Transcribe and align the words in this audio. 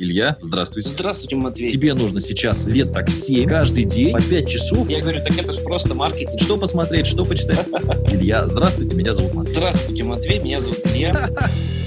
Илья, 0.00 0.36
здравствуйте. 0.40 0.90
Здравствуйте, 0.90 1.34
Матвей. 1.34 1.72
Тебе 1.72 1.92
нужно 1.92 2.20
сейчас 2.20 2.66
лет 2.66 2.92
так 2.92 3.10
7, 3.10 3.48
каждый 3.48 3.82
день, 3.82 4.12
по 4.12 4.22
5 4.22 4.48
часов. 4.48 4.88
Я 4.88 5.00
говорю, 5.00 5.20
так 5.24 5.36
это 5.36 5.52
же 5.52 5.60
просто 5.60 5.92
маркетинг. 5.92 6.40
Что 6.40 6.56
посмотреть, 6.56 7.08
что 7.08 7.24
почитать? 7.24 7.66
Илья, 8.08 8.46
здравствуйте, 8.46 8.94
меня 8.94 9.12
зовут 9.12 9.34
Матвей. 9.34 9.56
Здравствуйте, 9.56 10.04
Матвей, 10.04 10.38
меня 10.38 10.60
зовут 10.60 10.78
Илья. 10.86 11.28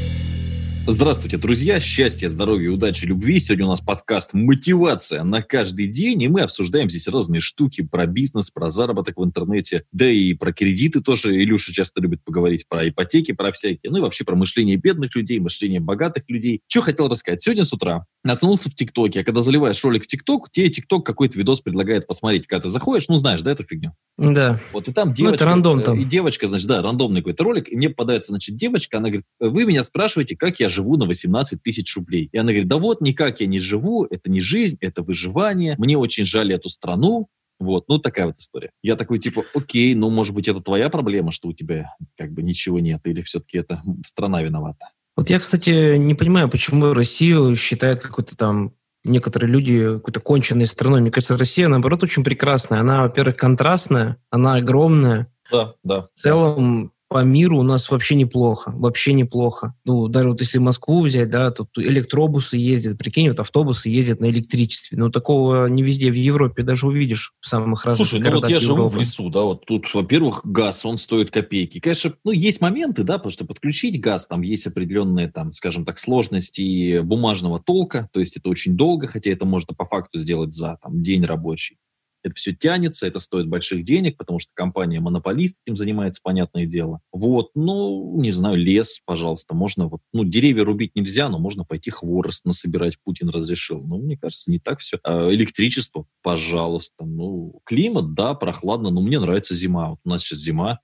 Здравствуйте, 0.87 1.37
друзья! 1.37 1.79
Счастья, 1.79 2.27
здоровья, 2.27 2.71
удачи, 2.71 3.05
любви. 3.05 3.39
Сегодня 3.39 3.65
у 3.65 3.69
нас 3.69 3.81
подкаст 3.81 4.33
«Мотивация 4.33 5.23
на 5.23 5.43
каждый 5.43 5.85
день», 5.85 6.23
и 6.23 6.27
мы 6.27 6.41
обсуждаем 6.41 6.89
здесь 6.89 7.07
разные 7.07 7.39
штуки 7.39 7.81
про 7.83 8.07
бизнес, 8.07 8.49
про 8.49 8.67
заработок 8.69 9.17
в 9.17 9.23
интернете, 9.23 9.83
да 9.91 10.09
и 10.09 10.33
про 10.33 10.51
кредиты 10.51 10.99
тоже. 11.01 11.35
Илюша 11.35 11.71
часто 11.71 12.01
любит 12.01 12.23
поговорить 12.23 12.65
про 12.67 12.89
ипотеки, 12.89 13.31
про 13.31 13.51
всякие, 13.51 13.91
ну 13.91 13.99
и 13.99 14.01
вообще 14.01 14.23
про 14.23 14.35
мышление 14.35 14.75
бедных 14.75 15.15
людей, 15.15 15.37
мышление 15.37 15.79
богатых 15.79 16.23
людей. 16.27 16.61
Что 16.67 16.81
хотел 16.81 17.07
рассказать? 17.09 17.43
Сегодня 17.43 17.63
с 17.63 17.71
утра 17.71 18.05
наткнулся 18.23 18.69
в 18.71 18.75
ТикТоке, 18.75 19.21
а 19.21 19.23
когда 19.23 19.43
заливаешь 19.43 19.83
ролик 19.83 20.03
в 20.03 20.07
ТикТок, 20.07 20.49
тебе 20.51 20.69
ТикТок 20.69 21.05
какой-то 21.05 21.37
видос 21.37 21.61
предлагает 21.61 22.07
посмотреть. 22.07 22.47
Когда 22.47 22.63
ты 22.63 22.69
заходишь, 22.69 23.07
ну 23.07 23.17
знаешь, 23.17 23.43
да, 23.43 23.51
эту 23.51 23.63
фигню? 23.63 23.93
Да. 24.17 24.59
Вот 24.73 24.87
и 24.87 24.93
там 24.93 25.13
девочка... 25.13 25.29
Ну, 25.29 25.35
это 25.35 25.45
рандом 25.45 25.83
там. 25.83 25.99
И 25.99 26.05
девочка, 26.05 26.47
значит, 26.47 26.67
да, 26.67 26.81
рандомный 26.81 27.21
какой-то 27.21 27.43
ролик, 27.43 27.71
и 27.71 27.75
мне 27.75 27.89
попадается, 27.89 28.31
значит, 28.31 28.55
девочка, 28.55 28.97
она 28.97 29.09
говорит, 29.09 29.25
вы 29.39 29.65
меня 29.65 29.83
спрашиваете, 29.83 30.35
как 30.35 30.59
я 30.59 30.69
живу 30.71 30.97
на 30.97 31.05
18 31.05 31.61
тысяч 31.61 31.95
рублей. 31.95 32.29
И 32.31 32.37
она 32.37 32.51
говорит, 32.51 32.67
да 32.67 32.77
вот, 32.77 33.01
никак 33.01 33.39
я 33.41 33.45
не 33.45 33.59
живу, 33.59 34.05
это 34.05 34.31
не 34.31 34.41
жизнь, 34.41 34.77
это 34.81 35.03
выживание, 35.03 35.75
мне 35.77 35.97
очень 35.97 36.25
жаль 36.25 36.51
эту 36.51 36.69
страну, 36.69 37.27
вот, 37.59 37.87
ну 37.87 37.99
такая 37.99 38.25
вот 38.25 38.39
история. 38.39 38.71
Я 38.81 38.95
такой 38.95 39.19
типа, 39.19 39.43
окей, 39.53 39.93
ну 39.93 40.09
может 40.09 40.33
быть 40.33 40.47
это 40.47 40.61
твоя 40.61 40.89
проблема, 40.89 41.31
что 41.31 41.49
у 41.49 41.53
тебя 41.53 41.93
как 42.17 42.31
бы 42.31 42.41
ничего 42.41 42.79
нет, 42.79 43.01
или 43.05 43.21
все-таки 43.21 43.59
это 43.59 43.83
страна 44.03 44.41
виновата? 44.41 44.87
Вот 45.15 45.29
я, 45.29 45.37
кстати, 45.39 45.97
не 45.97 46.15
понимаю, 46.15 46.49
почему 46.49 46.93
Россию 46.93 47.55
считают 47.55 47.99
какой-то 47.99 48.35
там 48.35 48.73
некоторые 49.03 49.51
люди 49.51 49.95
какой-то 49.95 50.19
конченной 50.19 50.65
страной. 50.65 51.01
Мне 51.01 51.11
кажется, 51.11 51.37
Россия, 51.37 51.67
наоборот, 51.67 52.03
очень 52.03 52.23
прекрасная. 52.23 52.81
Она, 52.81 53.03
во-первых, 53.03 53.35
контрастная, 53.35 54.17
она 54.29 54.55
огромная. 54.55 55.27
Да, 55.51 55.73
да. 55.83 56.07
В 56.13 56.19
целом, 56.19 56.93
по 57.11 57.25
миру 57.25 57.59
у 57.59 57.63
нас 57.63 57.91
вообще 57.91 58.15
неплохо, 58.15 58.71
вообще 58.73 59.11
неплохо. 59.11 59.75
Ну, 59.83 60.07
даже 60.07 60.29
вот 60.29 60.39
если 60.39 60.59
Москву 60.59 61.01
взять, 61.01 61.29
да, 61.29 61.51
тут 61.51 61.67
электробусы 61.75 62.55
ездят, 62.55 62.97
прикинь, 62.97 63.27
вот 63.27 63.41
автобусы 63.41 63.89
ездят 63.89 64.21
на 64.21 64.29
электричестве. 64.29 64.97
Ну, 64.97 65.11
такого 65.11 65.65
не 65.65 65.83
везде 65.83 66.09
в 66.09 66.15
Европе 66.15 66.63
даже 66.63 66.87
увидишь 66.87 67.33
в 67.41 67.49
самых 67.49 67.83
разных 67.83 68.07
Слушай, 68.07 68.23
ну 68.23 68.35
вот 68.35 68.47
я 68.47 68.55
Европы. 68.55 68.65
живу 68.65 68.87
в 68.87 68.95
лесу, 68.95 69.29
да, 69.29 69.41
вот 69.41 69.65
тут, 69.65 69.93
во-первых, 69.93 70.39
газ, 70.45 70.85
он 70.85 70.97
стоит 70.97 71.31
копейки. 71.31 71.81
Конечно, 71.81 72.13
ну, 72.23 72.31
есть 72.31 72.61
моменты, 72.61 73.03
да, 73.03 73.17
потому 73.17 73.33
что 73.33 73.43
подключить 73.43 73.99
газ, 73.99 74.27
там 74.27 74.39
есть 74.39 74.65
определенные, 74.65 75.29
там, 75.29 75.51
скажем 75.51 75.83
так, 75.83 75.99
сложности 75.99 77.01
бумажного 77.01 77.59
толка, 77.59 78.07
то 78.13 78.21
есть 78.21 78.37
это 78.37 78.47
очень 78.47 78.77
долго, 78.77 79.07
хотя 79.07 79.31
это 79.31 79.43
можно 79.45 79.75
по 79.75 79.85
факту 79.85 80.17
сделать 80.17 80.53
за 80.53 80.77
там, 80.81 81.01
день 81.01 81.25
рабочий. 81.25 81.75
Это 82.23 82.35
все 82.35 82.53
тянется, 82.53 83.07
это 83.07 83.19
стоит 83.19 83.47
больших 83.47 83.83
денег, 83.83 84.17
потому 84.17 84.39
что 84.39 84.51
компания-монополист 84.53 85.57
этим 85.65 85.75
занимается, 85.75 86.21
понятное 86.23 86.65
дело. 86.65 86.99
Вот, 87.11 87.51
ну, 87.55 88.17
не 88.19 88.31
знаю, 88.31 88.57
лес, 88.57 88.99
пожалуйста, 89.05 89.55
можно 89.55 89.87
вот, 89.87 90.01
ну, 90.13 90.23
деревья 90.23 90.63
рубить 90.63 90.95
нельзя, 90.95 91.29
но 91.29 91.39
можно 91.39 91.63
пойти 91.63 91.89
хворост 91.89 92.45
насобирать, 92.45 92.97
Путин 93.03 93.29
разрешил. 93.29 93.81
Ну, 93.81 93.97
мне 93.97 94.17
кажется, 94.17 94.51
не 94.51 94.59
так 94.59 94.79
все. 94.79 94.99
А 95.03 95.33
электричество, 95.33 96.05
пожалуйста. 96.21 97.05
Ну, 97.05 97.59
климат, 97.65 98.13
да, 98.13 98.33
прохладно, 98.33 98.89
но 98.89 99.01
мне 99.01 99.19
нравится 99.19 99.55
зима. 99.55 99.91
Вот 99.91 99.99
у 100.03 100.09
нас 100.09 100.21
сейчас 100.21 100.39
зима, 100.39 100.79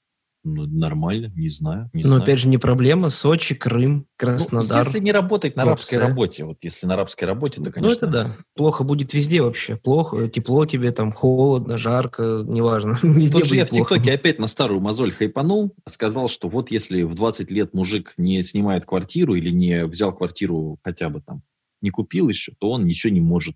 нормально, 0.53 1.31
не 1.35 1.49
знаю. 1.49 1.89
Не 1.93 2.03
Но 2.03 2.09
знаю. 2.09 2.23
опять 2.23 2.39
же 2.39 2.47
не 2.47 2.57
проблема. 2.57 3.09
Сочи, 3.09 3.55
Крым, 3.55 4.07
Краснодар. 4.17 4.77
Ну, 4.77 4.83
если 4.83 4.99
не 4.99 5.11
работать 5.11 5.55
на 5.55 5.63
арабской 5.63 5.95
работе, 5.95 6.45
вот 6.45 6.57
если 6.61 6.87
на 6.87 6.93
арабской 6.95 7.25
работе, 7.25 7.61
то, 7.61 7.71
конечно. 7.71 7.89
Ну, 7.89 7.95
это 7.95 8.07
да. 8.07 8.35
Плохо 8.55 8.83
будет 8.83 9.13
везде 9.13 9.41
вообще. 9.41 9.75
Плохо, 9.75 10.27
тепло 10.27 10.65
тебе, 10.65 10.91
там, 10.91 11.11
холодно, 11.11 11.77
жарко, 11.77 12.43
неважно. 12.45 12.97
Везде 13.03 13.39
Тоже 13.39 13.55
я 13.55 13.65
в 13.65 13.69
ТикТоке 13.69 14.13
опять 14.13 14.39
на 14.39 14.47
старую 14.47 14.81
мозоль 14.81 15.11
хайпанул, 15.11 15.75
сказал, 15.87 16.27
что 16.29 16.49
вот 16.49 16.71
если 16.71 17.03
в 17.03 17.13
20 17.13 17.51
лет 17.51 17.73
мужик 17.73 18.13
не 18.17 18.41
снимает 18.41 18.85
квартиру 18.85 19.35
или 19.35 19.49
не 19.49 19.85
взял 19.85 20.13
квартиру 20.13 20.79
хотя 20.83 21.09
бы 21.09 21.21
там, 21.21 21.43
не 21.81 21.89
купил 21.89 22.29
еще, 22.29 22.53
то 22.59 22.71
он 22.71 22.85
ничего 22.85 23.13
не 23.13 23.21
может. 23.21 23.55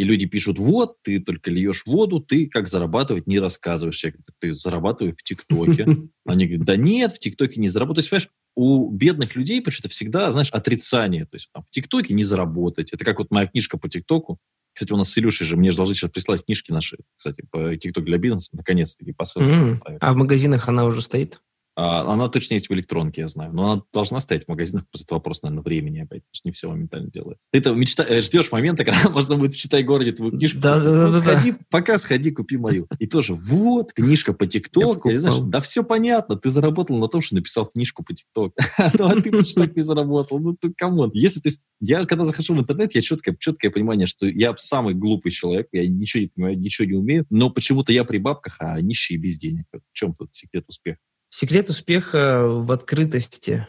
И 0.00 0.02
люди 0.02 0.24
пишут, 0.24 0.58
вот, 0.58 0.96
ты 1.02 1.20
только 1.20 1.50
льешь 1.50 1.84
воду, 1.84 2.20
ты 2.20 2.46
как 2.46 2.68
зарабатывать 2.68 3.26
не 3.26 3.38
рассказываешь. 3.38 4.02
Я 4.02 4.12
говорю, 4.12 4.24
ты 4.38 4.54
зарабатываешь 4.54 5.16
в 5.18 5.22
ТикТоке. 5.22 5.86
Они 6.24 6.46
говорят, 6.46 6.64
да 6.64 6.76
нет, 6.76 7.12
в 7.12 7.18
ТикТоке 7.18 7.60
не 7.60 7.68
заработать. 7.68 8.08
То 8.08 8.16
есть, 8.16 8.28
понимаешь, 8.30 8.30
у 8.56 8.90
бедных 8.90 9.36
людей 9.36 9.60
почему-то 9.60 9.90
всегда, 9.90 10.32
знаешь, 10.32 10.50
отрицание. 10.52 11.26
То 11.26 11.34
есть 11.34 11.50
там, 11.52 11.64
в 11.64 11.70
ТикТоке 11.70 12.14
не 12.14 12.24
заработать. 12.24 12.94
Это 12.94 13.04
как 13.04 13.18
вот 13.18 13.30
моя 13.30 13.46
книжка 13.46 13.76
по 13.76 13.90
ТикТоку. 13.90 14.38
Кстати, 14.72 14.90
у 14.90 14.96
нас 14.96 15.12
с 15.12 15.18
Илюшей 15.18 15.46
же, 15.46 15.58
мне 15.58 15.70
же 15.70 15.76
должны 15.76 15.94
сейчас 15.94 16.10
прислать 16.10 16.46
книжки 16.46 16.72
наши, 16.72 16.96
кстати, 17.14 17.44
по 17.50 17.76
ТикТок 17.76 18.06
для 18.06 18.16
бизнеса, 18.16 18.48
наконец-таки, 18.54 19.12
по 19.12 19.24
mm-hmm. 19.24 19.98
А 20.00 20.12
в 20.14 20.16
магазинах 20.16 20.66
она 20.66 20.86
уже 20.86 21.02
стоит? 21.02 21.42
А, 21.76 22.12
она 22.12 22.28
точно 22.28 22.54
есть 22.54 22.68
в 22.68 22.72
электронке, 22.72 23.22
я 23.22 23.28
знаю. 23.28 23.52
Но 23.52 23.72
она 23.72 23.82
должна 23.92 24.20
стоять 24.20 24.44
в 24.44 24.48
магазинах. 24.48 24.84
Просто 24.90 25.06
это 25.06 25.14
вопрос, 25.14 25.42
наверное, 25.42 25.62
времени 25.62 26.00
опять. 26.00 26.22
Потому 26.24 26.34
что 26.34 26.48
не 26.48 26.52
все 26.52 26.68
моментально 26.68 27.10
делается. 27.10 27.48
Ты 27.50 27.58
это 27.58 27.72
мечта... 27.72 28.04
Э, 28.06 28.20
ждешь 28.20 28.52
момента, 28.52 28.84
когда 28.86 29.08
можно 29.08 29.36
будет 29.36 29.54
в 29.54 29.58
«Читай 29.58 29.82
городе» 29.82 30.12
твою 30.12 30.32
книжку. 30.32 30.60
Да, 30.60 30.78
да, 30.80 30.90
да. 30.90 31.06
Ну, 31.06 31.12
сходи, 31.12 31.54
пока 31.70 31.98
сходи, 31.98 32.30
купи 32.32 32.56
мою. 32.56 32.86
И 32.98 33.06
тоже, 33.06 33.34
вот, 33.34 33.92
книжка 33.92 34.32
по 34.32 34.46
ТикТоку. 34.46 35.12
Знаешь, 35.14 35.38
да 35.44 35.60
все 35.60 35.84
понятно. 35.84 36.36
Ты 36.36 36.50
заработал 36.50 36.98
на 36.98 37.08
том, 37.08 37.20
что 37.20 37.36
написал 37.36 37.66
книжку 37.66 38.02
по 38.02 38.14
ТикТоку. 38.14 38.54
Ну, 39.00 39.06
а 39.06 39.14
ты 39.14 39.30
почему 39.30 39.64
так 39.64 39.76
не 39.76 39.82
заработал? 39.82 40.38
Ну, 40.40 40.56
ты 40.56 40.72
come 40.74 40.95
on. 40.95 41.10
Если, 41.14 41.40
то 41.40 41.48
есть, 41.48 41.60
я, 41.80 42.04
когда 42.04 42.24
захожу 42.24 42.54
в 42.54 42.58
интернет, 42.58 42.94
я 42.94 43.00
четкое, 43.00 43.36
четкое 43.38 43.70
понимание, 43.70 44.06
что 44.06 44.26
я 44.26 44.54
самый 44.56 44.94
глупый 44.94 45.30
человек, 45.32 45.68
я 45.72 45.86
ничего 45.86 46.22
не 46.22 46.28
понимаю, 46.28 46.58
ничего 46.58 46.88
не 46.88 46.94
умею, 46.94 47.26
но 47.30 47.50
почему-то 47.50 47.92
я 47.92 48.04
при 48.04 48.18
бабках, 48.18 48.56
а 48.58 48.80
нищие 48.80 49.18
без 49.18 49.38
денег. 49.38 49.64
В 49.72 49.80
чем 49.92 50.14
тут 50.14 50.34
секрет 50.34 50.64
успеха? 50.68 50.98
Секрет 51.30 51.68
успеха 51.68 52.44
в 52.44 52.72
открытости. 52.72 53.68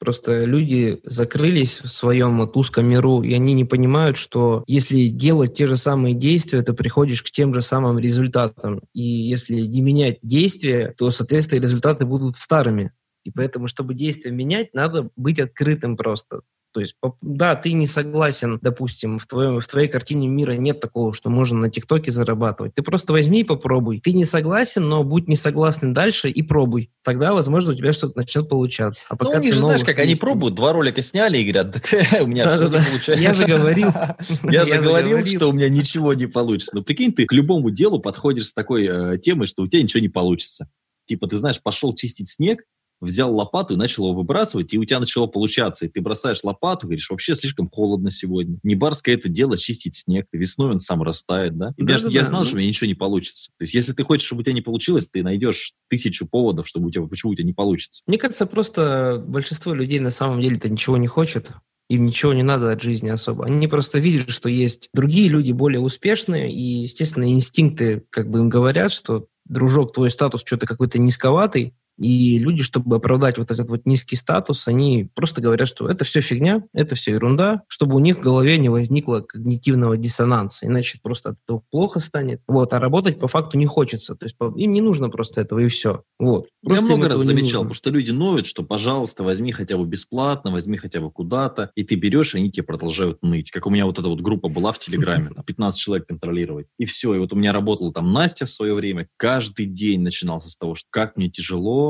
Просто 0.00 0.44
люди 0.44 1.00
закрылись 1.04 1.80
в 1.80 1.88
своем 1.88 2.38
вот 2.38 2.56
узком 2.56 2.86
миру, 2.86 3.22
и 3.22 3.32
они 3.34 3.52
не 3.54 3.64
понимают, 3.64 4.16
что 4.16 4.62
если 4.66 5.08
делать 5.08 5.54
те 5.54 5.66
же 5.66 5.76
самые 5.76 6.14
действия, 6.14 6.62
то 6.62 6.72
приходишь 6.72 7.22
к 7.22 7.30
тем 7.30 7.54
же 7.54 7.62
самым 7.62 7.98
результатам. 7.98 8.80
И 8.92 9.02
если 9.02 9.60
не 9.60 9.80
менять 9.80 10.18
действия, 10.22 10.94
то, 10.96 11.10
соответственно, 11.10 11.60
результаты 11.60 12.04
будут 12.04 12.36
старыми. 12.36 12.92
И 13.24 13.30
поэтому, 13.30 13.66
чтобы 13.66 13.94
действия 13.94 14.30
менять, 14.30 14.72
надо 14.74 15.10
быть 15.16 15.40
открытым 15.40 15.96
просто. 15.96 16.42
То 16.78 16.82
есть, 16.82 16.94
да, 17.22 17.56
ты 17.56 17.72
не 17.72 17.88
согласен, 17.88 18.60
допустим, 18.62 19.18
в, 19.18 19.26
твоем, 19.26 19.58
в 19.58 19.66
твоей 19.66 19.88
картине 19.88 20.28
мира 20.28 20.52
нет 20.52 20.78
такого, 20.78 21.12
что 21.12 21.28
можно 21.28 21.58
на 21.58 21.70
ТикТоке 21.70 22.12
зарабатывать. 22.12 22.72
Ты 22.74 22.82
просто 22.82 23.12
возьми 23.12 23.40
и 23.40 23.42
попробуй. 23.42 23.98
Ты 23.98 24.12
не 24.12 24.24
согласен, 24.24 24.88
но 24.88 25.02
будь 25.02 25.26
не 25.26 25.34
согласен 25.34 25.92
дальше 25.92 26.30
и 26.30 26.40
пробуй. 26.40 26.92
Тогда, 27.02 27.32
возможно, 27.32 27.72
у 27.72 27.74
тебя 27.74 27.92
что-то 27.92 28.18
начнет 28.18 28.48
получаться. 28.48 29.06
А 29.08 29.16
пока 29.16 29.32
ну, 29.32 29.38
они 29.38 29.50
же, 29.50 29.58
знаешь, 29.58 29.82
как 29.82 29.98
они 29.98 30.14
пробуют, 30.14 30.54
два 30.54 30.72
ролика 30.72 31.02
сняли 31.02 31.38
и 31.38 31.50
говорят, 31.50 31.72
так 31.72 31.88
у 32.22 32.26
меня 32.26 32.48
все 32.48 32.68
не 32.68 32.70
получается. 32.70 33.14
Я 33.14 33.34
же 33.34 33.44
говорил. 33.44 33.88
Я 34.44 34.64
же 34.64 34.78
говорил, 34.78 35.24
что 35.24 35.48
у 35.48 35.52
меня 35.52 35.68
ничего 35.68 36.14
не 36.14 36.26
получится. 36.26 36.76
Но 36.76 36.82
прикинь, 36.82 37.12
ты 37.12 37.26
к 37.26 37.32
любому 37.32 37.70
делу 37.70 37.98
подходишь 37.98 38.46
с 38.46 38.54
такой 38.54 38.86
э, 38.86 39.18
темой, 39.18 39.48
что 39.48 39.64
у 39.64 39.66
тебя 39.66 39.82
ничего 39.82 40.00
не 40.00 40.08
получится. 40.08 40.70
Типа, 41.06 41.26
ты 41.26 41.38
знаешь, 41.38 41.60
пошел 41.60 41.92
чистить 41.92 42.28
снег, 42.28 42.62
взял 43.00 43.34
лопату 43.34 43.74
и 43.74 43.76
начал 43.76 44.04
его 44.04 44.14
выбрасывать, 44.14 44.72
и 44.72 44.78
у 44.78 44.84
тебя 44.84 45.00
начало 45.00 45.26
получаться. 45.26 45.86
И 45.86 45.88
ты 45.88 46.00
бросаешь 46.00 46.42
лопату, 46.42 46.86
говоришь, 46.86 47.10
вообще 47.10 47.34
слишком 47.34 47.68
холодно 47.70 48.10
сегодня. 48.10 48.58
Не 48.62 48.74
барское 48.74 49.14
это 49.14 49.28
дело 49.28 49.56
чистить 49.56 49.94
снег. 49.94 50.26
Весной 50.32 50.72
он 50.72 50.78
сам 50.78 51.02
растает, 51.02 51.56
да? 51.56 51.72
И 51.76 51.82
да, 51.82 51.94
даже 51.94 52.04
да, 52.04 52.10
я 52.10 52.20
да, 52.20 52.26
знал, 52.26 52.42
да. 52.42 52.46
что 52.46 52.56
у 52.56 52.58
меня 52.58 52.68
ничего 52.68 52.88
не 52.88 52.94
получится. 52.94 53.50
То 53.58 53.62
есть 53.62 53.74
если 53.74 53.92
ты 53.92 54.02
хочешь, 54.02 54.26
чтобы 54.26 54.40
у 54.40 54.42
тебя 54.42 54.54
не 54.54 54.62
получилось, 54.62 55.08
ты 55.08 55.22
найдешь 55.22 55.72
тысячу 55.88 56.26
поводов, 56.26 56.66
чтобы 56.66 56.88
у 56.88 56.90
тебя, 56.90 57.06
почему 57.06 57.32
у 57.32 57.34
тебя 57.34 57.44
не 57.44 57.52
получится. 57.52 58.02
Мне 58.06 58.18
кажется, 58.18 58.46
просто 58.46 59.22
большинство 59.26 59.74
людей 59.74 60.00
на 60.00 60.10
самом 60.10 60.40
деле-то 60.40 60.68
ничего 60.68 60.96
не 60.96 61.06
хочет. 61.06 61.52
Им 61.88 62.04
ничего 62.04 62.34
не 62.34 62.42
надо 62.42 62.70
от 62.70 62.82
жизни 62.82 63.08
особо. 63.08 63.46
Они 63.46 63.66
просто 63.66 63.98
видят, 63.98 64.30
что 64.30 64.50
есть 64.50 64.90
другие 64.92 65.28
люди 65.28 65.52
более 65.52 65.80
успешные, 65.80 66.52
и, 66.52 66.80
естественно, 66.82 67.30
инстинкты 67.30 68.04
как 68.10 68.28
бы 68.30 68.40
им 68.40 68.50
говорят, 68.50 68.92
что 68.92 69.26
дружок, 69.46 69.94
твой 69.94 70.10
статус 70.10 70.42
что-то 70.44 70.66
какой-то 70.66 70.98
низковатый, 70.98 71.74
и 71.98 72.38
люди, 72.38 72.62
чтобы 72.62 72.96
оправдать 72.96 73.38
вот 73.38 73.50
этот 73.50 73.68
вот 73.68 73.84
низкий 73.84 74.16
статус, 74.16 74.68
они 74.68 75.10
просто 75.14 75.40
говорят, 75.42 75.68
что 75.68 75.88
это 75.88 76.04
все 76.04 76.20
фигня, 76.20 76.62
это 76.72 76.94
все 76.94 77.12
ерунда, 77.12 77.62
чтобы 77.68 77.96
у 77.96 77.98
них 77.98 78.18
в 78.18 78.22
голове 78.22 78.56
не 78.58 78.68
возникло 78.68 79.20
когнитивного 79.20 79.96
диссонанса, 79.96 80.66
иначе 80.66 80.98
просто 81.02 81.30
от 81.30 81.36
этого 81.44 81.62
плохо 81.70 82.00
станет. 82.00 82.40
Вот, 82.46 82.72
а 82.72 82.78
работать 82.78 83.18
по 83.18 83.28
факту 83.28 83.58
не 83.58 83.66
хочется, 83.66 84.14
то 84.14 84.24
есть 84.24 84.36
им 84.56 84.72
не 84.72 84.80
нужно 84.80 85.10
просто 85.10 85.40
этого 85.40 85.58
и 85.58 85.68
все. 85.68 86.02
Вот. 86.18 86.48
Просто 86.64 86.86
Я 86.86 86.96
много 86.96 87.08
раз 87.10 87.20
замечал, 87.20 87.62
потому 87.62 87.74
что 87.74 87.90
люди 87.90 88.10
ноют, 88.10 88.46
что, 88.46 88.62
пожалуйста, 88.62 89.24
возьми 89.24 89.52
хотя 89.52 89.76
бы 89.76 89.86
бесплатно, 89.86 90.50
возьми 90.50 90.76
хотя 90.76 91.00
бы 91.00 91.10
куда-то, 91.10 91.70
и 91.74 91.84
ты 91.84 91.96
берешь, 91.96 92.34
и 92.34 92.38
они 92.38 92.50
тебе 92.50 92.64
продолжают 92.64 93.22
ныть. 93.22 93.50
Как 93.50 93.66
у 93.66 93.70
меня 93.70 93.86
вот 93.86 93.98
эта 93.98 94.08
вот 94.08 94.20
группа 94.20 94.48
была 94.48 94.72
в 94.72 94.78
Телеграме, 94.78 95.30
15 95.46 95.80
человек 95.80 96.06
контролировать. 96.06 96.66
И 96.78 96.84
все, 96.84 97.14
и 97.14 97.18
вот 97.18 97.32
у 97.32 97.36
меня 97.36 97.52
работала 97.52 97.92
там 97.92 98.12
Настя 98.12 98.46
в 98.46 98.50
свое 98.50 98.74
время, 98.74 99.08
каждый 99.16 99.66
день 99.66 100.00
начинался 100.00 100.50
с 100.50 100.56
того, 100.56 100.74
что 100.74 100.86
как 100.90 101.16
мне 101.16 101.28
тяжело, 101.30 101.87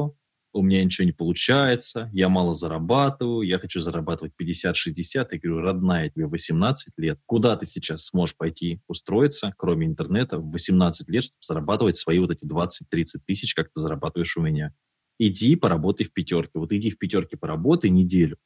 у 0.58 0.62
меня 0.62 0.84
ничего 0.84 1.04
не 1.04 1.12
получается, 1.12 2.10
я 2.12 2.28
мало 2.28 2.52
зарабатываю, 2.54 3.46
я 3.46 3.58
хочу 3.58 3.80
зарабатывать 3.80 4.32
50-60. 4.40 5.04
Я 5.14 5.24
говорю, 5.24 5.60
родная, 5.60 6.10
тебе 6.10 6.26
18 6.26 6.94
лет. 6.98 7.18
Куда 7.26 7.56
ты 7.56 7.66
сейчас 7.66 8.06
сможешь 8.06 8.36
пойти 8.36 8.80
устроиться, 8.88 9.54
кроме 9.56 9.86
интернета, 9.86 10.38
в 10.38 10.52
18 10.52 11.08
лет, 11.08 11.24
чтобы 11.24 11.38
зарабатывать 11.40 11.96
свои 11.96 12.18
вот 12.18 12.30
эти 12.30 12.44
20-30 12.44 13.20
тысяч, 13.26 13.54
как 13.54 13.66
ты 13.72 13.80
зарабатываешь 13.80 14.36
у 14.36 14.42
меня? 14.42 14.74
Иди 15.18 15.56
поработай 15.56 16.06
в 16.06 16.12
пятерке. 16.12 16.58
Вот 16.58 16.72
иди 16.72 16.90
в 16.90 16.98
пятерке 16.98 17.36
поработай 17.36 17.90
неделю. 17.90 18.36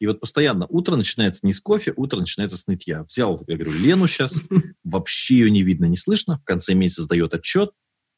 И 0.00 0.06
вот 0.06 0.18
постоянно 0.18 0.66
утро 0.68 0.96
начинается 0.96 1.44
не 1.44 1.52
с 1.52 1.60
кофе, 1.60 1.92
утро 1.94 2.18
начинается 2.18 2.56
с 2.56 2.66
нытья. 2.66 3.04
Взял, 3.04 3.38
я 3.46 3.56
говорю, 3.56 3.78
Лену 3.78 4.06
сейчас, 4.06 4.40
вообще 4.84 5.38
ее 5.38 5.50
не 5.50 5.62
видно, 5.62 5.84
не 5.84 5.96
слышно. 5.96 6.38
В 6.38 6.44
конце 6.44 6.74
месяца 6.74 7.02
сдает 7.02 7.34
отчет, 7.34 7.70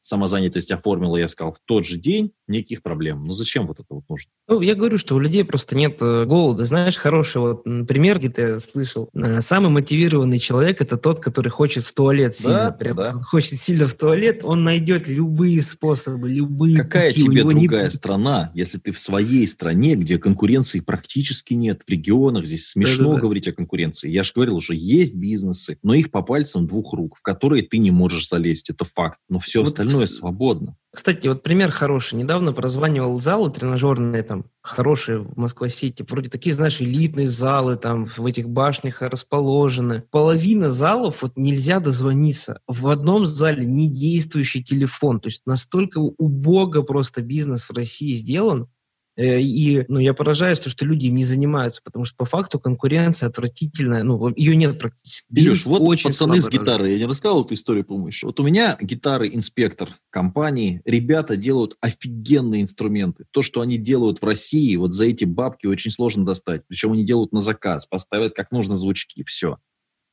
самозанятость 0.02 0.70
оформила, 0.72 1.16
я 1.16 1.28
сказал, 1.28 1.52
в 1.52 1.58
тот 1.64 1.86
же 1.86 1.96
день, 1.96 2.32
никаких 2.48 2.82
проблем. 2.82 3.26
Ну 3.26 3.32
зачем 3.32 3.66
вот 3.66 3.80
это 3.80 3.86
вот 3.88 4.04
нужно? 4.08 4.30
Ну, 4.48 4.60
я 4.60 4.74
говорю, 4.74 4.98
что 4.98 5.14
у 5.14 5.18
людей 5.18 5.44
просто 5.44 5.76
нет 5.76 5.98
э, 6.00 6.24
голода. 6.26 6.66
Знаешь, 6.66 6.96
хороший 6.96 7.40
вот 7.40 7.64
пример, 7.64 8.18
где 8.18 8.28
ты 8.28 8.60
слышал. 8.60 9.08
Э, 9.14 9.40
самый 9.40 9.70
мотивированный 9.70 10.38
человек– 10.38 10.80
это 10.80 10.96
тот, 10.96 11.20
который 11.20 11.48
хочет 11.48 11.84
в 11.84 11.94
туалет 11.94 12.34
сильно. 12.34 12.52
Да, 12.52 12.70
прям 12.72 12.96
да. 12.96 13.12
Хочет 13.14 13.58
сильно 13.58 13.86
в 13.86 13.94
туалет, 13.94 14.40
он 14.42 14.64
найдет 14.64 15.08
любые 15.08 15.62
способы, 15.62 16.28
любые 16.28 16.76
Какая 16.76 17.10
пути. 17.12 17.22
тебе 17.22 17.44
другая 17.44 17.84
не... 17.84 17.90
страна, 17.90 18.50
если 18.54 18.78
ты 18.78 18.92
в 18.92 18.98
своей 18.98 19.46
стране, 19.46 19.94
где 19.94 20.18
конкуренции 20.18 20.80
практически 20.80 21.54
нет, 21.54 21.82
в 21.86 21.90
регионах, 21.90 22.46
здесь 22.46 22.66
смешно 22.66 23.10
да, 23.10 23.14
да, 23.14 23.20
говорить 23.20 23.48
о 23.48 23.52
конкуренции. 23.52 24.10
Я 24.10 24.24
же 24.24 24.32
говорил 24.34 24.56
уже, 24.56 24.74
есть 24.74 25.14
бизнесы, 25.14 25.78
но 25.82 25.94
их 25.94 26.10
по 26.10 26.22
пальцам 26.22 26.66
двух 26.66 26.92
рук, 26.92 27.16
в 27.16 27.22
которые 27.22 27.62
ты 27.62 27.78
не 27.78 27.90
можешь 27.90 28.28
залезть, 28.28 28.70
это 28.70 28.84
факт. 28.84 29.18
Но 29.28 29.38
все 29.38 29.60
вот, 29.60 29.68
остальное 29.68 29.91
остальное 29.92 30.06
свободно. 30.06 30.76
Кстати, 30.94 31.26
вот 31.26 31.42
пример 31.42 31.70
хороший. 31.70 32.16
Недавно 32.16 32.52
прозванивал 32.52 33.18
залы 33.18 33.50
тренажерные, 33.50 34.22
там, 34.22 34.44
хорошие 34.60 35.20
в 35.20 35.38
Москва-Сити. 35.38 36.04
Вроде 36.06 36.28
такие, 36.28 36.54
знаешь, 36.54 36.82
элитные 36.82 37.28
залы 37.28 37.76
там 37.76 38.06
в 38.06 38.26
этих 38.26 38.50
башнях 38.50 39.00
расположены. 39.00 40.04
Половина 40.10 40.70
залов 40.70 41.22
вот 41.22 41.32
нельзя 41.36 41.80
дозвониться. 41.80 42.60
В 42.66 42.88
одном 42.88 43.24
зале 43.24 43.64
не 43.64 43.88
действующий 43.88 44.62
телефон. 44.62 45.20
То 45.20 45.28
есть 45.28 45.42
настолько 45.46 45.96
убого 45.98 46.82
просто 46.82 47.22
бизнес 47.22 47.64
в 47.64 47.72
России 47.72 48.12
сделан, 48.12 48.68
и 49.16 49.84
ну, 49.88 49.98
я 49.98 50.14
поражаюсь, 50.14 50.58
то, 50.60 50.70
что 50.70 50.84
люди 50.84 51.06
не 51.08 51.22
занимаются, 51.22 51.82
потому 51.84 52.04
что 52.04 52.16
по 52.16 52.24
факту 52.24 52.58
конкуренция 52.58 53.28
отвратительная, 53.28 54.02
ну, 54.02 54.32
ее 54.34 54.56
нет 54.56 54.78
практически. 54.78 55.26
Илюш, 55.30 55.66
вот 55.66 55.82
очень 55.82 56.10
пацаны 56.10 56.40
с 56.40 56.48
гитарой, 56.48 56.92
я 56.92 56.98
не 56.98 57.04
рассказывал 57.04 57.44
эту 57.44 57.54
историю, 57.54 57.84
помощь. 57.84 58.22
Вот 58.22 58.40
у 58.40 58.42
меня 58.42 58.78
гитары-инспектор 58.80 59.96
компании, 60.10 60.80
ребята 60.84 61.36
делают 61.36 61.76
офигенные 61.80 62.62
инструменты. 62.62 63.26
То, 63.32 63.42
что 63.42 63.60
они 63.60 63.76
делают 63.76 64.22
в 64.22 64.24
России, 64.24 64.76
вот 64.76 64.94
за 64.94 65.06
эти 65.06 65.24
бабки 65.24 65.66
очень 65.66 65.90
сложно 65.90 66.24
достать. 66.24 66.62
Причем 66.66 66.92
они 66.92 67.04
делают 67.04 67.32
на 67.32 67.40
заказ, 67.40 67.86
поставят 67.86 68.34
как 68.34 68.50
нужно 68.50 68.76
звучки, 68.76 69.24
все. 69.24 69.58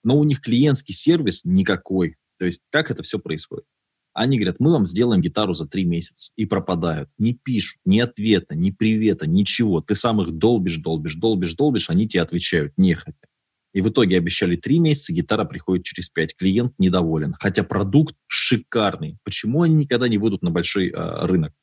Но 0.04 0.18
у 0.18 0.24
них 0.24 0.42
клиентский 0.42 0.94
сервис 0.94 1.46
никакой. 1.46 2.18
То 2.38 2.46
есть 2.46 2.62
как 2.70 2.92
это 2.92 3.04
все 3.04 3.20
происходит? 3.20 3.66
Они 4.14 4.38
говорят, 4.38 4.58
мы 4.60 4.72
вам 4.72 4.86
сделаем 4.86 5.22
гитару 5.22 5.54
за 5.54 5.68
три 5.68 5.86
месяца. 5.86 6.32
И 6.36 6.46
пропадают. 6.46 7.10
Не 7.18 7.34
пишут, 7.34 7.80
ни 7.86 8.00
ответа, 8.00 8.56
ни 8.56 8.72
привета, 8.72 9.28
ничего. 9.28 9.82
Ты 9.82 9.96
сам 9.96 10.22
их 10.22 10.32
долбишь, 10.32 10.78
долбишь, 10.78 11.16
долбишь, 11.16 11.54
долбишь, 11.54 11.90
они 11.90 12.08
тебе 12.08 12.22
отвечают 12.22 12.74
нехотя. 12.78 13.28
И 13.74 13.82
в 13.82 13.90
итоге 13.90 14.18
обещали 14.18 14.56
три 14.56 14.80
месяца, 14.80 15.14
гитара 15.14 15.46
приходит 15.46 15.86
через 15.86 16.10
пять. 16.10 16.36
Клиент 16.36 16.74
недоволен. 16.80 17.36
Хотя 17.40 17.64
продукт 17.64 18.16
шикарный. 18.28 19.18
Почему 19.24 19.62
они 19.62 19.76
никогда 19.76 20.08
не 20.08 20.18
выйдут 20.18 20.42
на 20.42 20.50
большой 20.50 20.90
э, 20.90 21.26
рынок? 21.26 21.54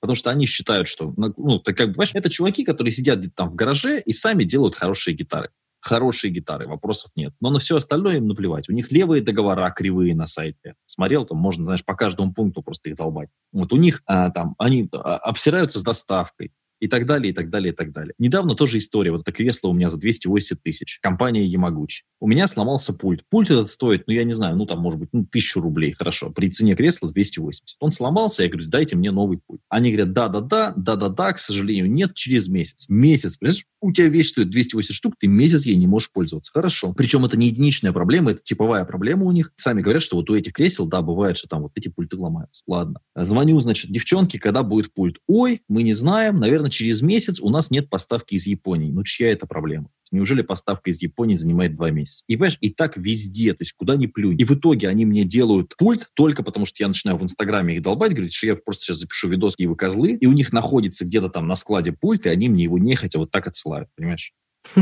Потому 0.00 0.16
что 0.16 0.30
они 0.30 0.46
считают, 0.46 0.88
что, 0.88 1.14
ну, 1.16 1.60
так 1.60 1.76
как 1.76 1.94
бы, 1.94 2.02
это 2.12 2.28
чуваки, 2.28 2.64
которые 2.64 2.92
сидят 2.92 3.24
там 3.36 3.50
в 3.50 3.54
гараже 3.54 4.00
и 4.00 4.12
сами 4.12 4.42
делают 4.42 4.74
хорошие 4.74 5.14
гитары 5.14 5.50
хорошие 5.82 6.30
гитары, 6.30 6.66
вопросов 6.66 7.10
нет. 7.16 7.34
Но 7.40 7.50
на 7.50 7.58
все 7.58 7.76
остальное 7.76 8.16
им 8.16 8.28
наплевать. 8.28 8.68
У 8.68 8.72
них 8.72 8.90
левые 8.92 9.22
договора 9.22 9.70
кривые 9.70 10.14
на 10.14 10.26
сайте. 10.26 10.74
Смотрел, 10.86 11.26
там 11.26 11.38
можно, 11.38 11.64
знаешь, 11.64 11.84
по 11.84 11.94
каждому 11.94 12.32
пункту 12.32 12.62
просто 12.62 12.90
их 12.90 12.96
долбать. 12.96 13.28
Вот 13.52 13.72
у 13.72 13.76
них 13.76 14.02
а, 14.06 14.30
там, 14.30 14.54
они 14.58 14.88
а, 14.92 15.16
обсираются 15.16 15.80
с 15.80 15.82
доставкой 15.82 16.52
и 16.82 16.88
так 16.88 17.06
далее, 17.06 17.30
и 17.30 17.32
так 17.32 17.48
далее, 17.48 17.72
и 17.72 17.76
так 17.76 17.92
далее. 17.92 18.12
Недавно 18.18 18.56
тоже 18.56 18.78
история. 18.78 19.12
Вот 19.12 19.20
это 19.20 19.30
кресло 19.30 19.68
у 19.68 19.72
меня 19.72 19.88
за 19.88 19.98
280 19.98 20.60
тысяч. 20.64 20.98
Компания 21.00 21.44
Ямагучи. 21.46 22.02
У 22.18 22.26
меня 22.26 22.48
сломался 22.48 22.92
пульт. 22.92 23.22
Пульт 23.30 23.52
этот 23.52 23.68
стоит, 23.68 24.08
ну, 24.08 24.12
я 24.12 24.24
не 24.24 24.32
знаю, 24.32 24.56
ну, 24.56 24.66
там, 24.66 24.80
может 24.80 24.98
быть, 24.98 25.10
ну, 25.12 25.24
тысячу 25.24 25.60
рублей, 25.60 25.92
хорошо. 25.92 26.30
При 26.30 26.50
цене 26.50 26.74
кресла 26.74 27.12
280. 27.12 27.76
Он 27.78 27.92
сломался, 27.92 28.42
я 28.42 28.48
говорю, 28.48 28.66
дайте 28.68 28.96
мне 28.96 29.12
новый 29.12 29.38
пульт. 29.46 29.60
Они 29.68 29.92
говорят, 29.92 30.12
да-да-да, 30.12 30.72
да-да-да, 30.76 31.32
к 31.34 31.38
сожалению, 31.38 31.88
нет, 31.88 32.14
через 32.14 32.48
месяц. 32.48 32.86
Месяц, 32.88 33.36
понимаешь, 33.36 33.64
у 33.80 33.92
тебя 33.92 34.08
вещь 34.08 34.30
стоит 34.30 34.50
280 34.50 34.94
штук, 34.94 35.14
ты 35.20 35.28
месяц 35.28 35.66
ей 35.66 35.76
не 35.76 35.86
можешь 35.86 36.10
пользоваться. 36.10 36.50
Хорошо. 36.52 36.94
Причем 36.94 37.24
это 37.24 37.36
не 37.36 37.46
единичная 37.46 37.92
проблема, 37.92 38.32
это 38.32 38.40
типовая 38.42 38.84
проблема 38.84 39.24
у 39.24 39.32
них. 39.32 39.52
Сами 39.54 39.82
говорят, 39.82 40.02
что 40.02 40.16
вот 40.16 40.30
у 40.30 40.34
этих 40.34 40.52
кресел, 40.52 40.86
да, 40.86 41.02
бывает, 41.02 41.36
что 41.36 41.48
там 41.48 41.62
вот 41.62 41.72
эти 41.76 41.88
пульты 41.88 42.16
ломаются. 42.16 42.62
Ладно. 42.66 43.00
Звоню, 43.16 43.60
значит, 43.60 43.90
девчонке, 43.90 44.38
когда 44.38 44.62
будет 44.62 44.92
пульт. 44.92 45.18
Ой, 45.28 45.62
мы 45.68 45.82
не 45.82 45.94
знаем, 45.94 46.38
наверное, 46.38 46.71
через 46.72 47.02
месяц 47.02 47.40
у 47.40 47.48
нас 47.50 47.70
нет 47.70 47.88
поставки 47.88 48.34
из 48.34 48.46
Японии. 48.46 48.90
Ну, 48.90 49.04
чья 49.04 49.30
это 49.30 49.46
проблема? 49.46 49.88
Неужели 50.10 50.42
поставка 50.42 50.90
из 50.90 51.00
Японии 51.00 51.36
занимает 51.36 51.76
два 51.76 51.90
месяца? 51.90 52.24
И, 52.26 52.34
понимаешь, 52.34 52.58
и 52.60 52.70
так 52.70 52.96
везде, 52.96 53.52
то 53.52 53.62
есть 53.62 53.72
куда 53.74 53.96
ни 53.96 54.06
плюнь. 54.06 54.36
И 54.38 54.44
в 54.44 54.50
итоге 54.50 54.88
они 54.88 55.06
мне 55.06 55.24
делают 55.24 55.74
пульт 55.76 56.08
только 56.14 56.42
потому, 56.42 56.66
что 56.66 56.82
я 56.82 56.88
начинаю 56.88 57.16
в 57.16 57.22
Инстаграме 57.22 57.76
их 57.76 57.82
долбать, 57.82 58.12
говорить, 58.12 58.34
что 58.34 58.48
я 58.48 58.56
просто 58.56 58.84
сейчас 58.84 58.98
запишу 58.98 59.28
видос, 59.28 59.54
и 59.58 59.66
вы 59.66 59.76
козлы, 59.76 60.12
и 60.12 60.26
у 60.26 60.32
них 60.32 60.52
находится 60.52 61.04
где-то 61.04 61.28
там 61.28 61.46
на 61.46 61.54
складе 61.54 61.92
пульт, 61.92 62.26
и 62.26 62.30
они 62.30 62.48
мне 62.48 62.64
его 62.64 62.78
нехотя 62.78 63.18
вот 63.18 63.30
так 63.30 63.46
отсылают, 63.46 63.88
понимаешь? 63.94 64.32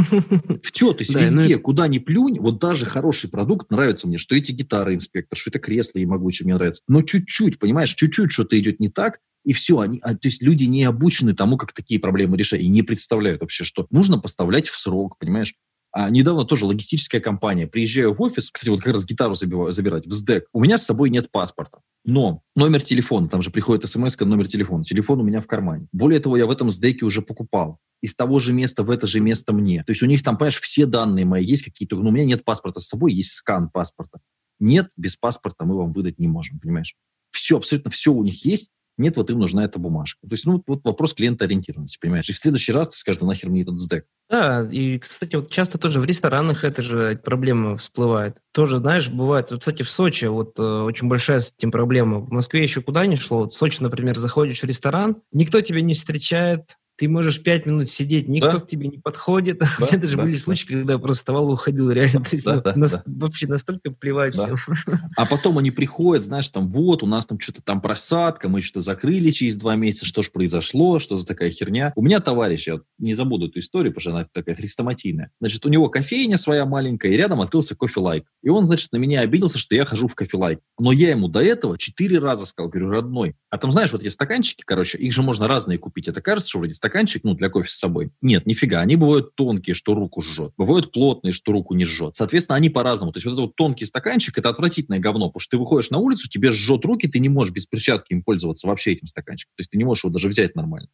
Все, 0.62 0.92
то 0.92 1.00
есть 1.00 1.12
да, 1.12 1.20
везде, 1.20 1.56
ну... 1.56 1.62
куда 1.62 1.88
ни 1.88 1.98
плюнь, 1.98 2.38
вот 2.38 2.58
даже 2.58 2.84
хороший 2.84 3.30
продукт 3.30 3.70
нравится 3.70 4.06
мне, 4.06 4.18
что 4.18 4.34
эти 4.34 4.52
гитары 4.52 4.94
инспектор, 4.94 5.38
что 5.38 5.50
это 5.50 5.58
кресло 5.58 5.98
и 5.98 6.06
могучее 6.06 6.46
мне 6.46 6.54
нравится. 6.54 6.82
Но 6.86 7.02
чуть-чуть, 7.02 7.58
понимаешь, 7.58 7.94
чуть-чуть 7.94 8.30
что-то 8.30 8.58
идет 8.58 8.80
не 8.80 8.88
так, 8.88 9.20
и 9.44 9.52
все, 9.52 9.78
они, 9.80 9.98
а, 10.02 10.14
то 10.14 10.28
есть 10.28 10.42
люди 10.42 10.64
не 10.64 10.84
обучены 10.84 11.34
тому, 11.34 11.56
как 11.56 11.72
такие 11.72 12.00
проблемы 12.00 12.36
решать, 12.36 12.60
и 12.60 12.68
не 12.68 12.82
представляют 12.82 13.40
вообще, 13.40 13.64
что 13.64 13.86
нужно 13.90 14.18
поставлять 14.18 14.68
в 14.68 14.78
срок, 14.78 15.18
понимаешь? 15.18 15.54
А 15.92 16.08
недавно 16.08 16.44
тоже 16.44 16.66
логистическая 16.66 17.20
компания. 17.20 17.66
Приезжаю 17.66 18.14
в 18.14 18.22
офис, 18.22 18.50
кстати, 18.50 18.70
вот 18.70 18.80
как 18.80 18.92
раз 18.92 19.04
гитару 19.04 19.34
забирать 19.34 20.06
в 20.06 20.12
СДЭК. 20.12 20.44
У 20.52 20.60
меня 20.60 20.78
с 20.78 20.84
собой 20.84 21.10
нет 21.10 21.32
паспорта. 21.32 21.80
Но 22.04 22.42
номер 22.54 22.80
телефона, 22.82 23.28
там 23.28 23.42
же 23.42 23.50
приходит 23.50 23.88
смс 23.88 24.18
номер 24.20 24.46
телефона. 24.46 24.84
Телефон 24.84 25.20
у 25.20 25.24
меня 25.24 25.40
в 25.40 25.46
кармане. 25.46 25.88
Более 25.92 26.20
того, 26.20 26.36
я 26.36 26.46
в 26.46 26.50
этом 26.50 26.70
СДЭКе 26.70 27.04
уже 27.04 27.22
покупал. 27.22 27.78
Из 28.02 28.14
того 28.14 28.38
же 28.38 28.52
места 28.52 28.84
в 28.84 28.90
это 28.90 29.06
же 29.06 29.20
место 29.20 29.52
мне. 29.52 29.82
То 29.82 29.90
есть 29.90 30.02
у 30.02 30.06
них 30.06 30.22
там, 30.22 30.38
понимаешь, 30.38 30.60
все 30.60 30.86
данные 30.86 31.24
мои 31.24 31.44
есть 31.44 31.64
какие-то. 31.64 31.96
Но 31.96 32.10
у 32.10 32.12
меня 32.12 32.24
нет 32.24 32.44
паспорта 32.44 32.78
с 32.78 32.86
собой, 32.86 33.12
есть 33.12 33.32
скан 33.32 33.68
паспорта. 33.68 34.20
Нет, 34.60 34.90
без 34.96 35.16
паспорта 35.16 35.64
мы 35.64 35.76
вам 35.76 35.92
выдать 35.92 36.18
не 36.18 36.28
можем, 36.28 36.60
понимаешь? 36.60 36.94
Все, 37.30 37.56
абсолютно 37.56 37.90
все 37.90 38.12
у 38.12 38.22
них 38.22 38.44
есть. 38.44 38.70
Нет, 39.00 39.16
вот 39.16 39.30
им 39.30 39.38
нужна 39.38 39.64
эта 39.64 39.78
бумажка. 39.78 40.20
То 40.26 40.32
есть, 40.32 40.44
ну, 40.44 40.62
вот 40.66 40.84
вопрос 40.84 41.14
клиентоориентированности, 41.14 41.98
понимаешь? 42.00 42.28
И 42.28 42.32
в 42.32 42.38
следующий 42.38 42.72
раз 42.72 42.88
ты 42.88 42.96
скажешь, 42.96 43.22
нахер 43.22 43.48
мне 43.48 43.62
этот 43.62 43.78
сдэк. 43.78 44.04
Да, 44.28 44.68
и, 44.70 44.98
кстати, 44.98 45.36
вот 45.36 45.50
часто 45.50 45.78
тоже 45.78 46.00
в 46.00 46.04
ресторанах 46.04 46.64
эта 46.64 46.82
же 46.82 47.20
проблема 47.24 47.76
всплывает. 47.78 48.36
Тоже, 48.52 48.76
знаешь, 48.76 49.08
бывает, 49.08 49.50
вот, 49.50 49.60
кстати, 49.60 49.82
в 49.82 49.90
Сочи 49.90 50.26
вот 50.26 50.58
э, 50.58 50.62
очень 50.62 51.08
большая 51.08 51.40
с 51.40 51.52
этим 51.56 51.70
проблема. 51.70 52.18
В 52.18 52.30
Москве 52.30 52.62
еще 52.62 52.82
куда 52.82 53.06
ни 53.06 53.16
шло. 53.16 53.38
Вот 53.38 53.54
в 53.54 53.56
Сочи, 53.56 53.82
например, 53.82 54.16
заходишь 54.16 54.60
в 54.60 54.64
ресторан, 54.64 55.16
никто 55.32 55.60
тебя 55.62 55.80
не 55.80 55.94
встречает, 55.94 56.76
ты 57.00 57.08
можешь 57.08 57.42
пять 57.42 57.64
минут 57.64 57.90
сидеть, 57.90 58.28
никто 58.28 58.52
да? 58.52 58.60
к 58.60 58.68
тебе 58.68 58.86
не 58.86 58.98
подходит. 58.98 59.56
Да, 59.56 59.66
У 59.80 59.84
меня 59.84 59.96
даже 59.96 60.18
да, 60.18 60.22
были 60.22 60.36
случаи, 60.36 60.66
когда 60.66 60.92
я 60.92 60.98
просто 60.98 61.20
вставал 61.20 61.48
и 61.48 61.54
уходил 61.54 61.90
реально. 61.90 62.20
То 62.24 62.28
есть, 62.32 62.44
ну, 62.44 62.62
нас. 62.76 63.02
Вообще 63.06 63.46
настолько 63.46 63.90
плевать 63.90 64.34
всем. 64.34 64.54
А 65.16 65.24
потом 65.24 65.56
они 65.56 65.70
приходят, 65.70 66.24
знаешь, 66.24 66.50
там, 66.50 66.68
вот, 66.68 67.02
у 67.02 67.06
нас 67.06 67.24
там 67.24 67.40
что-то 67.40 67.62
там 67.62 67.80
просадка, 67.80 68.50
мы 68.50 68.60
что-то 68.60 68.80
закрыли 68.82 69.30
через 69.30 69.56
два 69.56 69.76
месяца, 69.76 70.04
что 70.04 70.22
же 70.22 70.30
произошло, 70.30 70.98
что 70.98 71.16
за 71.16 71.26
такая 71.26 71.50
херня. 71.50 71.94
У 71.96 72.02
меня 72.02 72.20
товарищ, 72.20 72.68
я 72.68 72.80
не 72.98 73.14
забуду 73.14 73.48
эту 73.48 73.60
историю, 73.60 73.92
потому 73.94 74.00
что 74.02 74.10
она 74.10 74.28
такая 74.30 74.54
хрестоматийная. 74.54 75.30
Значит, 75.40 75.64
у 75.64 75.70
него 75.70 75.88
кофейня 75.88 76.36
своя 76.36 76.66
маленькая, 76.66 77.12
и 77.12 77.16
рядом 77.16 77.40
открылся 77.40 77.74
кофе-лайк. 77.74 78.26
И 78.42 78.50
он, 78.50 78.64
значит, 78.66 78.92
на 78.92 78.98
меня 78.98 79.20
обиделся, 79.20 79.56
что 79.58 79.74
я 79.74 79.86
хожу 79.86 80.06
в 80.06 80.14
кофе-лайк. 80.14 80.60
Но 80.78 80.92
я 80.92 81.10
ему 81.10 81.28
до 81.28 81.42
этого 81.42 81.78
четыре 81.78 82.18
раза 82.18 82.44
сказал, 82.44 82.68
говорю, 82.68 82.90
родной. 82.90 83.36
А 83.48 83.56
там, 83.56 83.72
знаешь, 83.72 83.90
вот 83.90 84.02
эти 84.02 84.08
стаканчики, 84.08 84.64
короче, 84.66 84.98
их 84.98 85.14
же 85.14 85.22
можно 85.22 85.48
разные 85.48 85.78
купить. 85.78 86.08
Это 86.08 86.20
кажется, 86.20 86.50
что 86.50 86.58
вроде 86.58 86.74
стаканчик, 86.90 87.22
ну, 87.24 87.34
для 87.34 87.48
кофе 87.48 87.68
с 87.68 87.78
собой. 87.78 88.10
Нет, 88.20 88.46
нифига. 88.46 88.80
Они 88.80 88.96
бывают 88.96 89.36
тонкие, 89.36 89.74
что 89.74 89.94
руку 89.94 90.20
жжет. 90.20 90.52
Бывают 90.56 90.90
плотные, 90.90 91.32
что 91.32 91.52
руку 91.52 91.74
не 91.74 91.84
жжет. 91.84 92.16
Соответственно, 92.16 92.56
они 92.56 92.68
по-разному. 92.68 93.12
То 93.12 93.18
есть 93.18 93.26
вот 93.26 93.32
этот 93.32 93.44
вот 93.44 93.56
тонкий 93.56 93.84
стаканчик– 93.84 94.36
это 94.38 94.48
отвратительное 94.48 94.98
говно, 94.98 95.28
потому 95.28 95.40
что 95.40 95.56
ты 95.56 95.58
выходишь 95.58 95.90
на 95.90 95.98
улицу, 95.98 96.28
тебе 96.28 96.50
жжет 96.50 96.84
руки, 96.84 97.06
ты 97.06 97.20
не 97.20 97.28
можешь 97.28 97.54
без 97.54 97.66
перчатки 97.66 98.12
им 98.12 98.24
пользоваться 98.24 98.66
вообще 98.66 98.92
этим 98.92 99.06
стаканчиком. 99.06 99.52
То 99.56 99.60
есть 99.60 99.70
ты 99.70 99.78
не 99.78 99.84
можешь 99.84 100.04
его 100.04 100.12
даже 100.12 100.28
взять 100.28 100.56
нормально. 100.56 100.88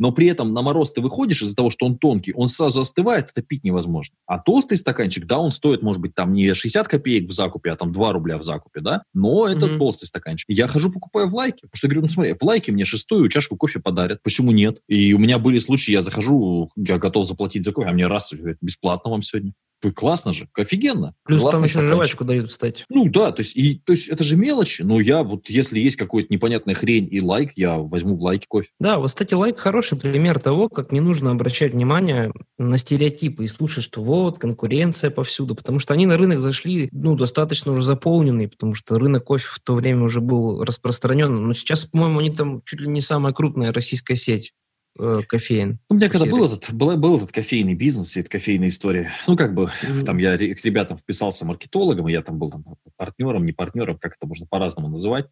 Но 0.00 0.12
при 0.12 0.26
этом 0.26 0.52
на 0.54 0.62
мороз 0.62 0.92
ты 0.92 1.02
выходишь 1.02 1.42
из-за 1.42 1.54
того, 1.54 1.68
что 1.68 1.84
он 1.84 1.98
тонкий, 1.98 2.32
он 2.32 2.48
сразу 2.48 2.80
остывает, 2.80 3.28
это 3.30 3.42
пить 3.42 3.62
невозможно. 3.62 4.16
А 4.26 4.38
толстый 4.38 4.78
стаканчик, 4.78 5.26
да, 5.26 5.38
он 5.38 5.52
стоит, 5.52 5.82
может 5.82 6.00
быть, 6.00 6.14
там 6.14 6.32
не 6.32 6.54
60 6.54 6.88
копеек 6.88 7.28
в 7.28 7.32
закупе, 7.32 7.70
а 7.70 7.76
там 7.76 7.92
2 7.92 8.12
рубля 8.12 8.38
в 8.38 8.42
закупе, 8.42 8.80
да, 8.80 9.02
но 9.12 9.46
это 9.46 9.66
mm-hmm. 9.66 9.78
толстый 9.78 10.06
стаканчик. 10.06 10.46
Я 10.48 10.66
хожу, 10.66 10.90
покупаю 10.90 11.28
в 11.28 11.34
лайке, 11.34 11.68
потому 11.68 11.76
что 11.76 11.88
говорю, 11.88 12.00
ну 12.00 12.08
смотри, 12.08 12.32
в 12.32 12.42
лайке 12.42 12.72
мне 12.72 12.86
шестую 12.86 13.28
чашку 13.28 13.56
кофе 13.56 13.78
подарят, 13.78 14.22
почему 14.22 14.52
нет? 14.52 14.80
И 14.88 15.12
у 15.12 15.18
меня 15.18 15.38
были 15.38 15.58
случаи, 15.58 15.92
я 15.92 16.00
захожу, 16.00 16.70
я 16.76 16.98
готов 16.98 17.26
заплатить 17.26 17.64
за 17.64 17.72
кофе, 17.72 17.90
а 17.90 17.92
мне 17.92 18.06
раз, 18.06 18.32
бесплатно 18.62 19.10
вам 19.10 19.22
сегодня. 19.22 19.52
Классно 19.94 20.32
же, 20.32 20.48
офигенно. 20.56 21.14
Плюс 21.24 21.42
там 21.42 21.64
еще 21.64 21.80
жвачку 21.80 22.24
дают, 22.24 22.50
кстати. 22.50 22.84
Ну 22.88 23.08
да, 23.08 23.32
то 23.32 23.40
есть, 23.40 23.56
и, 23.56 23.80
то 23.84 23.92
есть 23.92 24.08
это 24.08 24.24
же 24.24 24.36
мелочи, 24.36 24.82
но 24.82 25.00
я 25.00 25.22
вот, 25.22 25.48
если 25.48 25.80
есть 25.80 25.96
какая-то 25.96 26.32
непонятная 26.32 26.74
хрень 26.74 27.08
и 27.10 27.20
лайк, 27.20 27.52
я 27.56 27.78
возьму 27.78 28.14
в 28.14 28.22
лайке 28.22 28.46
кофе. 28.48 28.68
Да, 28.78 28.98
вот, 28.98 29.08
кстати, 29.08 29.32
лайк 29.34 29.58
хороший 29.58 29.98
пример 29.98 30.38
того, 30.38 30.68
как 30.68 30.92
не 30.92 31.00
нужно 31.00 31.30
обращать 31.30 31.72
внимание 31.72 32.32
на 32.58 32.76
стереотипы 32.78 33.44
и 33.44 33.48
слушать, 33.48 33.84
что 33.84 34.02
вот, 34.02 34.38
конкуренция 34.38 35.10
повсюду, 35.10 35.54
потому 35.54 35.78
что 35.78 35.94
они 35.94 36.06
на 36.06 36.16
рынок 36.18 36.40
зашли, 36.40 36.88
ну, 36.92 37.16
достаточно 37.16 37.72
уже 37.72 37.82
заполненный, 37.82 38.48
потому 38.48 38.74
что 38.74 38.98
рынок 38.98 39.24
кофе 39.24 39.46
в 39.50 39.60
то 39.60 39.74
время 39.74 40.02
уже 40.02 40.20
был 40.20 40.62
распространен, 40.62 41.34
но 41.34 41.54
сейчас, 41.54 41.86
по-моему, 41.86 42.18
они 42.18 42.30
там 42.30 42.62
чуть 42.64 42.80
ли 42.80 42.88
не 42.88 43.00
самая 43.00 43.32
крупная 43.32 43.72
российская 43.72 44.16
сеть 44.16 44.52
э, 44.98 45.20
кофеин. 45.26 45.78
У 45.88 45.94
меня 45.94 46.08
когда 46.08 46.26
был 46.26 46.44
этот, 46.44 46.72
был, 46.72 46.96
был 46.96 47.16
этот 47.16 47.32
кофейный 47.32 47.74
бизнес, 47.74 48.16
и 48.16 48.20
эта 48.20 48.30
кофейная 48.30 48.68
история, 48.68 49.10
ну, 49.26 49.36
как 49.36 49.54
бы, 49.54 49.70
mm-hmm. 49.82 50.04
там 50.04 50.18
я 50.18 50.36
к 50.36 50.64
ребятам 50.64 50.96
вписался 50.96 51.44
маркетологом, 51.44 52.08
и 52.08 52.12
я 52.12 52.22
там 52.22 52.38
был 52.38 52.50
там, 52.50 52.64
партнером, 52.96 53.46
не 53.46 53.52
партнером, 53.52 53.98
как 53.98 54.16
это 54.16 54.26
можно 54.26 54.46
по-разному 54.46 54.88
называть. 54.88 55.26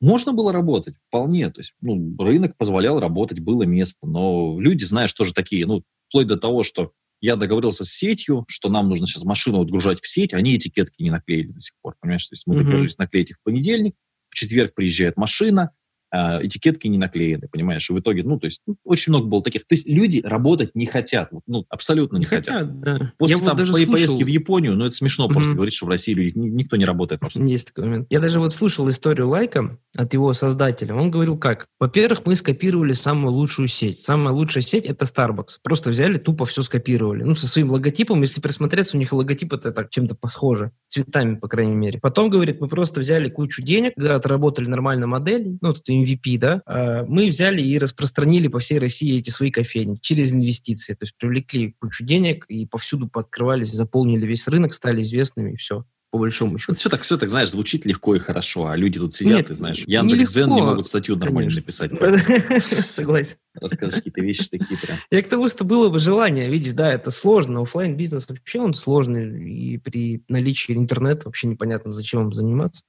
Можно 0.00 0.32
было 0.32 0.52
работать, 0.52 0.96
вполне. 1.08 1.50
То 1.50 1.60
есть, 1.60 1.74
ну, 1.80 2.14
рынок 2.18 2.56
позволял 2.56 3.00
работать, 3.00 3.38
было 3.38 3.62
место. 3.62 4.06
Но 4.06 4.58
люди, 4.60 4.84
знаешь, 4.84 5.12
тоже 5.12 5.32
такие, 5.32 5.66
ну, 5.66 5.82
вплоть 6.08 6.26
до 6.26 6.36
того, 6.36 6.62
что 6.62 6.92
я 7.20 7.36
договорился 7.36 7.84
с 7.84 7.90
сетью, 7.90 8.44
что 8.48 8.68
нам 8.68 8.88
нужно 8.88 9.06
сейчас 9.06 9.24
машину 9.24 9.62
отгружать 9.62 10.00
в 10.02 10.08
сеть, 10.08 10.34
они 10.34 10.56
этикетки 10.56 11.02
не 11.02 11.10
наклеили 11.10 11.52
до 11.52 11.60
сих 11.60 11.74
пор, 11.80 11.94
понимаешь? 12.00 12.26
То 12.26 12.34
есть 12.34 12.46
мы 12.46 12.54
mm-hmm. 12.54 12.58
договорились 12.58 12.98
наклеить 12.98 13.30
их 13.30 13.36
в 13.38 13.42
понедельник, 13.42 13.94
в 14.28 14.34
четверг 14.34 14.74
приезжает 14.74 15.16
машина, 15.16 15.70
а, 16.14 16.38
этикетки 16.40 16.86
не 16.86 16.96
наклеены, 16.96 17.48
понимаешь? 17.50 17.90
И 17.90 17.92
в 17.92 17.98
итоге, 17.98 18.22
ну, 18.22 18.38
то 18.38 18.44
есть, 18.44 18.60
ну, 18.68 18.76
очень 18.84 19.10
много 19.10 19.26
было 19.26 19.42
таких. 19.42 19.66
То 19.66 19.74
есть 19.74 19.88
люди 19.88 20.20
работать 20.22 20.70
не 20.76 20.86
хотят, 20.86 21.30
ну, 21.48 21.64
абсолютно 21.68 22.18
не, 22.18 22.20
не 22.20 22.26
хотят. 22.26 22.54
хотят. 22.54 22.80
Да. 22.80 23.12
После 23.18 23.36
Я 23.36 23.40
там, 23.40 23.48
вот 23.48 23.58
даже 23.58 23.72
слушал... 23.72 23.92
поездки 23.92 24.22
в 24.22 24.28
Японию, 24.28 24.76
ну, 24.76 24.84
это 24.84 24.94
смешно 24.94 25.26
mm-hmm. 25.26 25.32
просто 25.32 25.54
говорить, 25.56 25.74
что 25.74 25.86
в 25.86 25.88
России 25.88 26.12
люди, 26.14 26.38
никто 26.38 26.76
не 26.76 26.84
работает 26.84 27.20
просто. 27.20 27.42
Есть 27.42 27.66
такой 27.74 27.86
момент. 27.86 28.06
Я 28.10 28.20
даже 28.20 28.38
вот 28.38 28.54
слушал 28.54 28.88
историю 28.90 29.28
Лайка 29.28 29.76
от 29.96 30.14
его 30.14 30.32
создателя. 30.34 30.94
Он 30.94 31.10
говорил 31.10 31.36
как? 31.36 31.66
Во-первых, 31.80 32.24
мы 32.26 32.36
скопировали 32.36 32.92
самую 32.92 33.32
лучшую 33.32 33.66
сеть. 33.66 33.98
Самая 33.98 34.32
лучшая 34.32 34.62
сеть– 34.62 34.84
это 34.86 35.06
Starbucks. 35.06 35.58
Просто 35.64 35.90
взяли, 35.90 36.18
тупо 36.18 36.46
все 36.46 36.62
скопировали. 36.62 37.24
Ну, 37.24 37.34
со 37.34 37.48
своим 37.48 37.72
логотипом, 37.72 38.20
если 38.20 38.40
присмотреться, 38.40 38.96
у 38.96 39.00
них 39.00 39.12
логотип 39.12 39.52
это 39.52 39.72
так 39.72 39.90
чем-то 39.90 40.14
похоже. 40.14 40.70
Цветами, 40.86 41.34
по 41.34 41.48
крайней 41.48 41.74
мере. 41.74 41.98
Потом, 42.00 42.30
говорит, 42.30 42.60
мы 42.60 42.68
просто 42.68 43.00
взяли 43.00 43.28
кучу 43.28 43.62
денег, 43.62 43.94
когда 43.96 44.14
отработали 44.14 44.68
нормальную 44.68 45.08
модель, 45.08 45.58
ну, 45.60 45.70
это 45.70 45.80
MVP, 46.04 46.38
да, 46.38 46.62
а, 46.66 47.04
мы 47.04 47.28
взяли 47.28 47.62
и 47.62 47.78
распространили 47.78 48.48
по 48.48 48.58
всей 48.58 48.78
России 48.78 49.18
эти 49.18 49.30
свои 49.30 49.50
кофейни 49.50 49.96
через 50.00 50.32
инвестиции. 50.32 50.94
То 50.94 51.02
есть 51.02 51.16
привлекли 51.16 51.74
кучу 51.80 52.04
денег 52.04 52.44
и 52.48 52.66
повсюду 52.66 53.08
пооткрывались, 53.08 53.72
заполнили 53.72 54.26
весь 54.26 54.46
рынок, 54.48 54.74
стали 54.74 55.02
известными, 55.02 55.52
и 55.52 55.56
все 55.56 55.84
по 56.14 56.18
большому 56.18 56.58
счету. 56.58 56.74
Все 56.74 56.88
так, 56.88 57.02
все 57.02 57.16
так, 57.18 57.28
знаешь, 57.28 57.50
звучит 57.50 57.84
легко 57.86 58.14
и 58.14 58.20
хорошо, 58.20 58.68
а 58.68 58.76
люди 58.76 59.00
тут 59.00 59.14
сидят, 59.14 59.36
Нет, 59.36 59.50
и, 59.50 59.54
знаешь, 59.56 59.78
Яндекс.Зен 59.84 60.48
не, 60.48 60.54
не 60.54 60.62
могут 60.62 60.86
статью 60.86 61.16
нормально 61.16 61.50
написать. 61.52 61.90
Согласен. 62.86 63.34
Расскажешь 63.60 63.96
какие-то 63.96 64.20
вещи 64.20 64.48
такие 64.48 64.78
прям. 64.78 64.98
Я 65.10 65.22
к 65.24 65.28
тому, 65.28 65.48
что 65.48 65.64
было 65.64 65.88
бы 65.88 65.98
желание, 65.98 66.48
видишь, 66.48 66.74
да, 66.74 66.92
это 66.92 67.10
сложно, 67.10 67.62
офлайн 67.62 67.96
бизнес 67.96 68.28
вообще 68.28 68.60
он 68.60 68.74
сложный, 68.74 69.50
и 69.50 69.78
при 69.78 70.22
наличии 70.28 70.76
интернета 70.76 71.22
вообще 71.24 71.48
непонятно, 71.48 71.90
зачем 71.90 72.26
им 72.26 72.32
заниматься. 72.32 72.84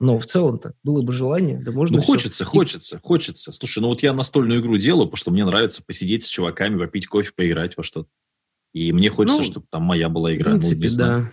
Но 0.00 0.18
в 0.18 0.24
целом-то 0.24 0.74
было 0.82 1.02
бы 1.02 1.12
желание, 1.12 1.60
да 1.62 1.72
можно 1.72 1.98
Ну, 1.98 2.02
хочется, 2.02 2.44
все. 2.44 2.50
хочется, 2.50 3.00
хочется. 3.02 3.52
Слушай, 3.52 3.80
ну 3.80 3.88
вот 3.88 4.02
я 4.02 4.14
настольную 4.14 4.60
игру 4.60 4.78
делаю, 4.78 5.06
потому 5.06 5.18
что 5.18 5.30
мне 5.30 5.44
нравится 5.44 5.82
посидеть 5.84 6.22
с 6.22 6.28
чуваками, 6.28 6.78
попить 6.78 7.06
кофе, 7.06 7.30
поиграть 7.36 7.76
во 7.76 7.82
что-то. 7.82 8.08
И 8.72 8.92
мне 8.92 9.10
хочется, 9.10 9.40
ну, 9.40 9.44
чтобы 9.44 9.66
там 9.70 9.82
моя 9.82 10.08
была 10.08 10.34
игра. 10.34 10.52
В 10.52 10.58
принципе, 10.58 10.88
ну, 10.90 10.96
да. 10.96 11.32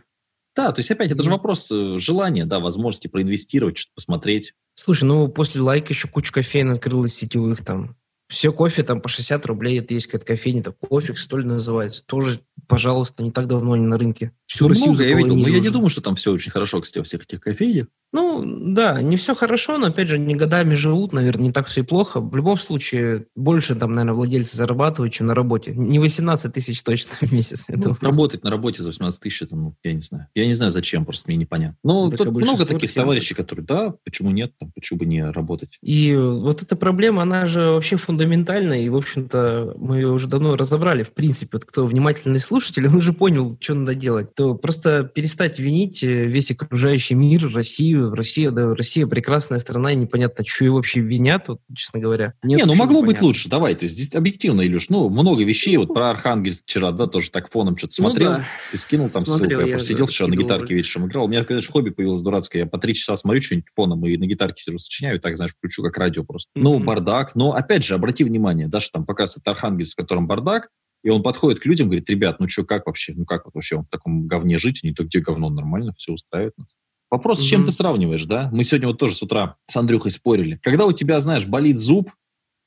Да, 0.56 0.72
то 0.72 0.80
есть 0.80 0.90
опять 0.92 1.12
это 1.12 1.24
же 1.24 1.30
вопрос 1.30 1.72
э, 1.72 2.00
желания, 2.00 2.46
да, 2.46 2.60
возможности 2.60 3.08
проинвестировать, 3.08 3.78
что-то 3.78 3.94
посмотреть. 3.96 4.54
Слушай, 4.76 5.04
ну 5.04 5.28
после 5.28 5.62
лайка 5.62 5.94
еще 5.94 6.08
куча 6.08 6.34
кофеин 6.34 6.72
открылась 6.72 7.14
сетевых 7.14 7.64
там. 7.64 7.96
Все 8.28 8.52
кофе 8.52 8.84
там 8.84 9.00
по 9.00 9.08
60 9.08 9.46
рублей, 9.46 9.80
это 9.80 9.94
есть 9.94 10.08
какая-то 10.08 10.26
кофейня, 10.26 10.64
там 10.64 10.74
кофе, 10.74 11.14
что 11.14 11.38
ли, 11.38 11.46
называется. 11.46 12.04
Тоже, 12.06 12.42
пожалуйста, 12.68 13.24
не 13.24 13.32
так 13.32 13.48
давно 13.48 13.74
они 13.74 13.86
на 13.86 13.98
рынке. 13.98 14.34
Всю 14.48 14.64
ну, 14.64 14.70
Россию 14.70 14.90
много 14.92 15.04
я 15.04 15.16
видел, 15.16 15.36
но 15.36 15.48
я 15.48 15.60
не 15.60 15.70
думаю, 15.70 15.90
что 15.90 16.02
там 16.02 16.16
все 16.16 16.32
очень 16.32 16.52
хорошо, 16.52 16.80
кстати, 16.80 17.00
во 17.00 17.04
всех 17.04 17.24
этих 17.24 17.42
кофейнях. 17.42 17.88
Ну, 18.14 18.74
да, 18.74 19.02
не 19.02 19.18
все 19.18 19.36
хорошо, 19.36 19.78
но, 19.78 19.88
опять 19.88 20.08
же, 20.08 20.18
не 20.18 20.34
годами 20.36 20.76
живут, 20.76 21.12
наверное, 21.12 21.48
не 21.48 21.52
так 21.52 21.68
все 21.68 21.82
и 21.82 21.84
плохо. 21.84 22.22
В 22.22 22.34
любом 22.38 22.58
случае, 22.58 23.26
больше 23.36 23.76
там, 23.76 23.94
наверное, 23.94 24.16
владельцы 24.16 24.56
зарабатывают, 24.56 25.14
чем 25.14 25.28
на 25.28 25.36
работе. 25.36 25.74
Не 25.76 26.00
18 26.00 26.54
тысяч 26.54 26.82
точно 26.84 27.16
в 27.20 27.32
месяц. 27.34 27.66
Ну, 27.68 27.94
работать 28.00 28.44
на 28.44 28.50
работе 28.50 28.82
за 28.82 28.90
18 28.90 29.22
тысяч, 29.22 29.42
это, 29.42 29.58
ну, 29.58 29.76
я 29.84 29.94
не 29.94 30.00
знаю. 30.00 30.28
Я 30.36 30.46
не 30.46 30.54
знаю, 30.54 30.72
зачем, 30.72 31.04
просто 31.04 31.30
мне 31.30 31.38
непонятно. 31.38 31.78
Но 31.84 32.10
так 32.10 32.20
тут 32.20 32.30
много 32.30 32.66
таких 32.66 32.94
товарищей, 32.94 33.36
так. 33.36 33.46
которые, 33.46 33.66
да, 33.66 33.94
почему 34.06 34.32
нет, 34.32 34.54
там, 34.58 34.72
почему 34.72 35.00
бы 35.00 35.06
не 35.06 35.30
работать. 35.30 35.78
И 35.82 36.16
вот 36.16 36.62
эта 36.62 36.78
проблема, 36.78 37.24
она 37.24 37.46
же 37.46 37.72
вообще 37.72 37.98
фундаментальная, 37.98 38.80
и, 38.80 38.90
в 38.90 38.96
общем-то, 38.96 39.76
мы 39.78 39.98
ее 39.98 40.12
уже 40.12 40.30
давно 40.30 40.56
разобрали. 40.56 41.04
В 41.04 41.12
принципе, 41.12 41.58
вот 41.58 41.66
кто 41.66 41.86
внимательный 41.86 42.40
слушатель, 42.40 42.88
он 42.88 42.96
уже 42.96 43.12
понял, 43.12 43.58
что 43.60 43.74
надо 43.74 43.96
делать. 43.96 44.34
То 44.38 44.54
просто 44.54 45.04
перестать 45.04 45.58
винить 45.58 46.04
э, 46.04 46.28
весь 46.28 46.52
окружающий 46.52 47.16
мир, 47.16 47.52
Россию. 47.52 48.14
Россия, 48.14 48.52
да, 48.52 48.76
Россия 48.76 49.08
прекрасная 49.08 49.58
страна, 49.58 49.94
и 49.94 49.96
непонятно, 49.96 50.46
что 50.46 50.64
ее 50.64 50.74
вообще 50.74 51.00
винят, 51.00 51.48
вот, 51.48 51.60
честно 51.76 52.00
говоря. 52.00 52.36
Нет, 52.44 52.60
не, 52.60 52.66
ну 52.66 52.76
могло 52.76 52.98
непонятно. 53.00 53.08
быть 53.08 53.22
лучше, 53.24 53.50
давай. 53.50 53.74
То 53.74 53.86
есть 53.86 53.96
здесь 53.96 54.14
объективно, 54.14 54.62
Илюш, 54.62 54.90
ну, 54.90 55.10
много 55.10 55.44
вещей, 55.44 55.76
вот 55.78 55.92
про 55.92 56.12
Архангельск 56.12 56.66
вчера, 56.66 56.92
да, 56.92 57.08
тоже 57.08 57.32
так 57.32 57.50
фоном 57.50 57.76
что-то 57.78 57.96
ну 57.98 58.10
смотрел, 58.10 58.32
ну, 58.34 58.38
да. 58.38 58.44
ты 58.72 58.78
скинул 58.78 59.10
там 59.10 59.26
Смотрел, 59.26 59.48
ссылку, 59.50 59.64
я, 59.64 59.72
я 59.72 59.78
посидел 59.80 60.06
вчера 60.06 60.28
на 60.28 60.36
гитарке 60.36 60.76
вечером 60.76 61.08
играл. 61.08 61.26
У 61.26 61.30
меня, 61.30 61.44
конечно, 61.44 61.72
хобби 61.72 61.90
появилось 61.90 62.22
дурацкое, 62.22 62.62
я 62.62 62.70
по 62.70 62.78
три 62.78 62.94
часа 62.94 63.16
смотрю 63.16 63.42
что-нибудь 63.42 63.70
фоном 63.76 64.06
и 64.06 64.18
на 64.18 64.28
гитарке 64.28 64.62
сижу, 64.62 64.78
сочиняю, 64.78 65.20
так, 65.20 65.36
знаешь, 65.36 65.54
включу 65.54 65.82
как 65.82 65.98
радио 65.98 66.24
просто. 66.24 66.52
Mm-hmm. 66.52 66.62
Ну, 66.62 66.78
бардак, 66.78 67.34
но, 67.34 67.54
опять 67.56 67.84
же, 67.84 67.96
обрати 67.96 68.24
внимание, 68.24 68.68
да, 68.68 68.82
что 68.82 69.00
там 69.00 69.06
показывает 69.08 69.48
Архангельск, 69.48 69.94
в 69.94 70.02
котором 70.02 70.28
бардак, 70.28 70.70
и 71.08 71.10
он 71.10 71.24
подходит 71.24 71.62
к 71.62 71.66
людям, 71.66 71.88
говорит, 71.88 72.10
ребят, 72.10 72.42
ну 72.42 72.50
что, 72.50 72.66
как 72.66 72.86
вообще, 72.86 73.14
ну 73.16 73.24
как 73.24 73.46
вот 73.46 73.56
вообще 73.56 73.78
в 73.78 73.86
таком 73.86 74.28
говне 74.28 74.58
жить, 74.58 74.82
не 74.84 74.92
то 74.92 75.06
где 75.06 75.22
говно 75.22 75.50
нормально, 75.50 75.94
все 75.98 76.12
устраивает 76.12 76.58
нас. 76.58 76.68
Вопрос, 77.10 77.40
с 77.40 77.44
чем 77.46 77.64
ты 77.64 77.72
сравниваешь, 77.72 78.26
да? 78.26 78.50
Мы 78.52 78.66
сегодня 78.66 78.90
вот 78.90 78.98
тоже 78.98 79.16
с 79.16 79.24
утра 79.24 79.56
с 79.68 79.78
Андрюхой 79.78 80.12
спорили. 80.12 80.60
Когда 80.62 80.86
у 80.86 80.92
тебя, 80.92 81.22
знаешь, 81.22 81.48
болит 81.48 81.80
зуб, 81.80 82.12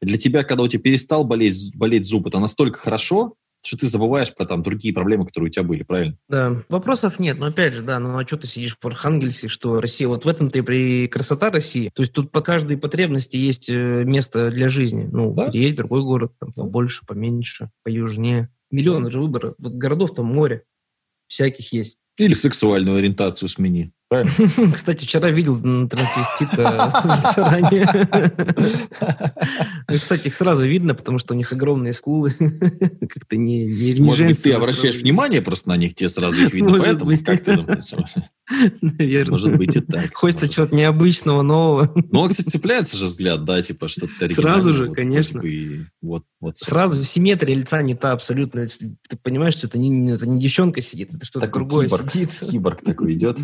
для 0.01 0.17
тебя, 0.17 0.43
когда 0.43 0.63
у 0.63 0.69
тебя 0.69 0.81
перестал 0.81 1.25
болеть, 1.25 1.77
болеть 1.77 2.07
зуб, 2.07 2.29
это 2.29 2.39
настолько 2.39 2.79
хорошо, 2.79 3.35
что 3.63 3.77
ты 3.77 3.87
забываешь 3.87 4.35
про 4.35 4.47
там 4.47 4.63
другие 4.63 4.95
проблемы, 4.95 5.27
которые 5.27 5.49
у 5.49 5.51
тебя 5.51 5.65
были, 5.65 5.83
правильно? 5.83 6.17
Да, 6.29 6.63
вопросов 6.69 7.19
нет, 7.19 7.39
но 7.39 7.47
опять 7.47 7.75
же, 7.75 7.83
да, 7.83 7.99
ну 7.99 8.19
а 8.19 8.27
что 8.27 8.37
ты 8.37 8.47
сидишь 8.47 8.77
в 8.81 8.87
Архангельске, 8.87 9.49
что 9.49 9.81
Россия, 9.81 10.09
вот 10.09 10.25
в 10.25 10.29
этом-то 10.29 10.59
и 10.59 10.63
при 10.63 11.09
красота 11.09 11.51
России, 11.51 11.91
то 11.95 12.03
есть 12.03 12.13
тут 12.13 12.31
по 12.31 12.41
каждой 12.41 12.79
потребности 12.79 13.37
есть 13.37 13.69
э, 13.69 14.05
место 14.05 14.51
для 14.51 14.69
жизни, 14.69 15.09
ну, 15.11 15.35
да? 15.35 15.51
переедь 15.51 15.75
в 15.75 15.79
другой 15.79 16.03
город, 16.03 16.33
там, 16.39 16.53
побольше, 16.53 17.05
поменьше, 17.07 17.71
поюжнее, 17.83 18.49
миллионы 18.71 19.11
же 19.11 19.21
выбора, 19.21 19.55
вот 19.59 19.75
городов 19.75 20.15
там 20.15 20.27
море, 20.27 20.65
всяких 21.29 21.73
есть. 21.73 21.99
Или 22.17 22.35
сексуальную 22.35 22.99
ориентацию 22.99 23.49
смени. 23.49 23.93
Правильно? 24.11 24.73
Кстати, 24.75 25.05
вчера 25.05 25.31
видел 25.31 25.55
трансвестита 25.87 26.91
в 27.05 27.13
ресторане. 27.13 27.87
Ну, 29.89 29.95
кстати, 29.97 30.27
их 30.27 30.35
сразу 30.35 30.67
видно, 30.67 30.97
потому 30.97 31.19
что 31.19 31.35
у 31.35 31.37
них 31.37 31.53
огромные 31.53 31.93
скулы. 31.93 32.31
Как-то 32.41 33.37
не, 33.37 33.95
Может 34.01 34.27
быть, 34.27 34.43
ты 34.43 34.53
обращаешь 34.53 34.97
внимание 34.97 35.41
просто 35.43 35.69
на 35.69 35.77
них, 35.77 35.95
тебе 35.95 36.09
сразу 36.09 36.43
их 36.43 36.53
видно. 36.53 36.81
Поэтому 36.81 37.13
как 37.25 37.45
ты 37.45 37.55
думаешь? 37.55 37.93
Наверное. 38.81 39.31
Может 39.31 39.57
быть 39.57 39.77
и 39.77 39.81
так. 39.81 40.13
Хочется 40.13 40.49
чего-то 40.49 40.75
необычного, 40.75 41.43
нового. 41.43 41.93
Ну, 42.11 42.29
кстати, 42.29 42.49
цепляется 42.49 42.97
же 42.97 43.07
взгляд, 43.07 43.45
да, 43.45 43.63
типа 43.63 43.87
что-то 43.87 44.29
Сразу 44.29 44.75
же, 44.75 44.93
конечно. 44.93 45.41
Вот, 46.03 46.25
вот, 46.41 46.59
Сразу 46.59 47.03
симметрия 47.05 47.55
лица 47.55 47.81
не 47.83 47.95
та 47.95 48.11
абсолютно. 48.11 48.67
Ты 48.67 49.17
понимаешь, 49.23 49.55
что 49.55 49.69
это 49.69 49.79
не, 49.79 50.13
это 50.13 50.27
не 50.27 50.41
девчонка 50.41 50.81
сидит, 50.81 51.15
это 51.15 51.25
что-то 51.25 51.47
другое 51.47 51.89
сидит. 51.89 52.31
Киборг 52.51 52.83
такой 52.83 53.15
идет 53.15 53.39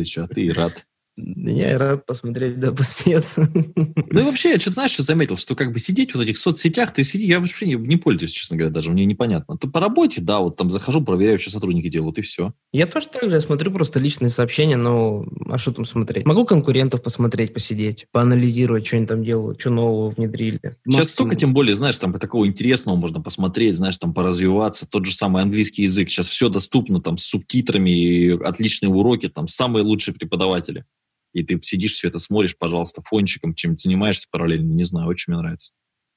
навстречу, 0.00 0.22
а 0.22 0.28
ты 0.28 0.52
рад. 0.52 0.86
Я 1.16 1.78
рад 1.78 2.06
посмотреть, 2.06 2.58
да, 2.58 2.72
посмеяться. 2.72 3.48
Ну 3.54 4.20
и 4.20 4.22
вообще, 4.22 4.50
я 4.50 4.58
что-то 4.58 4.74
знаешь, 4.74 4.92
что 4.92 5.02
заметил, 5.02 5.36
что 5.36 5.54
как 5.54 5.72
бы 5.72 5.78
сидеть 5.78 6.14
в 6.14 6.20
этих 6.20 6.36
соцсетях, 6.38 6.92
ты 6.94 7.04
сиди, 7.04 7.26
я 7.26 7.40
вообще 7.40 7.66
не, 7.66 7.74
не 7.74 7.96
пользуюсь, 7.96 8.32
честно 8.32 8.56
говоря, 8.56 8.72
даже 8.72 8.90
мне 8.90 9.04
непонятно. 9.04 9.56
То 9.56 9.68
по 9.68 9.80
работе, 9.80 10.20
да, 10.20 10.38
вот 10.38 10.56
там 10.56 10.70
захожу, 10.70 11.02
проверяю, 11.02 11.38
что 11.38 11.50
сотрудники 11.50 11.88
делают, 11.88 12.18
и 12.18 12.22
все. 12.22 12.52
Я 12.72 12.86
тоже 12.86 13.08
так 13.08 13.30
же, 13.30 13.40
смотрю 13.40 13.70
просто 13.72 13.98
личные 13.98 14.28
сообщения, 14.28 14.76
но 14.76 15.26
а 15.48 15.58
что 15.58 15.72
там 15.72 15.84
смотреть? 15.84 16.26
Могу 16.26 16.44
конкурентов 16.44 17.02
посмотреть, 17.02 17.52
посидеть, 17.52 18.06
поанализировать, 18.12 18.86
что 18.86 18.96
они 18.96 19.06
там 19.06 19.24
делают, 19.24 19.60
что 19.60 19.70
нового 19.70 20.10
внедрили. 20.10 20.60
Сейчас 20.62 20.78
Максимум. 20.84 21.04
столько, 21.04 21.36
тем 21.36 21.52
более, 21.52 21.74
знаешь, 21.74 21.98
там 21.98 22.12
такого 22.14 22.46
интересного 22.46 22.96
можно 22.96 23.20
посмотреть, 23.20 23.76
знаешь, 23.76 23.98
там 23.98 24.14
поразвиваться, 24.14 24.86
тот 24.86 25.06
же 25.06 25.14
самый 25.14 25.42
английский 25.42 25.82
язык, 25.82 26.08
сейчас 26.08 26.28
все 26.28 26.48
доступно 26.48 27.00
там 27.00 27.18
с 27.18 27.24
субтитрами, 27.24 28.42
отличные 28.46 28.90
уроки, 28.90 29.28
там 29.28 29.46
самые 29.46 29.82
лучшие 29.82 30.14
преподаватели 30.14 30.84
и 31.32 31.42
ты 31.42 31.58
сидишь, 31.62 31.92
все 31.92 32.08
это 32.08 32.18
смотришь, 32.18 32.56
пожалуйста, 32.56 33.02
фончиком, 33.02 33.54
чем-то 33.54 33.82
занимаешься 33.82 34.26
параллельно, 34.30 34.72
не 34.72 34.84
знаю, 34.84 35.08
очень 35.08 35.32
мне 35.32 35.40
нравится. 35.40 35.72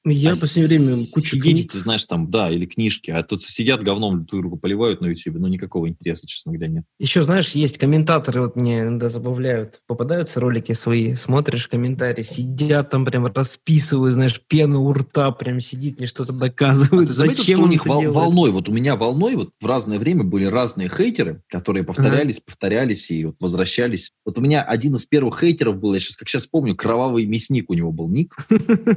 Я 0.06 0.32
а 0.32 0.34
в 0.34 0.40
последнее 0.40 0.78
время 0.78 1.02
кучу 1.12 1.40
книг. 1.40 1.72
ты 1.72 1.78
знаешь, 1.78 2.04
там, 2.04 2.30
да, 2.30 2.50
или 2.50 2.66
книжки, 2.66 3.10
а 3.10 3.22
тут 3.22 3.42
сидят 3.42 3.82
говном 3.82 4.26
друг 4.26 4.42
друга 4.42 4.56
поливают 4.58 5.00
на 5.00 5.06
YouTube, 5.06 5.36
но 5.38 5.48
никакого 5.48 5.88
интереса, 5.88 6.26
честно 6.26 6.52
говоря, 6.52 6.68
нет. 6.68 6.84
Еще, 6.98 7.22
знаешь, 7.22 7.52
есть 7.52 7.78
комментаторы, 7.78 8.42
вот 8.42 8.54
мне 8.54 8.82
иногда 8.82 9.08
забавляют, 9.08 9.80
попадаются 9.86 10.40
ролики 10.40 10.72
свои, 10.72 11.14
смотришь 11.14 11.68
комментарии, 11.68 12.20
сидят 12.20 12.90
там 12.90 13.06
прям 13.06 13.24
расписывают, 13.26 14.12
знаешь, 14.12 14.42
пену 14.46 14.82
у 14.82 14.92
рта 14.92 15.30
прям 15.30 15.60
сидит, 15.60 15.98
мне 15.98 16.06
что-то 16.06 16.34
доказывают. 16.34 17.06
А 17.06 17.08
ты 17.08 17.14
заметил, 17.14 17.38
Зачем 17.38 17.58
что 17.60 17.66
у 17.66 17.70
них 17.70 17.86
вол- 17.86 18.12
волной, 18.12 18.50
вот 18.50 18.68
у 18.68 18.72
меня 18.72 18.96
волной 18.96 19.36
вот 19.36 19.52
в 19.58 19.64
разное 19.64 19.98
время 19.98 20.22
были 20.24 20.44
разные 20.44 20.90
хейтеры, 20.90 21.42
которые 21.48 21.82
повторялись, 21.82 22.36
ага. 22.36 22.44
повторялись 22.46 23.10
и 23.10 23.24
вот 23.24 23.36
возвращались. 23.40 24.12
Вот 24.26 24.36
у 24.36 24.42
меня 24.42 24.62
один 24.62 24.96
из 24.96 25.06
первых 25.06 25.40
хейтеров 25.40 25.78
был, 25.78 25.94
я 25.94 26.00
сейчас, 26.00 26.16
как 26.16 26.28
сейчас 26.28 26.46
помню, 26.46 26.76
кровавый 26.76 27.24
мясник 27.24 27.70
у 27.70 27.74
него 27.74 27.90
был 27.90 28.10
ник, 28.10 28.36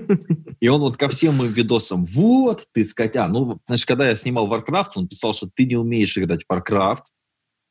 и 0.59 0.67
он 0.67 0.81
вот 0.81 0.96
ко 0.97 1.07
всем 1.07 1.35
моим 1.35 1.51
видосам, 1.51 2.05
вот, 2.05 2.67
ты 2.73 2.83
скотя. 2.83 3.27
Ну, 3.27 3.59
значит, 3.65 3.87
когда 3.87 4.09
я 4.09 4.15
снимал 4.15 4.47
Warcraft, 4.47 4.91
он 4.95 5.07
писал, 5.07 5.33
что 5.33 5.49
ты 5.53 5.65
не 5.65 5.75
умеешь 5.75 6.17
играть 6.17 6.43
в 6.47 6.51
Warcraft, 6.51 7.03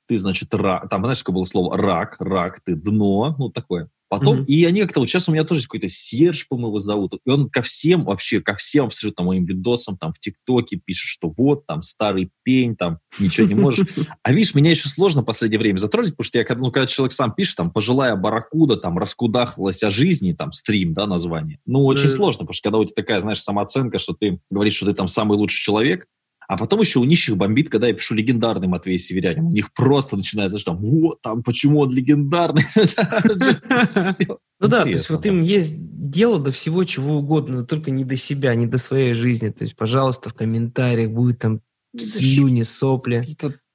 ты, 0.09 0.19
значит, 0.19 0.55
рак. 0.55 0.89
Там, 0.89 1.03
знаешь, 1.03 1.19
какое 1.19 1.35
было 1.35 1.45
слово 1.45 1.77
рак, 1.77 2.17
рак, 2.21 2.61
ты 2.65 2.75
дно, 2.75 3.35
ну, 3.39 3.51
такое. 3.51 3.91
Потом, 4.09 4.41
mm-hmm. 4.41 4.47
и 4.47 4.65
они 4.65 4.83
как-то, 4.83 5.01
вот 5.01 5.09
сейчас 5.09 5.29
у 5.29 5.33
меня 5.33 5.43
тоже 5.43 5.59
есть 5.59 5.67
какой-то 5.67 5.89
Серж, 5.89 6.47
по-моему, 6.49 6.69
его 6.69 6.81
зовут, 6.81 7.15
и 7.25 7.31
он 7.31 7.51
ко 7.51 7.61
всем, 7.63 8.05
вообще, 8.05 8.41
ко 8.41 8.55
всем 8.55 8.87
абсолютно 8.87 9.25
моим 9.25 9.45
видосам, 9.45 9.97
там, 9.97 10.13
в 10.13 10.21
ТикТоке 10.21 10.77
пишет, 10.77 11.09
что 11.09 11.33
вот, 11.37 11.67
там, 11.67 11.83
старый 11.83 12.31
пень, 12.45 12.77
там, 12.77 12.99
ничего 13.19 13.47
не 13.47 13.55
можешь. 13.55 13.87
А 14.23 14.33
видишь, 14.33 14.55
меня 14.55 14.71
еще 14.71 14.89
сложно 14.89 15.23
в 15.23 15.25
последнее 15.25 15.59
время 15.59 15.79
затроллить, 15.79 16.17
потому 16.17 16.27
что 16.27 16.39
я, 16.39 16.47
ну, 16.57 16.71
когда 16.71 16.87
человек 16.87 17.13
сам 17.13 17.33
пишет, 17.33 17.57
там, 17.57 17.71
пожилая 17.71 18.17
барракуда, 18.17 18.77
там, 18.77 18.99
раскудахлась 18.99 19.83
о 19.83 19.91
жизни, 19.91 20.33
там, 20.33 20.53
стрим, 20.53 20.95
да, 20.95 21.07
название. 21.07 21.59
Ну, 21.67 21.85
очень 21.85 22.11
сложно, 22.11 22.41
потому 22.41 22.55
что 22.55 22.63
когда 22.63 22.79
у 22.79 22.85
тебя 22.85 22.95
такая, 22.95 23.21
знаешь, 23.21 23.43
самооценка, 23.43 23.99
что 23.99 24.15
ты 24.15 24.41
говоришь, 24.51 24.75
что 24.75 24.87
ты 24.87 24.95
там 24.95 25.09
самый 25.09 25.37
лучший 25.37 25.61
человек, 25.61 26.07
а 26.49 26.57
потом 26.57 26.81
еще 26.81 26.99
у 26.99 27.05
нищих 27.05 27.37
бомбит, 27.37 27.69
когда 27.69 27.89
я 27.89 27.95
пишу 27.95 28.15
легендарный 28.15 28.69
Матвей 28.69 28.99
Северянин. 28.99 29.47
У 29.47 29.53
них 29.53 29.73
просто 29.73 30.17
начинается, 30.17 30.59
что 30.59 30.73
там, 30.73 30.81
вот, 30.81 31.23
там, 31.23 31.43
почему 31.43 31.81
он 31.81 31.93
легендарный. 31.93 32.65
Ну 34.59 34.69
да, 34.69 34.85
то 34.85 34.89
есть 34.89 35.11
вот 35.11 35.27
им 35.27 35.43
есть 35.43 35.75
дело 35.77 36.39
до 36.39 36.51
всего 36.51 36.85
чего 36.85 37.19
угодно, 37.19 37.57
но 37.57 37.65
только 37.65 37.91
не 37.91 38.05
до 38.05 38.17
себя, 38.17 38.55
не 38.55 38.67
до 38.67 38.79
своей 38.79 39.13
жизни. 39.13 39.51
То 39.51 39.65
есть, 39.65 39.77
пожалуйста, 39.77 40.31
в 40.31 40.35
комментариях 40.35 41.11
будет 41.11 41.41
там 41.41 41.61
слюни, 41.99 42.63
сопли. 42.63 43.27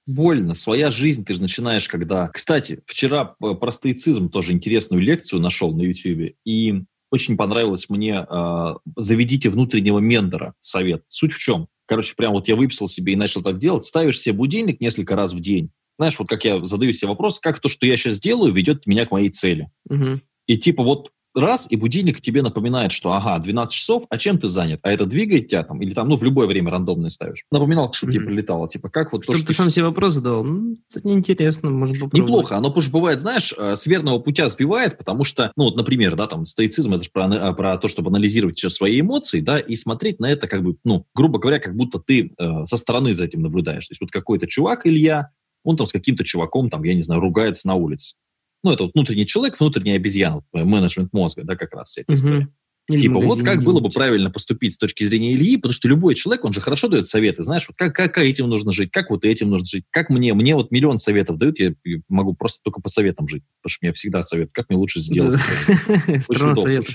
Больно. 0.08 0.56
Своя 0.56 0.90
жизнь 0.90 1.24
ты 1.24 1.36
же 1.36 1.42
начинаешь, 1.44 1.88
когда... 1.88 2.30
Кстати, 2.30 2.82
вчера 2.88 3.26
про 3.26 3.72
стоицизм 3.72 4.30
тоже 4.30 4.54
интересную 4.54 5.04
лекцию 5.04 5.40
нашел 5.40 5.72
на 5.76 5.84
YouTube, 5.84 6.36
и 6.44 6.84
очень 7.12 7.38
понравилось 7.38 7.90
мне 7.90 8.26
э, 8.28 8.76
«Заведите 8.96 9.50
внутреннего 9.50 10.00
мендора» 10.00 10.56
совет. 10.60 11.04
Суть 11.10 11.34
в 11.34 11.40
чем? 11.40 11.68
Короче, 11.92 12.16
прям 12.16 12.32
вот 12.32 12.48
я 12.48 12.56
выписал 12.56 12.88
себе 12.88 13.12
и 13.12 13.16
начал 13.18 13.42
так 13.42 13.58
делать. 13.58 13.84
Ставишь 13.84 14.18
себе 14.18 14.34
будильник 14.34 14.80
несколько 14.80 15.14
раз 15.18 15.34
в 15.34 15.42
день. 15.42 15.72
Знаешь, 16.00 16.18
вот 16.18 16.30
как 16.30 16.46
я 16.46 16.64
задаю 16.64 16.94
себе 16.94 17.10
вопрос, 17.10 17.38
как 17.38 17.60
то, 17.60 17.68
что 17.68 17.86
я 17.86 17.98
сейчас 17.98 18.18
делаю, 18.18 18.54
ведет 18.54 18.88
меня 18.88 19.06
к 19.06 19.12
моей 19.12 19.30
цели. 19.30 19.70
Угу. 19.90 20.22
И 20.48 20.58
типа 20.58 20.86
вот 20.86 21.12
раз, 21.36 21.68
и 21.70 21.76
будильник 21.76 22.22
тебе 22.22 22.42
напоминает, 22.42 22.92
что, 22.92 23.14
ага, 23.14 23.38
12 23.40 23.74
часов, 23.74 24.04
а 24.10 24.18
чем 24.18 24.38
ты 24.38 24.48
занят? 24.48 24.80
А 24.84 24.92
это 24.92 25.06
двигает 25.06 25.48
тебя 25.48 25.64
там? 25.64 25.82
Или 25.82 25.94
там, 25.94 26.10
ну, 26.10 26.18
в 26.18 26.24
любое 26.24 26.48
время 26.48 26.72
рандомное 26.72 27.10
ставишь? 27.10 27.46
Напоминал, 27.52 27.94
что 27.94 28.08
mm-hmm. 28.08 28.12
тебе 28.12 28.26
прилетало. 28.26 28.68
Типа, 28.68 28.90
как 28.90 29.12
вот 29.12 29.24
Чтобы 29.24 29.38
то, 29.38 29.44
что 29.44 29.48
ты 29.48 29.54
сам 29.54 29.70
себе 29.70 29.86
вопрос 29.86 30.14
задал. 30.14 30.44
Ну, 30.44 30.78
это 30.94 31.08
неинтересно, 31.08 31.70
может 31.70 32.00
попробовать. 32.00 32.30
Неплохо. 32.30 32.58
Оно, 32.58 32.68
потому 32.70 32.84
что 32.84 32.92
бывает, 32.92 33.20
знаешь, 33.20 33.54
э, 33.58 33.76
с 33.76 33.86
верного 33.86 34.20
путя 34.20 34.48
сбивает, 34.48 34.98
потому 34.98 35.24
что, 35.24 35.52
ну, 35.56 35.66
вот, 35.66 35.76
например, 35.76 36.16
да, 36.16 36.28
там, 36.28 36.46
стоицизм, 36.46 36.94
это 36.94 37.04
же 37.04 37.10
про, 37.12 37.28
э, 37.28 37.54
про 37.54 37.78
то, 37.78 37.88
чтобы 37.88 38.10
анализировать 38.10 38.58
сейчас 38.58 38.74
свои 38.74 39.00
эмоции, 39.02 39.40
да, 39.40 39.60
и 39.60 39.76
смотреть 39.76 40.20
на 40.20 40.30
это, 40.30 40.48
как 40.48 40.64
бы, 40.64 40.76
ну, 40.84 41.06
грубо 41.16 41.40
говоря, 41.40 41.60
как 41.60 41.76
будто 41.76 42.00
ты 42.00 42.34
э, 42.38 42.66
со 42.66 42.78
стороны 42.78 43.16
за 43.16 43.26
этим 43.26 43.42
наблюдаешь. 43.42 43.88
То 43.88 43.94
есть 43.94 44.02
вот 44.02 44.12
какой-то 44.12 44.48
чувак, 44.48 44.86
Илья, 44.86 45.30
он 45.64 45.78
там 45.78 45.86
с 45.88 45.92
каким-то 45.92 46.24
чуваком, 46.24 46.70
там, 46.70 46.84
я 46.84 46.94
не 46.94 47.02
знаю, 47.02 47.22
ругается 47.22 47.68
на 47.68 47.76
улице 47.76 48.16
ну, 48.64 48.72
это 48.72 48.84
вот 48.84 48.94
внутренний 48.94 49.26
человек, 49.26 49.60
внутренняя 49.60 49.96
обезьяна, 49.96 50.44
менеджмент 50.54 51.14
мозга, 51.14 51.44
да, 51.44 51.56
как 51.56 51.74
раз 51.74 51.90
вся 51.90 52.02
эта 52.02 52.14
история. 52.14 52.48
Или 52.90 53.04
типа, 53.04 53.20
вот 53.20 53.44
как 53.44 53.64
было 53.64 53.80
бы 53.80 53.90
правильно 53.90 54.32
поступить 54.32 54.74
с 54.74 54.78
точки 54.78 55.04
зрения 55.04 55.34
Ильи, 55.34 55.56
потому 55.58 55.72
что 55.72 55.88
любой 55.88 56.16
человек, 56.16 56.44
он 56.46 56.52
же 56.52 56.62
хорошо 56.62 56.88
дает 56.88 57.06
советы, 57.06 57.44
знаешь, 57.44 57.68
вот 57.68 57.78
как, 57.78 57.96
как 57.96 58.18
этим 58.18 58.50
нужно 58.50 58.72
жить, 58.72 58.92
как 58.92 59.12
вот 59.12 59.24
этим 59.24 59.50
нужно 59.50 59.68
жить, 59.68 59.86
как 59.92 60.10
мне, 60.10 60.34
мне 60.34 60.56
вот 60.56 60.72
миллион 60.72 60.98
советов 60.98 61.38
дают, 61.38 61.60
я 61.60 61.74
могу 62.10 62.34
просто 62.34 62.62
только 62.64 62.82
по 62.82 62.90
советам 62.90 63.28
жить, 63.28 63.44
потому 63.62 63.72
что 63.72 63.86
мне 63.86 63.94
всегда 63.94 64.24
совет, 64.24 64.50
как 64.52 64.70
мне 64.70 64.78
лучше 64.78 65.00
сделать. 65.00 65.40
Страна 66.22 66.56
советов, 66.56 66.90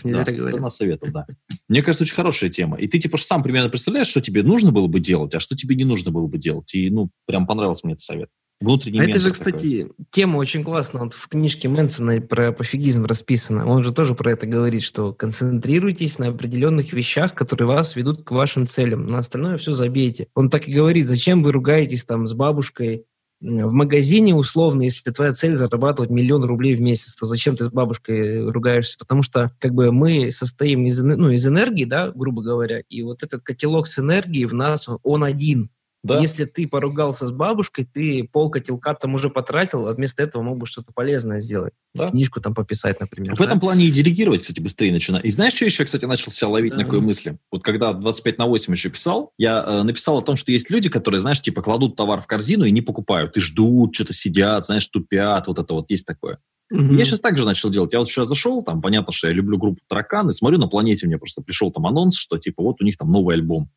Страна 0.50 0.70
советов, 0.70 1.12
да. 1.12 1.26
Мне 1.68 1.82
кажется, 1.82 2.04
очень 2.04 2.14
хорошая 2.14 2.50
тема. 2.50 2.76
И 2.76 2.88
ты 2.88 2.98
типа 2.98 3.16
сам 3.16 3.42
примерно 3.42 3.70
представляешь, 3.70 4.08
что 4.08 4.20
тебе 4.20 4.42
нужно 4.42 4.72
было 4.72 4.88
бы 4.88 5.00
делать, 5.00 5.34
а 5.34 5.40
что 5.40 5.56
тебе 5.56 5.76
не 5.76 5.84
нужно 5.84 6.10
было 6.10 6.26
бы 6.26 6.36
делать. 6.36 6.74
И, 6.74 6.90
ну, 6.90 7.10
прям 7.26 7.46
понравился 7.46 7.86
мне 7.86 7.94
этот 7.94 8.02
совет. 8.04 8.28
Внутренний 8.60 9.00
а 9.00 9.04
это 9.04 9.18
же, 9.18 9.32
кстати, 9.32 9.82
такой. 9.82 10.06
тема 10.10 10.36
очень 10.38 10.64
классная. 10.64 11.02
Вот 11.02 11.12
в 11.12 11.28
книжке 11.28 11.68
Мэнсона 11.68 12.22
про 12.22 12.52
пофигизм 12.52 13.04
расписано. 13.04 13.66
Он 13.66 13.84
же 13.84 13.92
тоже 13.92 14.14
про 14.14 14.32
это 14.32 14.46
говорит, 14.46 14.82
что 14.82 15.12
концентрируйтесь 15.12 16.18
на 16.18 16.28
определенных 16.28 16.92
вещах, 16.94 17.34
которые 17.34 17.68
вас 17.68 17.96
ведут 17.96 18.24
к 18.24 18.30
вашим 18.30 18.66
целям. 18.66 19.06
На 19.06 19.18
остальное 19.18 19.58
все 19.58 19.72
забейте. 19.72 20.28
Он 20.34 20.48
так 20.48 20.68
и 20.68 20.72
говорит, 20.72 21.06
зачем 21.06 21.42
вы 21.42 21.52
ругаетесь 21.52 22.04
там 22.04 22.26
с 22.26 22.32
бабушкой 22.32 23.04
в 23.40 23.72
магазине 23.72 24.34
условно, 24.34 24.82
если 24.82 25.10
твоя 25.10 25.32
цель 25.32 25.54
зарабатывать 25.54 26.10
миллион 26.10 26.44
рублей 26.44 26.74
в 26.74 26.80
месяц, 26.80 27.14
то 27.16 27.26
зачем 27.26 27.54
ты 27.54 27.64
с 27.64 27.68
бабушкой 27.68 28.48
ругаешься? 28.50 28.96
Потому 28.98 29.22
что 29.22 29.52
как 29.58 29.74
бы 29.74 29.92
мы 29.92 30.30
состоим 30.30 30.86
из, 30.86 31.02
ну, 31.02 31.30
из 31.30 31.46
энергии, 31.46 31.84
да, 31.84 32.10
грубо 32.10 32.42
говоря, 32.42 32.80
и 32.88 33.02
вот 33.02 33.22
этот 33.22 33.42
котелок 33.42 33.88
с 33.88 33.98
энергией 33.98 34.46
в 34.46 34.54
нас, 34.54 34.88
он 35.02 35.22
один. 35.22 35.70
Да. 36.02 36.20
Если 36.20 36.44
ты 36.44 36.68
поругался 36.68 37.26
с 37.26 37.32
бабушкой, 37.32 37.84
ты 37.84 38.28
пол 38.30 38.50
котелка 38.50 38.94
там 38.94 39.14
уже 39.14 39.28
потратил, 39.28 39.88
а 39.88 39.92
вместо 39.92 40.22
этого 40.22 40.42
мог 40.42 40.58
бы 40.58 40.66
что-то 40.66 40.92
полезное 40.92 41.40
сделать. 41.40 41.72
Да. 41.94 42.10
Книжку 42.10 42.40
там 42.40 42.54
пописать, 42.54 43.00
например. 43.00 43.34
В 43.34 43.38
да? 43.38 43.46
этом 43.46 43.58
плане 43.58 43.86
и 43.86 43.90
делегировать, 43.90 44.42
кстати, 44.42 44.60
быстрее 44.60 44.92
начинаю. 44.92 45.24
И 45.24 45.30
знаешь, 45.30 45.54
что 45.54 45.64
еще, 45.64 45.84
кстати, 45.84 46.04
начал 46.04 46.30
себя 46.30 46.48
ловить 46.48 46.72
да. 46.72 46.78
на 46.78 46.84
какой 46.84 47.00
мысли? 47.00 47.38
Вот 47.50 47.64
когда 47.64 47.92
25 47.92 48.38
на 48.38 48.46
8 48.46 48.72
еще 48.72 48.90
писал, 48.90 49.32
я 49.36 49.64
э, 49.66 49.82
написал 49.82 50.18
о 50.18 50.22
том, 50.22 50.36
что 50.36 50.52
есть 50.52 50.70
люди, 50.70 50.88
которые, 50.88 51.18
знаешь, 51.18 51.40
типа 51.40 51.62
кладут 51.62 51.96
товар 51.96 52.20
в 52.20 52.26
корзину 52.26 52.64
и 52.64 52.70
не 52.70 52.82
покупают, 52.82 53.36
и 53.36 53.40
ждут, 53.40 53.94
что-то 53.94 54.12
сидят, 54.12 54.64
знаешь, 54.64 54.86
тупят, 54.86 55.48
вот 55.48 55.58
это 55.58 55.74
вот 55.74 55.90
есть 55.90 56.06
такое. 56.06 56.38
Угу. 56.70 56.94
Я 56.94 57.04
сейчас 57.04 57.20
также 57.20 57.44
начал 57.44 57.70
делать. 57.70 57.92
Я 57.92 58.00
вот 58.00 58.08
вчера 58.08 58.24
зашел, 58.24 58.62
там, 58.62 58.82
понятно, 58.82 59.12
что 59.12 59.28
я 59.28 59.32
люблю 59.32 59.56
группу 59.58 59.80
Таракан, 59.88 60.28
и 60.28 60.32
смотрю, 60.32 60.58
на 60.58 60.68
планете 60.68 61.06
мне 61.06 61.18
просто 61.18 61.42
пришел 61.42 61.70
там 61.70 61.86
анонс, 61.86 62.16
что, 62.16 62.38
типа, 62.38 62.62
вот 62.62 62.80
у 62.80 62.84
них 62.84 62.96
там 62.96 63.10
новый 63.10 63.36
альбом 63.36 63.70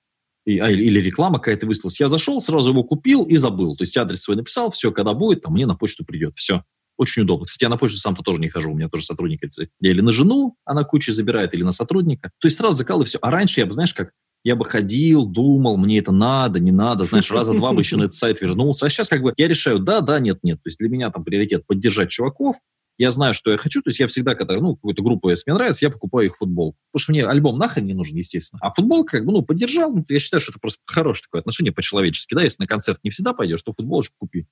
и, 0.50 0.60
а, 0.60 0.70
или 0.70 1.00
реклама 1.00 1.38
какая-то 1.38 1.68
высылась. 1.68 2.00
Я 2.00 2.08
зашел, 2.08 2.42
сразу 2.42 2.72
его 2.72 2.84
купил 2.84 3.24
и 3.24 3.38
забыл. 3.38 3.76
То 3.76 3.84
есть 3.84 3.96
адрес 3.98 4.22
свой 4.22 4.38
написал, 4.38 4.72
все, 4.72 4.92
когда 4.92 5.14
будет, 5.14 5.44
там 5.44 5.54
мне 5.54 5.66
на 5.66 5.76
почту 5.76 6.04
придет. 6.04 6.34
Все. 6.36 6.64
Очень 6.98 7.22
удобно. 7.22 7.46
Кстати, 7.46 7.64
я 7.64 7.70
на 7.70 7.78
почту 7.78 7.98
сам-то 7.98 8.24
тоже 8.24 8.42
не 8.42 8.50
хожу. 8.50 8.72
У 8.72 8.76
меня 8.76 8.90
тоже 8.90 9.06
сотрудник. 9.06 9.42
Я 9.80 9.92
или 9.92 10.02
на 10.02 10.12
жену 10.12 10.56
она 10.66 10.84
кучу 10.84 11.14
забирает, 11.14 11.54
или 11.54 11.64
на 11.64 11.72
сотрудника. 11.72 12.32
То 12.40 12.48
есть 12.48 12.58
сразу 12.58 12.78
закал 12.78 13.02
и 13.02 13.06
все. 13.06 13.20
А 13.22 13.32
раньше 13.32 13.60
я 13.60 13.66
бы, 13.66 13.74
знаешь, 13.74 13.94
как 13.94 14.12
я 14.44 14.56
бы 14.56 14.66
ходил, 14.66 15.26
думал, 15.26 15.78
мне 15.78 16.00
это 16.00 16.12
надо, 16.12 16.60
не 16.60 16.72
надо, 16.72 17.06
знаешь, 17.06 17.30
раза 17.32 17.54
два 17.54 17.74
бы 17.74 17.82
еще 17.82 17.98
на 17.98 18.04
этот 18.04 18.14
сайт 18.14 18.42
вернулся. 18.42 18.86
А 18.86 18.90
сейчас 18.90 19.08
как 19.08 19.22
бы 19.22 19.34
я 19.38 19.48
решаю, 19.48 19.80
да, 19.80 20.02
да, 20.02 20.20
нет, 20.20 20.40
нет. 20.44 20.58
То 20.64 20.68
есть 20.68 20.80
для 20.80 20.90
меня 20.90 21.12
там 21.12 21.24
приоритет 21.24 21.68
поддержать 21.68 22.10
чуваков, 22.10 22.56
я 23.00 23.12
знаю, 23.12 23.34
что 23.34 23.50
я 23.50 23.58
хочу, 23.58 23.82
то 23.82 23.90
есть 23.90 24.00
я 24.00 24.08
всегда, 24.08 24.36
когда, 24.36 24.56
ну, 24.60 24.76
какую-то 24.76 25.02
группу, 25.02 25.30
если 25.30 25.50
мне 25.50 25.58
нравится, 25.58 25.86
я 25.86 25.90
покупаю 25.90 26.28
их 26.28 26.38
футбол. 26.38 26.76
Потому 26.92 27.02
что 27.02 27.12
мне 27.14 27.26
альбом 27.26 27.58
нахрен 27.58 27.86
не 27.86 27.94
нужен, 27.94 28.18
естественно. 28.18 28.60
А 28.62 28.72
футбол, 28.72 29.06
как 29.06 29.26
бы, 29.26 29.32
ну, 29.32 29.42
поддержал, 29.42 29.92
ну, 29.94 30.06
я 30.10 30.20
считаю, 30.20 30.42
что 30.42 30.52
это 30.52 30.60
просто 30.60 30.82
хорошее 30.86 31.24
такое 31.24 31.40
отношение 31.40 31.72
по-человечески, 31.72 32.36
да, 32.36 32.44
если 32.44 32.62
на 32.62 32.68
концерт 32.68 33.00
не 33.04 33.10
всегда 33.10 33.34
пойдешь, 33.34 33.64
то 33.64 33.72
футболочку 33.72 34.16
купи. 34.20 34.48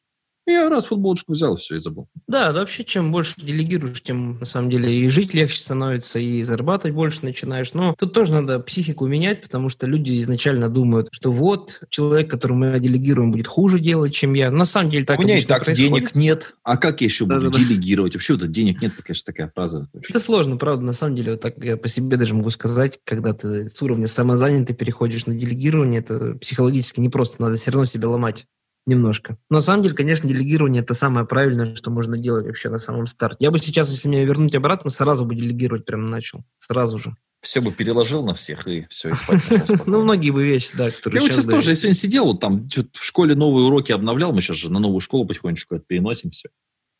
Я 0.47 0.69
раз 0.69 0.85
футболочку 0.85 1.33
взял, 1.33 1.57
все, 1.57 1.75
и 1.75 1.79
забыл. 1.79 2.07
Да, 2.25 2.53
да, 2.53 2.61
вообще, 2.61 2.85
чем 2.85 3.11
больше 3.11 3.33
делегируешь, 3.37 4.01
тем, 4.01 4.39
на 4.39 4.45
самом 4.45 4.69
деле, 4.69 4.93
и 4.93 5.09
жить 5.09 5.33
легче 5.33 5.59
становится, 5.61 6.19
и 6.19 6.41
зарабатывать 6.43 6.95
больше 6.95 7.19
начинаешь. 7.25 7.73
Но 7.73 7.93
тут 7.99 8.13
тоже 8.13 8.31
надо 8.33 8.59
психику 8.59 9.05
менять, 9.07 9.41
потому 9.41 9.67
что 9.67 9.85
люди 9.87 10.17
изначально 10.19 10.69
думают, 10.69 11.09
что 11.11 11.33
вот, 11.33 11.81
человек, 11.89 12.31
которому 12.31 12.65
я 12.65 12.79
делегирую, 12.79 13.29
будет 13.31 13.47
хуже 13.47 13.79
делать, 13.79 14.13
чем 14.13 14.33
я. 14.33 14.49
На 14.49 14.65
самом 14.65 14.89
деле 14.89 15.05
так 15.05 15.19
У 15.19 15.23
меня 15.23 15.37
и 15.37 15.43
так 15.43 15.65
происходит. 15.65 15.91
денег 15.93 16.15
нет. 16.15 16.53
А 16.63 16.77
как 16.77 17.01
я 17.01 17.05
еще 17.05 17.25
буду 17.25 17.41
Да-да-да. 17.41 17.59
делегировать? 17.59 18.13
Вообще, 18.13 18.37
вот 18.37 18.49
денег 18.49 18.81
нет, 18.81 18.93
это, 18.93 19.03
конечно, 19.03 19.25
такая 19.25 19.51
фраза. 19.53 19.89
Это 20.07 20.19
сложно, 20.19 20.55
правда, 20.55 20.85
на 20.85 20.93
самом 20.93 21.17
деле, 21.17 21.31
вот 21.33 21.41
так 21.41 21.61
я 21.63 21.75
по 21.75 21.89
себе 21.89 22.15
даже 22.15 22.33
могу 22.33 22.49
сказать, 22.51 22.99
когда 23.03 23.33
ты 23.33 23.67
с 23.67 23.81
уровня 23.81 24.07
самозанятый 24.07 24.75
переходишь 24.75 25.25
на 25.25 25.33
делегирование, 25.35 25.99
это 25.99 26.35
психологически 26.35 27.01
непросто, 27.01 27.41
надо 27.41 27.55
все 27.57 27.71
равно 27.71 27.85
себя 27.85 28.07
ломать 28.07 28.45
немножко. 28.87 29.37
Но 29.49 29.57
на 29.57 29.61
самом 29.61 29.83
деле, 29.83 29.95
конечно, 29.95 30.27
делегирование– 30.27 30.81
это 30.83 30.93
самое 30.93 31.25
правильное, 31.25 31.75
что 31.75 31.91
можно 31.91 32.17
делать 32.17 32.47
вообще 32.47 32.69
на 32.69 32.79
самом 32.79 33.05
старте. 33.05 33.37
Я 33.41 33.51
бы 33.51 33.59
сейчас, 33.59 33.91
если 33.91 34.07
меня 34.07 34.23
вернуть 34.23 34.55
обратно, 34.55 34.89
сразу 34.89 35.25
бы 35.25 35.35
делегировать 35.35 35.85
прям 35.85 36.09
начал. 36.09 36.43
Сразу 36.57 36.97
же. 36.97 37.15
Все 37.41 37.61
бы 37.61 37.71
переложил 37.71 38.25
на 38.25 38.33
всех, 38.33 38.67
и 38.67 38.87
все, 38.89 39.09
и 39.09 39.13
спать. 39.13 39.41
Ну, 39.85 40.01
многие 40.01 40.31
бы 40.31 40.43
вещи, 40.43 40.71
да, 40.75 40.89
которые 40.89 41.21
Я 41.21 41.21
вот 41.21 41.31
сейчас 41.31 41.45
тоже, 41.45 41.71
я 41.71 41.75
сегодня 41.75 41.93
сидел, 41.93 42.25
вот 42.25 42.39
там 42.39 42.61
в 42.61 43.05
школе 43.05 43.35
новые 43.35 43.67
уроки 43.67 43.91
обновлял, 43.91 44.33
мы 44.33 44.41
сейчас 44.41 44.57
же 44.57 44.71
на 44.71 44.79
новую 44.79 45.01
школу 45.01 45.25
потихонечку 45.25 45.75
это 45.75 45.85
переносим 45.85 46.31
все. 46.31 46.49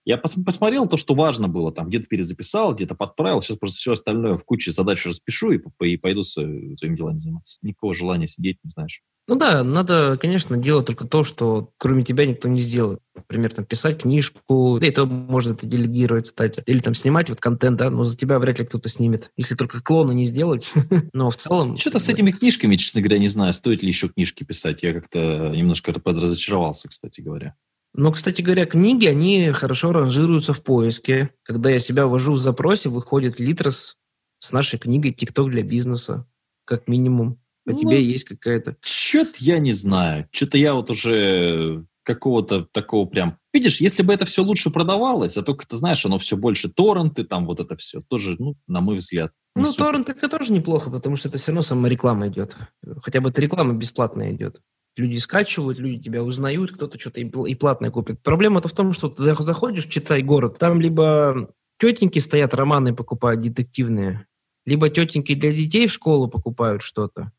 Я 0.07 0.15
пос- 0.15 0.41
посмотрел 0.41 0.87
то, 0.87 0.95
что 0.95 1.15
важно 1.15 1.49
было, 1.49 1.73
там 1.73 1.89
где-то 1.89 2.05
перезаписал, 2.05 2.73
где-то 2.73 2.95
подправил, 2.95 3.41
сейчас 3.41 3.57
просто 3.57 3.77
все 3.77 3.91
остальное 3.91 4.37
в 4.37 4.45
куче 4.45 4.71
задач 4.71 5.05
распишу 5.05 5.51
и, 5.51 5.59
и 5.81 5.97
пойду 5.97 6.23
своими 6.23 6.95
делами 6.95 7.19
заниматься. 7.19 7.57
Никакого 7.61 7.93
желания 7.93 8.29
сидеть, 8.29 8.57
не 8.63 8.71
знаешь. 8.71 9.01
Ну 9.27 9.35
да, 9.35 9.65
надо, 9.65 10.17
конечно, 10.17 10.55
делать 10.55 10.85
только 10.85 11.05
то, 11.05 11.25
что 11.25 11.71
кроме 11.77 12.05
тебя 12.05 12.25
никто 12.25 12.47
не 12.47 12.61
сделает. 12.61 13.01
Например, 13.13 13.51
там 13.51 13.65
писать 13.65 14.01
книжку, 14.03 14.77
да 14.79 14.87
и 14.87 14.91
то 14.91 15.05
можно 15.05 15.51
это 15.51 15.67
делегировать, 15.67 16.27
кстати. 16.27 16.63
Или 16.67 16.79
там 16.79 16.93
снимать 16.93 17.27
вот 17.27 17.41
контент, 17.41 17.77
да, 17.77 17.89
но 17.89 18.05
за 18.05 18.15
тебя 18.15 18.39
вряд 18.39 18.59
ли 18.59 18.65
кто-то 18.65 18.87
снимет. 18.87 19.31
Если 19.35 19.55
только 19.55 19.81
клона 19.81 20.13
не 20.13 20.23
сделать. 20.23 20.71
Но 21.13 21.29
в 21.29 21.35
целом... 21.35 21.75
Что-то 21.75 21.99
с 21.99 22.07
этими 22.07 22.31
книжками, 22.31 22.77
честно 22.77 23.01
говоря, 23.01 23.19
не 23.19 23.27
знаю, 23.27 23.51
стоит 23.51 23.83
ли 23.83 23.89
еще 23.89 24.07
книжки 24.07 24.45
писать. 24.45 24.83
Я 24.83 24.93
как-то 24.93 25.51
немножко 25.53 25.91
подразочаровался, 25.91 26.87
кстати 26.87 27.19
говоря. 27.19 27.55
Но, 27.97 28.11
кстати 28.11 28.43
говоря, 28.43 28.65
книги, 28.65 29.07
они 29.07 29.51
хорошо 29.51 29.91
ранжируются 29.91 30.53
в 30.53 30.61
поиске. 30.61 31.31
Когда 31.41 31.71
я 31.71 31.79
себя 31.79 32.05
ввожу 32.05 32.33
в 32.33 32.37
запросе, 32.37 32.89
выходит 32.89 33.39
Литрос 33.39 33.97
с 34.37 34.51
нашей 34.51 34.77
книгой 34.77 35.11
«ТикТок 35.11 35.49
для 35.49 35.63
бизнеса», 35.63 36.27
как 36.63 36.87
минимум. 36.87 37.41
По 37.65 37.73
Ну, 37.73 37.79
тебе 37.79 38.03
есть 38.03 38.25
какая-то... 38.25 38.77
Чё-то 38.81 39.33
я 39.39 39.57
не 39.57 39.73
знаю. 39.73 40.29
Что-то 40.31 40.59
я 40.59 40.75
вот 40.75 40.91
уже 40.91 41.85
какого-то 42.03 42.67
такого 42.71 43.07
прям... 43.07 43.39
Видишь, 43.51 43.81
если 43.81 44.03
бы 44.03 44.13
это 44.13 44.25
все 44.25 44.43
лучше 44.43 44.69
продавалось, 44.69 45.35
а 45.35 45.41
только 45.41 45.67
ты 45.67 45.75
знаешь, 45.75 46.05
оно 46.05 46.19
все 46.19 46.37
больше 46.37 46.69
торренты, 46.69 47.23
там 47.23 47.47
вот 47.47 47.59
это 47.59 47.75
все, 47.75 48.01
тоже, 48.01 48.35
ну, 48.37 48.55
на 48.67 48.79
мой 48.79 48.97
взгляд. 48.97 49.31
Ну, 49.55 49.65
супер. 49.65 49.85
торрент 49.85 50.09
это 50.09 50.29
тоже 50.29 50.53
неплохо, 50.53 50.91
потому 50.91 51.15
что 51.15 51.29
это 51.29 51.39
все 51.39 51.47
равно 51.47 51.63
сама 51.63 51.89
реклама 51.89 52.27
идет. 52.27 52.55
Хотя 53.01 53.21
бы 53.21 53.29
эта 53.29 53.41
реклама 53.41 53.73
бесплатная 53.73 54.31
идет. 54.31 54.61
Люди 54.97 55.17
скачивают, 55.17 55.77
люди 55.77 56.01
тебя 56.01 56.23
узнают, 56.23 56.71
кто-то 56.71 56.99
что-то 56.99 57.21
и 57.21 57.23
пл- 57.23 57.47
и 57.47 57.53
платное 57.53 57.91
купит. 57.91 58.21
Проблема-то 58.23 58.67
в 58.67 58.73
том, 58.73 58.93
что 58.93 59.09
ты 59.09 59.21
за- 59.21 59.35
заходишь 59.35 59.85
«Читай 59.85 60.23
город», 60.23 60.57
там 60.57 60.81
либо 60.81 61.51
тетеньки 61.79 62.17
стоят, 62.17 62.55
романы 62.55 62.95
покупают 62.95 63.41
детективные, 63.41 64.25
либо 64.65 64.89
тетеньки 64.89 65.35
для 65.35 65.53
детей 65.53 65.87
в 65.87 65.93
школу 65.93 66.27
покупают 66.27 66.81
что-то. 66.81 67.31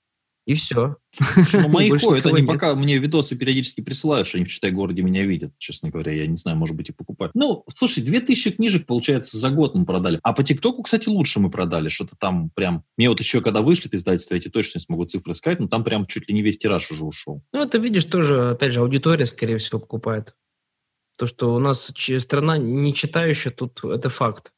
И 0.48 0.54
все. 0.54 0.96
Слушай, 1.12 1.60
Ну, 1.60 1.68
мои 1.68 1.88
Больше 1.90 2.06
ко, 2.06 2.14
это 2.14 2.30
нет. 2.30 2.46
пока 2.46 2.74
мне 2.74 2.96
видосы 2.96 3.36
периодически 3.36 3.82
присылают, 3.82 4.26
что 4.26 4.38
они 4.38 4.46
в 4.46 4.48
«Читай 4.48 4.70
городе» 4.70 5.02
меня 5.02 5.26
видят, 5.26 5.52
честно 5.58 5.90
говоря. 5.90 6.10
Я 6.12 6.26
не 6.26 6.36
знаю, 6.36 6.56
может 6.56 6.74
быть, 6.74 6.88
и 6.88 6.92
покупают. 6.94 7.34
Ну, 7.34 7.64
слушай, 7.76 8.02
2000 8.02 8.52
книжек, 8.52 8.86
получается, 8.86 9.36
за 9.36 9.50
год 9.50 9.74
мы 9.74 9.84
продали. 9.84 10.18
А 10.22 10.32
по 10.32 10.42
ТикТоку, 10.42 10.82
кстати, 10.84 11.06
лучше 11.10 11.38
мы 11.38 11.50
продали. 11.50 11.90
Что-то 11.90 12.16
там 12.18 12.48
прям... 12.54 12.82
Мне 12.96 13.10
вот 13.10 13.20
еще, 13.20 13.42
когда 13.42 13.60
вышли 13.60 13.90
издательства, 13.92 14.36
я 14.36 14.40
тебе 14.40 14.52
точно 14.52 14.78
не 14.78 14.82
смогу 14.84 15.04
цифры 15.04 15.34
сказать, 15.34 15.60
но 15.60 15.68
там 15.68 15.84
прям 15.84 16.06
чуть 16.06 16.30
ли 16.30 16.34
не 16.34 16.40
весь 16.40 16.56
тираж 16.56 16.90
уже 16.90 17.04
ушел. 17.04 17.42
Ну, 17.52 17.62
это, 17.62 17.76
видишь, 17.76 18.06
тоже, 18.06 18.52
опять 18.52 18.72
же, 18.72 18.80
аудитория, 18.80 19.26
скорее 19.26 19.58
всего, 19.58 19.80
покупает. 19.80 20.34
То, 21.18 21.26
что 21.26 21.54
у 21.54 21.58
нас 21.58 21.92
страна 22.20 22.56
не 22.56 22.94
читающая, 22.94 23.52
тут 23.52 23.84
это 23.84 24.08
факт. 24.08 24.52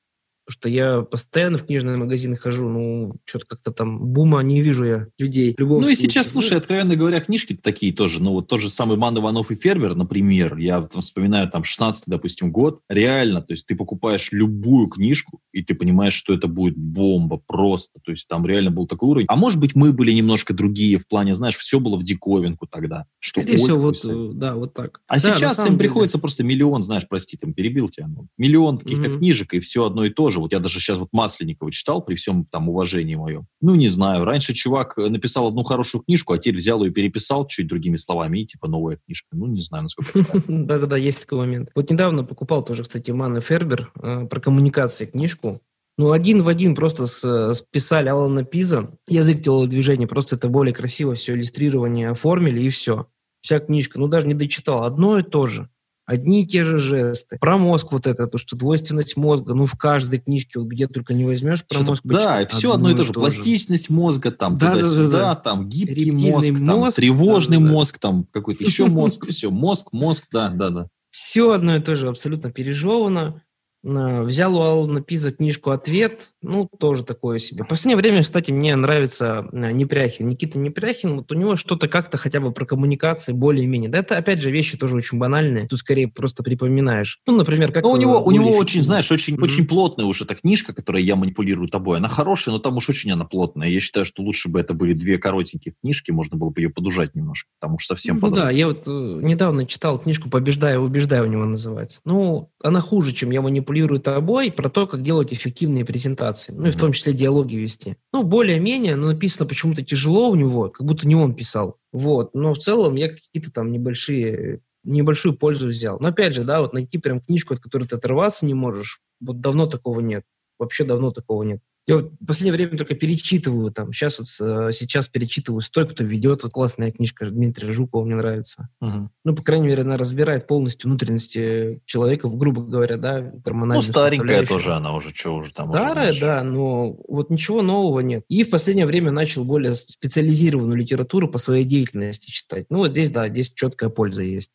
Потому 0.50 0.62
что 0.62 0.68
я 0.68 1.02
постоянно 1.02 1.58
в 1.58 1.66
книжные 1.66 1.96
магазины 1.96 2.34
хожу, 2.34 2.68
ну, 2.68 3.14
что-то 3.24 3.46
как-то 3.46 3.70
там 3.70 4.00
бума 4.00 4.40
не 4.40 4.62
вижу 4.62 4.84
я 4.84 5.06
людей. 5.16 5.54
Ну 5.56 5.78
и 5.78 5.94
случае. 5.94 5.96
сейчас, 5.96 6.30
слушай, 6.30 6.58
откровенно 6.58 6.96
говоря, 6.96 7.20
книжки 7.20 7.54
такие 7.54 7.92
тоже. 7.92 8.20
Ну 8.20 8.32
вот 8.32 8.48
тот 8.48 8.60
же 8.60 8.68
самый 8.68 8.96
Ман 8.96 9.16
Иванов 9.16 9.52
и 9.52 9.54
Фермер, 9.54 9.94
например, 9.94 10.56
я 10.56 10.88
вспоминаю 10.88 11.48
там 11.48 11.62
16 11.62 12.04
допустим, 12.08 12.50
год, 12.50 12.80
реально, 12.88 13.42
то 13.42 13.52
есть 13.52 13.64
ты 13.64 13.76
покупаешь 13.76 14.30
любую 14.32 14.88
книжку, 14.88 15.38
и 15.52 15.62
ты 15.62 15.74
понимаешь, 15.74 16.14
что 16.14 16.34
это 16.34 16.48
будет 16.48 16.76
бомба 16.76 17.40
просто. 17.46 18.00
То 18.04 18.10
есть 18.10 18.26
там 18.26 18.44
реально 18.44 18.72
был 18.72 18.88
такой 18.88 19.08
уровень. 19.08 19.26
А 19.28 19.36
может 19.36 19.60
быть, 19.60 19.76
мы 19.76 19.92
были 19.92 20.10
немножко 20.10 20.52
другие 20.52 20.98
в 20.98 21.06
плане, 21.06 21.32
знаешь, 21.34 21.56
все 21.56 21.78
было 21.78 21.96
в 21.96 22.02
диковинку 22.02 22.66
тогда. 22.66 23.06
Что, 23.20 23.42
Скорее 23.42 23.56
всего, 23.56 23.78
вот, 23.78 24.04
э, 24.04 24.30
да, 24.34 24.56
вот 24.56 24.74
так. 24.74 25.00
А 25.06 25.20
Да, 25.20 25.34
сейчас 25.34 25.58
им 25.60 25.66
деле. 25.66 25.78
приходится 25.78 26.18
просто 26.18 26.42
миллион, 26.42 26.82
знаешь, 26.82 27.06
прости, 27.08 27.36
там 27.36 27.52
перебил 27.52 27.88
тебя, 27.88 28.08
ну, 28.08 28.26
миллион 28.36 28.78
каких-то 28.78 29.10
Мгм. 29.10 29.18
книжек, 29.18 29.54
и 29.54 29.60
все 29.60 29.84
одно 29.84 30.04
и 30.04 30.10
то 30.10 30.28
же. 30.28 30.39
Вот 30.40 30.52
я 30.52 30.58
даже 30.58 30.80
сейчас 30.80 30.98
вот 30.98 31.08
Масленникова 31.12 31.70
читал, 31.70 32.02
при 32.02 32.14
всем 32.14 32.44
там 32.44 32.68
уважении 32.68 33.14
моем. 33.14 33.46
Ну, 33.60 33.74
не 33.74 33.88
знаю, 33.88 34.24
раньше 34.24 34.52
чувак 34.54 34.98
э, 34.98 35.08
написал 35.08 35.48
одну 35.48 35.62
хорошую 35.62 36.02
книжку, 36.02 36.32
а 36.32 36.38
теперь 36.38 36.56
взял 36.56 36.82
ее 36.82 36.90
и 36.90 36.92
переписал 36.92 37.46
чуть 37.46 37.66
другими 37.68 37.96
словами, 37.96 38.40
и 38.40 38.46
типа 38.46 38.68
новая 38.68 38.98
книжка. 39.04 39.28
Ну, 39.32 39.46
не 39.46 39.60
знаю, 39.60 39.84
насколько. 39.84 40.24
Да-да-да, 40.48 40.96
есть 40.96 41.22
такой 41.22 41.38
момент. 41.38 41.70
Вот 41.74 41.90
недавно 41.90 42.24
покупал 42.24 42.64
тоже, 42.64 42.82
кстати, 42.82 43.10
Ман 43.10 43.40
Фербер 43.40 43.90
э, 44.02 44.26
про 44.26 44.40
коммуникации 44.40 45.06
книжку. 45.06 45.60
Ну, 45.98 46.12
один 46.12 46.42
в 46.42 46.48
один 46.48 46.74
просто 46.74 47.06
списали 47.52 48.08
Алана 48.08 48.42
Пиза, 48.42 48.90
язык 49.06 49.42
телодвижения, 49.42 50.06
просто 50.06 50.36
это 50.36 50.48
более 50.48 50.74
красиво 50.74 51.14
все 51.14 51.34
иллюстрирование 51.34 52.08
оформили, 52.08 52.62
и 52.62 52.70
все. 52.70 53.06
Вся 53.42 53.60
книжка, 53.60 53.98
ну, 53.98 54.08
даже 54.08 54.26
не 54.26 54.34
дочитал. 54.34 54.84
Одно 54.84 55.18
и 55.18 55.22
то 55.22 55.46
же. 55.46 55.68
Одни 56.10 56.42
и 56.42 56.44
те 56.44 56.64
же 56.64 56.80
жесты. 56.80 57.38
Про 57.40 57.56
мозг 57.56 57.92
вот 57.92 58.08
это, 58.08 58.26
то, 58.26 58.36
что 58.36 58.56
двойственность 58.56 59.16
мозга, 59.16 59.54
ну, 59.54 59.66
в 59.66 59.78
каждой 59.78 60.18
книжке, 60.18 60.58
вот 60.58 60.66
где 60.66 60.88
только 60.88 61.14
не 61.14 61.24
возьмешь 61.24 61.64
про 61.64 61.82
мозг 61.82 62.02
Да, 62.02 62.44
все 62.48 62.72
одно 62.72 62.90
и 62.90 62.96
то 62.96 63.04
же. 63.04 63.12
Пластичность 63.12 63.90
мозга, 63.90 64.32
там, 64.32 64.58
Да, 64.58 64.70
да, 64.70 64.74
да, 64.74 64.78
туда-сюда, 64.80 65.18
да. 65.20 65.34
там, 65.36 65.68
гибкий 65.68 66.06
Рептильный 66.06 66.32
мозг, 66.32 66.48
там, 66.56 66.66
мозг, 66.66 66.96
тревожный 66.96 67.58
да, 67.58 67.62
да, 67.62 67.68
да. 67.68 67.72
мозг, 67.74 67.98
там, 68.00 68.26
какой-то 68.32 68.64
еще 68.64 68.86
мозг, 68.86 69.24
все, 69.28 69.52
мозг, 69.52 69.92
мозг, 69.92 70.24
да, 70.32 70.48
да, 70.48 70.70
да. 70.70 70.88
Все 71.12 71.52
одно 71.52 71.76
и 71.76 71.80
то 71.80 71.94
же, 71.94 72.08
абсолютно 72.08 72.50
пережевано. 72.50 73.44
На- 73.82 74.22
Взял 74.22 74.54
у 74.56 74.60
Алана 74.60 75.00
Пиза 75.00 75.32
книжку 75.32 75.70
«Ответ», 75.70 76.30
ну, 76.42 76.68
тоже 76.78 77.02
такое 77.02 77.38
себе. 77.38 77.64
В 77.64 77.66
последнее 77.68 77.96
время, 77.96 78.22
кстати, 78.22 78.50
мне 78.50 78.76
нравится 78.76 79.46
э, 79.52 79.72
Непряхин. 79.72 80.26
Никита 80.26 80.58
Непряхин, 80.58 81.16
вот 81.16 81.32
у 81.32 81.34
него 81.34 81.56
что-то 81.56 81.88
как-то 81.88 82.18
хотя 82.18 82.40
бы 82.40 82.52
про 82.52 82.66
коммуникации 82.66 83.32
более-менее. 83.32 83.88
Да, 83.90 83.98
это, 83.98 84.18
опять 84.18 84.40
же, 84.40 84.50
вещи 84.50 84.76
тоже 84.76 84.96
очень 84.96 85.18
банальные. 85.18 85.66
Тут 85.66 85.78
скорее 85.78 86.08
просто 86.08 86.42
припоминаешь. 86.42 87.20
Ну, 87.26 87.36
например, 87.36 87.72
как... 87.72 87.84
Ну, 87.84 87.92
у 87.92 87.96
э, 87.96 88.00
него, 88.00 88.20
у 88.20 88.24
более 88.26 88.40
него 88.42 88.56
очень, 88.56 88.82
знаешь, 88.82 89.10
очень, 89.10 89.34
Мгм. 89.34 89.44
очень 89.44 89.66
плотная 89.66 90.04
уж 90.04 90.20
эта 90.20 90.34
книжка, 90.34 90.74
которой 90.74 91.02
я 91.02 91.16
манипулирую 91.16 91.68
тобой. 91.68 91.98
Она 91.98 92.08
хорошая, 92.08 92.54
но 92.54 92.58
там 92.58 92.76
уж 92.76 92.88
очень 92.90 93.10
она 93.12 93.24
плотная. 93.24 93.68
Я 93.68 93.80
считаю, 93.80 94.04
что 94.04 94.22
лучше 94.22 94.50
бы 94.50 94.60
это 94.60 94.74
были 94.74 94.92
две 94.92 95.16
коротеньких 95.16 95.72
книжки, 95.80 96.10
можно 96.10 96.36
было 96.36 96.50
бы 96.50 96.60
ее 96.60 96.68
подужать 96.68 97.14
немножко, 97.14 97.48
потому 97.58 97.78
что 97.78 97.94
совсем 97.94 98.16
Ну 98.16 98.20
по-другому. 98.20 98.44
да, 98.46 98.50
я 98.50 98.66
вот 98.66 98.82
э, 98.86 98.90
недавно 98.90 99.64
читал 99.64 99.98
книжку 99.98 100.28
«Побеждаю, 100.28 100.82
убеждаю» 100.82 101.24
у 101.24 101.28
него 101.28 101.46
называется. 101.46 102.00
Ну, 102.04 102.50
она 102.62 102.82
хуже, 102.82 103.12
чем 103.12 103.30
«Я 103.30 103.40
манипулирую 103.40 103.69
тобой», 103.98 104.50
про 104.50 104.68
то, 104.68 104.86
как 104.86 105.02
делать 105.02 105.32
эффективные 105.32 105.84
презентации. 105.84 106.52
Ну, 106.56 106.66
и 106.66 106.70
в 106.70 106.76
том 106.76 106.92
числе 106.92 107.12
диалоги 107.12 107.56
вести. 107.56 107.96
Ну, 108.12 108.22
более-менее, 108.22 108.96
но 108.96 109.08
написано 109.08 109.46
почему-то 109.46 109.84
тяжело 109.84 110.30
у 110.30 110.34
него, 110.34 110.68
как 110.68 110.86
будто 110.86 111.06
не 111.06 111.14
он 111.14 111.34
писал. 111.34 111.76
Вот. 111.92 112.34
Но 112.34 112.54
в 112.54 112.58
целом 112.58 112.96
я 112.96 113.08
какие-то 113.08 113.50
там 113.52 113.72
небольшие 113.72 114.60
небольшую 114.82 115.36
пользу 115.36 115.68
взял. 115.68 115.98
Но 116.00 116.08
опять 116.08 116.34
же, 116.34 116.44
да, 116.44 116.60
вот 116.60 116.72
найти 116.72 116.98
прям 116.98 117.18
книжку, 117.18 117.54
от 117.54 117.60
которой 117.60 117.86
ты 117.86 117.96
оторваться 117.96 118.46
не 118.46 118.54
можешь, 118.54 119.00
вот 119.20 119.40
давно 119.40 119.66
такого 119.66 120.00
нет. 120.00 120.24
Вообще 120.58 120.84
давно 120.84 121.10
такого 121.10 121.42
нет. 121.42 121.60
Я 121.86 121.96
вот 121.96 122.12
в 122.20 122.26
последнее 122.26 122.52
время 122.54 122.76
только 122.76 122.94
перечитываю 122.94 123.72
там. 123.72 123.92
Сейчас 123.92 124.18
вот 124.18 124.28
э, 124.40 124.70
сейчас 124.72 125.08
перечитываю 125.08 125.60
«Стой, 125.60 125.88
кто 125.88 126.04
ведет». 126.04 126.42
Вот 126.42 126.52
классная 126.52 126.92
книжка 126.92 127.26
Дмитрия 127.26 127.72
Жукова, 127.72 128.04
мне 128.04 128.14
нравится. 128.14 128.68
Мгм. 128.80 129.10
Ну, 129.24 129.34
по 129.34 129.42
крайней 129.42 129.66
мере, 129.68 129.82
она 129.82 129.96
разбирает 129.96 130.46
полностью 130.46 130.88
внутренности 130.88 131.80
человека, 131.86 132.28
грубо 132.28 132.62
говоря, 132.62 132.96
да, 132.96 133.20
Ну, 133.20 133.38
гормональную 133.44 133.82
старенькая 133.82 134.18
составляющую. 134.44 134.58
тоже 134.58 134.72
она 134.74 134.94
уже, 134.94 135.12
что 135.14 135.34
уже 135.34 135.52
там. 135.52 135.70
уже, 135.70 135.78
Старая, 135.78 136.12
знаешь. 136.12 136.20
да, 136.20 136.44
но 136.44 136.96
вот 137.08 137.30
ничего 137.30 137.62
нового 137.62 138.00
нет. 138.00 138.24
И 138.28 138.44
в 138.44 138.50
последнее 138.50 138.86
время 138.86 139.10
начал 139.10 139.44
более 139.44 139.74
специализированную 139.74 140.76
литературу 140.76 141.28
по 141.28 141.38
своей 141.38 141.64
деятельности 141.64 142.30
читать. 142.30 142.66
Ну, 142.70 142.78
вот 142.78 142.90
здесь, 142.92 143.10
да, 143.10 143.28
здесь 143.28 143.52
четкая 143.52 143.88
польза 143.88 144.22
есть. 144.22 144.50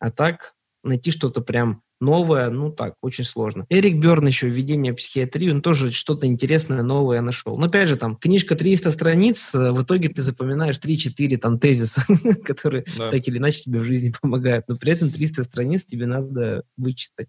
А 0.00 0.10
так, 0.10 0.54
найти 0.84 1.10
что-то 1.10 1.40
прям 1.40 1.82
новое, 2.00 2.50
ну 2.50 2.70
так, 2.70 2.94
очень 3.02 3.24
сложно. 3.24 3.66
Эрик 3.68 3.96
Берн 3.96 4.26
еще 4.26 4.48
«Введение 4.48 4.92
в 4.92 4.96
психиатрию», 4.96 5.54
он 5.54 5.62
тоже 5.62 5.90
что-то 5.90 6.26
интересное, 6.26 6.82
новое 6.82 7.20
нашел. 7.20 7.56
Но 7.56 7.66
опять 7.66 7.88
же, 7.88 7.96
там, 7.96 8.16
книжка 8.16 8.54
300 8.54 8.92
страниц, 8.92 9.54
э, 9.54 9.72
в 9.72 9.82
итоге 9.82 10.08
ты 10.08 10.22
запоминаешь 10.22 10.78
3-4 10.78 11.36
там 11.38 11.58
тезиса, 11.58 12.02
которые 12.44 12.84
да. 12.98 13.10
так 13.10 13.26
или 13.26 13.38
иначе 13.38 13.62
тебе 13.62 13.80
в 13.80 13.84
жизни 13.84 14.12
помогают. 14.20 14.66
Но 14.68 14.76
при 14.76 14.92
этом 14.92 15.10
300 15.10 15.44
страниц 15.44 15.84
тебе 15.84 16.06
надо 16.06 16.64
вычитать. 16.76 17.28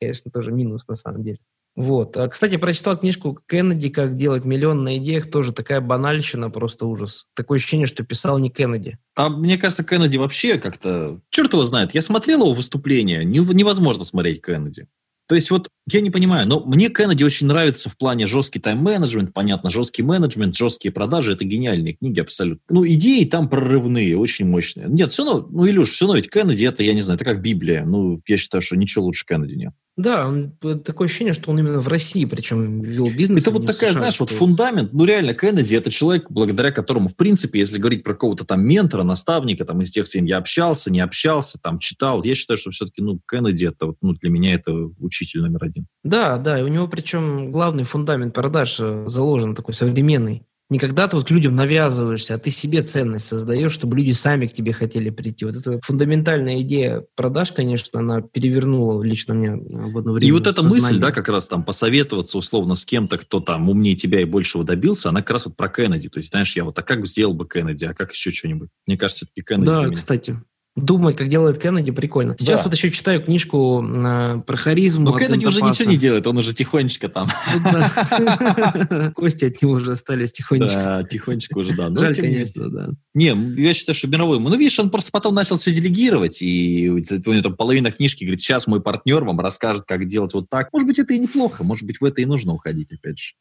Конечно, 0.00 0.30
тоже 0.30 0.52
минус 0.52 0.88
на 0.88 0.94
самом 0.94 1.22
деле. 1.22 1.38
Вот. 1.76 2.16
А, 2.16 2.28
кстати, 2.28 2.56
прочитал 2.56 2.96
книжку 2.96 3.38
Кеннеди 3.46 3.88
«Как 3.88 4.16
делать 4.16 4.44
миллион 4.44 4.84
на 4.84 4.96
идеях». 4.98 5.30
Тоже 5.30 5.52
такая 5.52 5.80
банальщина, 5.80 6.50
просто 6.50 6.86
ужас. 6.86 7.26
Такое 7.34 7.58
ощущение, 7.58 7.86
что 7.86 8.04
писал 8.04 8.38
не 8.38 8.50
Кеннеди. 8.50 8.98
А 9.16 9.28
мне 9.28 9.58
кажется, 9.58 9.82
Кеннеди 9.82 10.16
вообще 10.16 10.58
как-то... 10.58 11.20
Черт 11.30 11.52
его 11.52 11.64
знает. 11.64 11.94
Я 11.94 12.02
смотрел 12.02 12.40
его 12.40 12.54
выступление. 12.54 13.24
Невозможно 13.24 14.04
смотреть 14.04 14.40
Кеннеди. 14.40 14.86
То 15.26 15.34
есть 15.34 15.50
вот 15.50 15.68
я 15.90 16.02
не 16.02 16.10
понимаю, 16.10 16.46
но 16.46 16.60
мне 16.60 16.90
Кеннеди 16.90 17.24
очень 17.24 17.46
нравится 17.46 17.88
в 17.88 17.96
плане 17.96 18.26
жесткий 18.26 18.58
тайм-менеджмент, 18.58 19.32
понятно, 19.32 19.70
жесткий 19.70 20.02
менеджмент, 20.02 20.54
жесткие 20.54 20.92
продажи, 20.92 21.32
это 21.32 21.44
гениальные 21.44 21.94
книги 21.94 22.20
абсолютно. 22.20 22.62
Ну, 22.68 22.86
идеи 22.86 23.24
там 23.24 23.48
прорывные, 23.48 24.18
очень 24.18 24.46
мощные. 24.46 24.86
Нет, 24.86 25.10
все 25.10 25.24
равно, 25.24 25.48
ну, 25.50 25.66
Илюш, 25.66 25.92
все 25.92 26.04
равно 26.04 26.16
ведь 26.16 26.30
Кеннеди, 26.30 26.66
это, 26.66 26.82
я 26.82 26.92
не 26.92 27.00
знаю, 27.00 27.16
это 27.16 27.24
как 27.24 27.40
Библия. 27.40 27.86
Ну, 27.86 28.20
я 28.26 28.36
считаю, 28.36 28.60
что 28.60 28.76
ничего 28.76 29.06
лучше 29.06 29.24
Кеннеди 29.26 29.54
нет. 29.54 29.72
Да, 29.96 30.26
он, 30.26 30.50
такое 30.82 31.06
ощущение, 31.06 31.34
что 31.34 31.52
он 31.52 31.58
именно 31.60 31.80
в 31.80 31.86
России, 31.86 32.24
причем 32.24 32.80
вел 32.80 33.10
бизнес. 33.10 33.42
Это 33.42 33.52
вот 33.52 33.64
такая, 33.64 33.90
США, 33.90 34.00
знаешь, 34.00 34.18
вот 34.18 34.30
фундамент, 34.30 34.92
ну 34.92 35.04
реально, 35.04 35.34
Кеннеди 35.34 35.76
это 35.76 35.90
человек, 35.92 36.26
благодаря 36.30 36.72
которому, 36.72 37.08
в 37.08 37.16
принципе, 37.16 37.60
если 37.60 37.78
говорить 37.78 38.02
про 38.02 38.14
какого-то 38.14 38.44
там 38.44 38.62
ментора, 38.62 39.04
наставника, 39.04 39.64
там 39.64 39.82
из 39.82 39.90
тех, 39.90 40.08
с 40.08 40.12
кем 40.12 40.24
я 40.24 40.38
общался, 40.38 40.90
не 40.90 40.98
общался, 40.98 41.58
там 41.62 41.78
читал, 41.78 42.24
я 42.24 42.34
считаю, 42.34 42.58
что 42.58 42.72
все-таки, 42.72 43.02
ну, 43.02 43.20
Кеннеди 43.28 43.66
это, 43.66 43.86
вот, 43.86 43.96
ну, 44.02 44.14
для 44.14 44.30
меня 44.30 44.54
это 44.54 44.72
учитель 44.98 45.42
номер 45.42 45.64
один. 45.64 45.86
Да, 46.02 46.38
да, 46.38 46.58
и 46.58 46.62
у 46.62 46.68
него 46.68 46.88
причем 46.88 47.52
главный 47.52 47.84
фундамент 47.84 48.34
продаж 48.34 48.76
э, 48.80 49.04
заложен 49.06 49.54
такой 49.54 49.74
современный. 49.74 50.42
Не 50.74 50.80
когда 50.80 51.06
ты 51.06 51.14
вот 51.14 51.28
к 51.28 51.30
людям 51.30 51.54
навязываешься, 51.54 52.34
а 52.34 52.38
ты 52.38 52.50
себе 52.50 52.82
ценность 52.82 53.28
создаешь, 53.28 53.70
чтобы 53.70 53.96
люди 53.96 54.10
сами 54.10 54.48
к 54.48 54.54
тебе 54.54 54.72
хотели 54.72 55.08
прийти. 55.08 55.44
Вот 55.44 55.54
эта 55.54 55.78
фундаментальная 55.84 56.62
идея 56.62 57.04
продаж, 57.14 57.52
конечно, 57.52 58.00
она 58.00 58.22
перевернула 58.22 59.00
лично 59.00 59.34
мне 59.34 59.52
в 59.54 59.96
одно 59.96 60.12
время 60.12 60.28
И 60.28 60.32
вот 60.32 60.48
эта 60.48 60.62
сознание. 60.62 60.82
мысль, 60.82 60.98
да, 60.98 61.12
как 61.12 61.28
раз 61.28 61.46
там 61.46 61.62
посоветоваться 61.62 62.38
условно 62.38 62.74
с 62.74 62.84
кем-то, 62.84 63.18
кто 63.18 63.38
там 63.38 63.70
умнее 63.70 63.94
тебя 63.94 64.20
и 64.20 64.24
большего 64.24 64.64
добился, 64.64 65.10
она 65.10 65.20
как 65.20 65.30
раз 65.30 65.46
вот 65.46 65.56
про 65.56 65.68
Кеннеди. 65.68 66.08
То 66.08 66.18
есть, 66.18 66.30
знаешь, 66.30 66.56
я 66.56 66.64
вот, 66.64 66.76
а 66.76 66.82
как 66.82 67.06
сделал 67.06 67.34
бы 67.34 67.46
Кеннеди, 67.46 67.84
а 67.84 67.94
как 67.94 68.12
еще 68.12 68.32
что-нибудь? 68.32 68.70
Мне 68.88 68.98
кажется, 68.98 69.26
все-таки 69.26 69.46
Кеннеди. 69.46 69.66
Да, 69.66 69.88
кстати, 69.90 70.42
Думать, 70.76 71.16
как 71.16 71.28
делает 71.28 71.60
Кеннеди, 71.60 71.92
прикольно. 71.92 72.34
Сейчас 72.36 72.60
да. 72.60 72.64
вот 72.64 72.74
еще 72.74 72.90
читаю 72.90 73.22
книжку 73.22 73.80
э, 73.80 74.40
про 74.44 74.56
харизму. 74.56 75.10
Но 75.10 75.18
Кеннеди 75.18 75.46
уже 75.46 75.62
ничего 75.62 75.88
не 75.88 75.96
делает, 75.96 76.26
он 76.26 76.36
уже 76.36 76.52
тихонечко 76.52 77.08
там. 77.08 77.28
Кости 79.14 79.44
от 79.44 79.62
него 79.62 79.74
уже 79.74 79.92
остались 79.92 80.32
тихонечко. 80.32 80.82
Да, 80.82 81.02
тихонечко 81.04 81.58
уже, 81.58 81.76
да. 81.76 81.90
Жаль, 81.96 82.16
конечно, 82.16 82.68
да. 82.70 82.90
Не, 83.14 83.36
я 83.56 83.72
считаю, 83.72 83.94
что 83.94 84.08
мировой. 84.08 84.40
Ну, 84.40 84.56
видишь, 84.56 84.80
он 84.80 84.90
просто 84.90 85.12
потом 85.12 85.36
начал 85.36 85.54
все 85.54 85.72
делегировать, 85.72 86.42
и 86.42 86.90
у 86.90 86.96
него 86.96 87.42
там 87.42 87.54
половина 87.54 87.92
книжки 87.92 88.24
говорит, 88.24 88.40
сейчас 88.40 88.66
мой 88.66 88.82
партнер 88.82 89.22
вам 89.22 89.38
расскажет, 89.38 89.84
как 89.86 90.04
делать 90.06 90.34
вот 90.34 90.50
так. 90.50 90.72
Может 90.72 90.88
быть, 90.88 90.98
это 90.98 91.14
и 91.14 91.20
неплохо, 91.20 91.62
может 91.62 91.86
быть, 91.86 92.00
в 92.00 92.04
это 92.04 92.20
и 92.20 92.24
нужно 92.24 92.52
уходить, 92.52 92.90
опять 92.90 93.18
же 93.18 93.34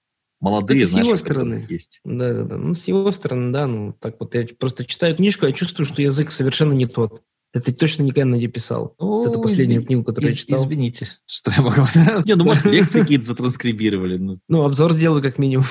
молодые, 0.44 0.82
это 0.82 0.92
знаешь, 0.92 1.08
с 1.08 1.10
его 1.10 1.18
стороны 1.18 1.66
есть. 1.70 2.02
Да, 2.04 2.34
да, 2.34 2.44
да. 2.44 2.58
Ну, 2.58 2.74
с 2.74 2.88
его 2.88 3.12
стороны, 3.12 3.52
да, 3.52 3.66
ну, 3.66 3.92
так 3.98 4.16
вот 4.20 4.36
я 4.36 4.46
просто 4.60 4.86
читаю 4.86 5.16
книжку, 5.16 5.46
я 5.46 5.54
чувствую, 5.54 5.86
что 5.86 6.02
язык 6.02 6.32
совершенно 6.32 6.74
не 6.74 6.86
тот. 6.86 7.22
Это 7.54 7.72
точно 7.72 8.02
не 8.02 8.12
Кеннеди 8.12 8.48
писал. 8.48 8.96
О, 8.98 9.20
вот 9.20 9.28
это 9.28 9.38
последнюю 9.38 9.78
извини, 9.78 9.86
книгу, 9.86 10.04
которую 10.04 10.32
из, 10.32 10.38
я 10.38 10.42
читал. 10.42 10.64
Извините, 10.64 11.08
что 11.28 11.52
я 11.52 11.62
могу... 11.62 11.82
Не, 12.26 12.36
ну, 12.36 12.46
может, 12.46 12.66
лекции 12.66 13.02
какие-то 13.02 13.26
затранскрибировали. 13.26 14.18
Ну. 14.18 14.34
ну, 14.50 14.64
обзор 14.64 14.92
сделаю 14.92 15.22
как 15.22 15.38
минимум. 15.38 15.66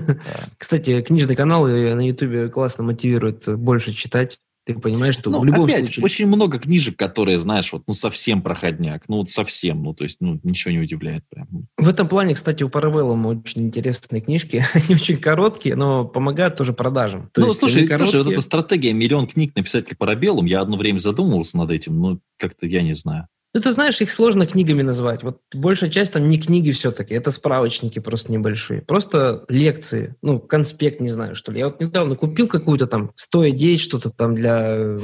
Кстати, 0.58 1.00
книжный 1.02 1.36
канал 1.36 1.68
на 1.68 2.04
Ютубе 2.04 2.48
классно 2.48 2.82
мотивирует 2.82 3.44
больше 3.58 3.92
читать. 3.92 4.40
Ты 4.66 4.74
понимаешь, 4.74 5.14
что 5.14 5.30
ну, 5.30 5.40
в 5.40 5.44
любом 5.44 5.64
опять, 5.64 5.86
случае... 5.86 6.04
очень 6.04 6.26
много 6.26 6.58
книжек, 6.58 6.96
которые, 6.96 7.38
знаешь, 7.38 7.72
вот, 7.72 7.84
ну, 7.86 7.94
совсем 7.94 8.42
проходняк. 8.42 9.08
Ну, 9.08 9.18
вот 9.18 9.30
совсем. 9.30 9.82
Ну, 9.82 9.94
то 9.94 10.04
есть, 10.04 10.18
ну, 10.20 10.38
ничего 10.42 10.72
не 10.72 10.80
удивляет 10.80 11.24
прям. 11.30 11.48
В 11.78 11.88
этом 11.88 12.08
плане, 12.08 12.34
кстати, 12.34 12.62
у 12.62 12.68
Паравеллума 12.68 13.28
очень 13.28 13.62
интересные 13.62 14.20
книжки. 14.20 14.62
Они 14.74 14.94
очень 14.96 15.16
короткие, 15.16 15.76
но 15.76 16.04
помогают 16.04 16.56
тоже 16.56 16.74
продажам. 16.74 17.30
То 17.32 17.40
ну, 17.40 17.54
слушай, 17.54 17.86
короткие... 17.86 18.10
слушай, 18.10 18.24
вот 18.24 18.32
эта 18.32 18.42
стратегия 18.42 18.92
миллион 18.92 19.26
книг 19.26 19.56
написать 19.56 19.86
как 19.86 19.96
Парабеллум, 19.96 20.44
я 20.44 20.60
одно 20.60 20.76
время 20.76 20.98
задумывался 20.98 21.56
над 21.56 21.70
этим, 21.70 21.98
но 21.98 22.18
как-то 22.36 22.66
я 22.66 22.82
не 22.82 22.94
знаю. 22.94 23.28
Ну, 23.52 23.60
ты 23.60 23.72
знаешь, 23.72 24.00
их 24.00 24.12
сложно 24.12 24.46
книгами 24.46 24.82
назвать. 24.82 25.24
Вот 25.24 25.40
большая 25.52 25.90
часть 25.90 26.12
там 26.12 26.28
не 26.28 26.38
книги 26.38 26.70
все-таки, 26.70 27.14
это 27.14 27.32
справочники 27.32 27.98
просто 27.98 28.30
небольшие. 28.30 28.82
Просто 28.82 29.44
лекции, 29.48 30.14
ну, 30.22 30.38
конспект, 30.38 31.00
не 31.00 31.08
знаю, 31.08 31.34
что 31.34 31.50
ли. 31.50 31.58
Я 31.58 31.66
вот 31.66 31.80
недавно 31.80 32.14
купил 32.14 32.46
какую-то 32.46 32.86
там 32.86 33.10
100 33.16 33.50
идей, 33.50 33.76
что-то 33.76 34.10
там 34.10 34.36
для 34.36 34.96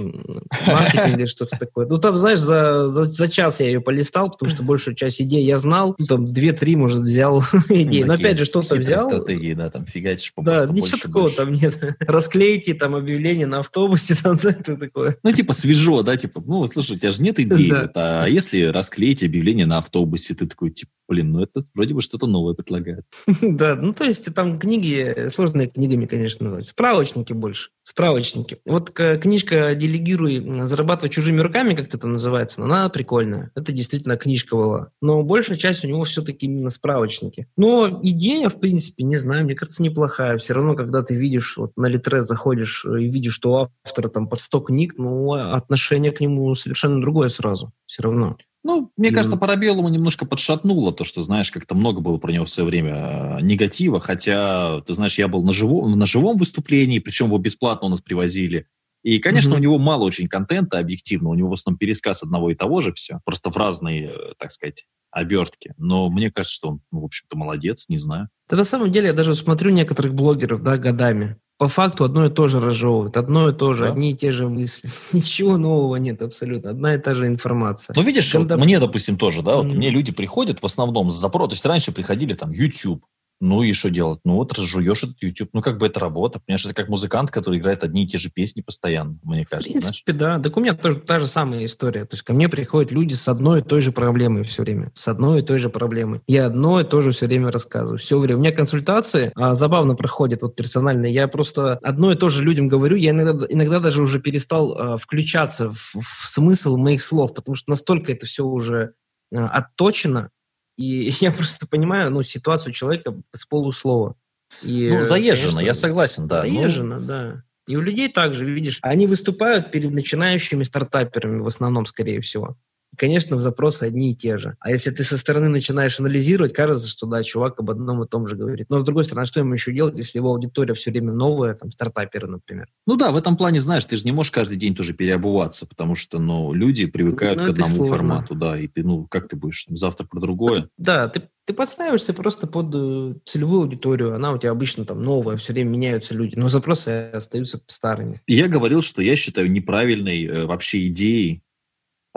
маркетинга 0.67 1.19
или 1.19 1.27
что-то 1.27 1.59
такое. 1.59 1.87
Ну, 1.87 1.99
там, 1.99 2.17
знаешь, 2.17 2.39
за, 2.39 2.89
за, 2.89 3.03
за 3.03 3.29
час 3.29 3.59
я 3.59 3.67
ее 3.67 3.81
полистал, 3.81 4.31
потому 4.31 4.51
что 4.51 4.63
большую 4.63 4.95
часть 4.95 5.21
идей 5.21 5.45
я 5.45 5.59
знал. 5.59 5.97
Ну, 5.99 6.07
там 6.07 6.25
2-3, 6.27 6.77
может, 6.77 7.01
взял 7.01 7.43
идеи. 7.69 8.05
Но 8.05 8.15
опять 8.15 8.39
же, 8.39 8.45
что-то 8.45 8.77
взял. 8.77 9.01
стратегии, 9.01 9.55
да, 9.55 9.71
там 9.71 9.87
фигачишь 9.87 10.33
Да, 10.37 10.67
ничего 10.67 10.99
такого 11.03 11.31
там 11.31 11.53
нет. 11.53 11.97
Расклейте 12.01 12.75
там 12.75 12.95
объявление 12.95 13.47
на 13.47 13.59
автобусе, 13.59 14.15
там 14.23 14.39
это 14.41 14.77
такое. 14.77 15.17
Ну, 15.25 15.33
типа 15.33 15.53
свежо, 15.53 16.03
да, 16.03 16.17
типа, 16.17 16.41
ну, 16.47 16.65
слушай, 16.69 16.97
у 16.97 16.99
тебя 16.99 17.11
же 17.11 17.23
нет 17.23 17.41
идей, 17.41 17.73
а 17.73 18.36
если 18.37 18.65
расклеить 18.65 19.25
объявление 19.25 19.65
на 19.65 19.79
автобусе, 19.79 20.35
ты 20.35 20.47
такой, 20.47 20.71
типа, 20.71 20.93
блин, 21.09 21.33
ну 21.33 21.43
это 21.43 21.63
вроде 21.75 21.95
бы 21.95 22.03
что-то 22.03 22.27
новое 22.27 22.55
предлагает. 22.55 23.05
Да, 23.57 23.75
ну 23.77 23.95
то 23.95 24.05
есть 24.05 24.33
там 24.35 24.59
книги, 24.59 25.29
сложные 25.29 25.69
книгами, 25.69 26.07
конечно, 26.07 26.45
называть. 26.45 26.67
Справочники 26.67 27.33
больше. 27.33 27.71
Справочники. 27.83 28.59
Вот 28.67 28.91
книжка 28.91 29.75
«Делегируй, 29.75 30.67
зарабатывай 30.67 31.09
чужими 31.09 31.41
руками», 31.41 31.75
как 31.75 31.87
это 31.87 31.99
там 31.99 32.13
называется, 32.13 32.63
она 32.63 32.89
прикольная. 32.89 33.53
Это 33.55 33.73
действительно 33.73 34.17
книжка 34.17 34.57
была. 34.57 34.91
Но 35.01 35.23
большая 35.23 35.57
часть 35.57 35.85
у 35.85 35.89
него 35.89 36.05
все-таки 36.05 36.47
именно 36.47 36.71
справочники. 36.71 37.47
Но 37.57 38.01
идея, 38.03 38.49
в 38.49 38.61
принципе, 38.61 39.05
не 39.05 39.17
знаю, 39.17 39.45
мне 39.45 39.55
кажется, 39.55 39.83
неплохая. 39.83 40.37
Все 40.37 40.55
равно, 40.55 40.75
когда 40.75 41.03
ты 41.03 41.15
видишь, 41.15 41.57
вот 41.57 41.73
на 41.77 41.87
Литрес 41.87 42.25
заходишь 42.25 42.85
и 42.85 43.09
видишь, 43.09 43.35
что 43.35 43.53
у 43.53 43.69
автора 43.85 44.09
там 44.09 44.29
под 44.29 44.41
100 44.41 44.61
книг, 44.61 44.95
ну, 44.99 45.33
отношение 45.33 46.13
к 46.13 46.21
нему 46.21 46.55
совершенно 46.55 47.01
другое 47.01 47.29
сразу. 47.29 47.73
Все 47.87 48.03
равно. 48.03 48.37
Ну, 48.67 48.91
мне 48.97 49.13
кажется, 49.13 49.37
Парабеллуму 49.37 49.89
немножко 49.89 50.27
подшатнуло 50.27 50.93
то, 50.93 51.05
что, 51.05 51.23
знаешь, 51.23 51.53
как-то 51.53 51.77
много 51.77 52.01
было 52.01 52.19
про 52.19 52.33
него 52.33 52.47
в 52.47 52.51
свое 52.51 52.69
время 52.69 53.39
э, 53.39 53.41
негатива, 53.43 54.01
хотя, 54.01 54.81
ты 54.81 54.93
знаешь, 54.93 55.19
я 55.19 55.29
был 55.29 55.45
на, 55.45 55.53
живо, 55.53 55.87
на 55.87 56.05
живом 56.05 56.37
выступлении, 56.37 56.99
причем 56.99 57.27
его 57.27 57.39
бесплатно 57.39 57.87
у 57.87 57.91
нас 57.91 58.01
привозили. 58.01 58.67
И, 59.05 59.21
конечно, 59.21 59.55
mm-hmm. 59.55 59.59
у 59.59 59.61
него 59.61 59.79
мало 59.79 60.03
очень 60.03 60.27
контента 60.27 60.81
объективно, 60.81 61.29
у 61.29 61.35
него 61.35 61.51
в 61.51 61.53
основном 61.53 61.79
пересказ 61.79 62.25
одного 62.25 62.51
и 62.51 62.57
того 62.57 62.81
же 62.81 62.93
все, 62.93 63.21
просто 63.25 63.51
в 63.51 63.57
разные, 63.57 64.11
э, 64.11 64.35
так 64.37 64.51
сказать, 64.51 64.87
обертки. 65.13 65.73
Но 65.77 66.11
мне 66.11 66.33
кажется, 66.33 66.57
что 66.57 66.69
он, 66.71 66.81
ну, 66.91 67.03
в 67.03 67.05
общем-то, 67.05 67.39
молодец, 67.39 67.89
не 67.89 67.99
знаю. 67.99 68.31
Да 68.51 68.57
на 68.57 68.65
самом 68.65 68.91
деле 68.91 69.07
я 69.07 69.13
даже 69.13 69.37
смотрю 69.37 69.71
некоторых 69.71 70.13
блогеров, 70.13 70.61
да, 70.65 70.77
годами 70.77 71.37
по 71.59 71.69
факту 71.69 72.05
одно 72.05 72.27
и 72.27 72.31
то 72.31 72.49
же 72.49 72.61
разжевывают, 72.61 73.17
одно 73.17 73.49
и 73.49 73.53
то 73.53 73.73
же, 73.73 73.85
да. 73.85 73.93
одни 73.93 74.11
и 74.11 74.15
те 74.15 74.31
же 74.31 74.49
мысли. 74.49 74.91
Ничего 75.13 75.57
нового 75.57 75.97
нет 75.97 76.21
абсолютно, 76.23 76.71
одна 76.71 76.95
и 76.95 76.99
та 76.99 77.15
же 77.15 77.27
информация. 77.27 77.95
Ну, 77.97 78.03
видишь, 78.03 78.31
Когда... 78.31 78.57
вот 78.57 78.65
мне, 78.65 78.79
допустим, 78.79 79.17
тоже, 79.17 79.43
да, 79.43 79.57
вот 79.57 79.67
mm. 79.67 79.75
мне 79.75 79.91
люди 79.91 80.13
приходят 80.13 80.61
в 80.61 80.67
основном 80.67 81.11
с 81.11 81.15
запроса, 81.17 81.51
то 81.51 81.55
есть 81.55 81.65
раньше 81.65 81.93
приходили 81.93 82.35
там 82.35 82.53
YouTube, 82.53 83.05
ну 83.41 83.63
и 83.63 83.73
что 83.73 83.91
делать? 83.91 84.21
Ну 84.25 84.35
вот 84.35 84.53
разжуешь 84.55 85.05
этот 85.05 85.23
YouTube. 85.23 85.51
Ну 85.53 85.61
как 85.61 85.79
бы 85.79 85.87
это 85.87 86.01
работа. 86.01 86.41
Понимаешь, 86.41 86.65
это 86.65 86.75
как 86.75 86.89
музыкант, 86.89 87.31
который 87.31 87.59
играет 87.59 87.85
одни 87.85 88.05
и 88.05 88.07
те 88.07 88.19
же 88.19 88.31
песни 88.31 88.63
постоянно, 88.63 89.19
мне 89.23 89.45
кажется. 89.45 89.71
В 89.71 89.73
принципе, 89.73 90.13
знаешь? 90.13 90.39
да. 90.39 90.43
Так 90.43 90.57
у 90.57 90.61
меня 90.61 90.75
тоже 90.75 91.01
та 91.01 91.19
же 91.21 91.27
самая 91.27 91.65
история. 91.65 92.05
То 92.05 92.15
есть 92.15 92.23
ко 92.23 92.33
мне 92.33 92.49
приходят 92.49 92.93
люди 92.93 93.13
с 93.15 93.29
одной 93.29 93.61
и 93.61 93.63
той 93.63 93.83
же 93.83 93.93
проблемой 93.93 94.45
все 94.45 94.63
время. 94.63 94.91
С 94.95 95.09
одной 95.09 95.41
и 95.41 95.43
той 95.43 95.59
же 95.59 95.69
проблемой. 95.69 96.23
Я 96.27 96.47
одно 96.47 96.81
и 96.81 96.85
то 96.85 97.01
же 97.03 97.13
все 97.13 97.27
время 97.27 97.51
рассказываю. 97.51 97.99
Все 97.99 98.19
время. 98.19 98.39
У 98.39 98.41
меня 98.41 98.53
консультации 98.53 99.33
а, 99.35 99.55
забавно 99.55 99.95
проходят 99.95 100.43
вот 100.43 100.57
персональные. 100.57 101.13
Я 101.13 101.29
просто 101.29 101.75
одно 101.83 102.13
и 102.13 102.15
то 102.15 102.29
же 102.29 102.43
людям 102.43 102.69
говорю. 102.69 102.97
Я 102.97 103.11
иногда, 103.11 103.47
иногда 103.49 103.81
даже 103.81 104.03
уже 104.03 104.19
перестал 104.19 104.73
а, 104.73 104.97
включаться 104.97 105.73
в, 105.73 105.95
в 106.01 106.29
смысл 106.29 106.77
моих 106.77 107.03
слов, 107.03 107.35
потому 107.35 107.55
что 107.55 107.71
настолько 107.71 108.13
это 108.13 108.25
все 108.25 108.45
уже 108.45 108.95
а, 109.35 109.49
отточено, 109.49 110.31
и 110.77 111.13
я 111.21 111.31
просто 111.31 111.67
понимаю, 111.67 112.11
ну, 112.11 112.23
ситуацию 112.23 112.73
человека 112.73 113.15
с 113.33 113.45
полуслова. 113.47 114.17
И, 114.63 114.91
ну, 114.91 115.03
заезжено, 115.03 115.55
конечно, 115.55 115.61
я 115.61 115.75
согласен, 115.75 116.29
да. 116.29 116.45
Ну. 116.45 116.51
Заезжено, 116.51 117.01
ну... 117.01 117.07
да. 117.07 117.43
И 117.67 117.77
у 117.77 117.81
людей 117.81 118.09
также, 118.09 118.49
видишь, 118.49 118.79
они 118.83 119.09
выступают 119.09 119.73
перед 119.73 119.91
начинающими 119.91 120.63
стартаперами 120.63 121.41
в 121.41 121.47
основном, 121.49 121.85
скорее 121.85 122.21
всего. 122.21 122.57
Конечно, 122.97 123.37
в 123.37 123.41
запросы 123.41 123.85
одни 123.85 124.13
и 124.13 124.15
те 124.15 124.39
же. 124.39 124.57
А 124.61 124.71
если 124.71 124.91
ты 124.91 125.05
со 125.05 125.17
стороны 125.19 125.49
начинаешь 125.49 125.99
анализировать, 126.01 126.53
кажется, 126.53 126.89
что 126.89 127.07
да, 127.07 127.23
чувак 127.23 127.61
об 127.61 127.71
одном 127.71 128.03
и 128.03 128.09
том 128.09 128.27
же 128.27 128.37
говорит. 128.37 128.71
Но 128.71 128.81
с 128.81 128.85
другой 128.85 129.05
стороны, 129.05 129.25
а 129.25 129.27
что 129.27 129.41
ему 129.41 129.53
еще 129.53 129.73
делать, 129.73 129.99
если 129.99 130.19
его 130.19 130.31
аудитория 130.31 130.75
все 130.75 130.91
время 130.91 131.13
новая, 131.13 131.55
там, 131.55 131.71
стартаперы, 131.71 132.27
например? 132.27 132.69
Ну 132.87 132.97
да, 132.97 133.11
в 133.11 133.17
этом 133.17 133.37
плане, 133.37 133.61
знаешь, 133.61 133.85
ты 133.85 133.97
же 133.97 134.05
не 134.05 134.13
можешь 134.13 134.33
каждый 134.33 134.57
день 134.57 134.75
тоже 134.75 134.95
переобуваться, 134.95 135.67
потому 135.67 135.95
что, 135.95 136.19
ну, 136.19 136.53
люди 136.53 136.87
привыкают 136.87 137.41
ну, 137.41 137.47
к 137.47 137.51
одному 137.51 137.77
сложно. 137.77 137.97
формату, 137.97 138.35
да, 138.35 138.59
и 138.59 138.69
ты, 138.69 138.83
ну, 138.83 139.07
как 139.07 139.29
ты 139.29 139.37
будешь 139.37 139.67
завтра 139.69 140.07
про 140.07 140.21
другое? 140.21 140.59
Это, 140.59 140.69
да, 140.79 141.09
ты, 141.09 141.29
ты 141.45 141.55
подстраиваешься 141.55 142.15
просто 142.15 142.47
под 142.47 142.75
э, 142.75 143.15
целевую 143.25 143.63
аудиторию, 143.63 144.15
она 144.15 144.33
у 144.33 144.39
тебя 144.39 144.51
обычно 144.51 144.85
там 144.85 145.03
новая, 145.03 145.37
все 145.37 145.53
время 145.53 145.71
меняются 145.71 146.15
люди, 146.15 146.37
но 146.37 146.49
запросы 146.49 147.11
остаются 147.13 147.61
старыми. 147.67 148.21
Я 148.27 148.49
говорил, 148.49 148.83
что 148.83 149.03
я 149.03 149.17
считаю 149.17 149.51
неправильной 149.51 150.25
э, 150.25 150.47
вообще 150.47 150.89
идеей 150.89 151.43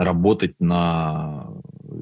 работать 0.00 0.54
на 0.58 1.48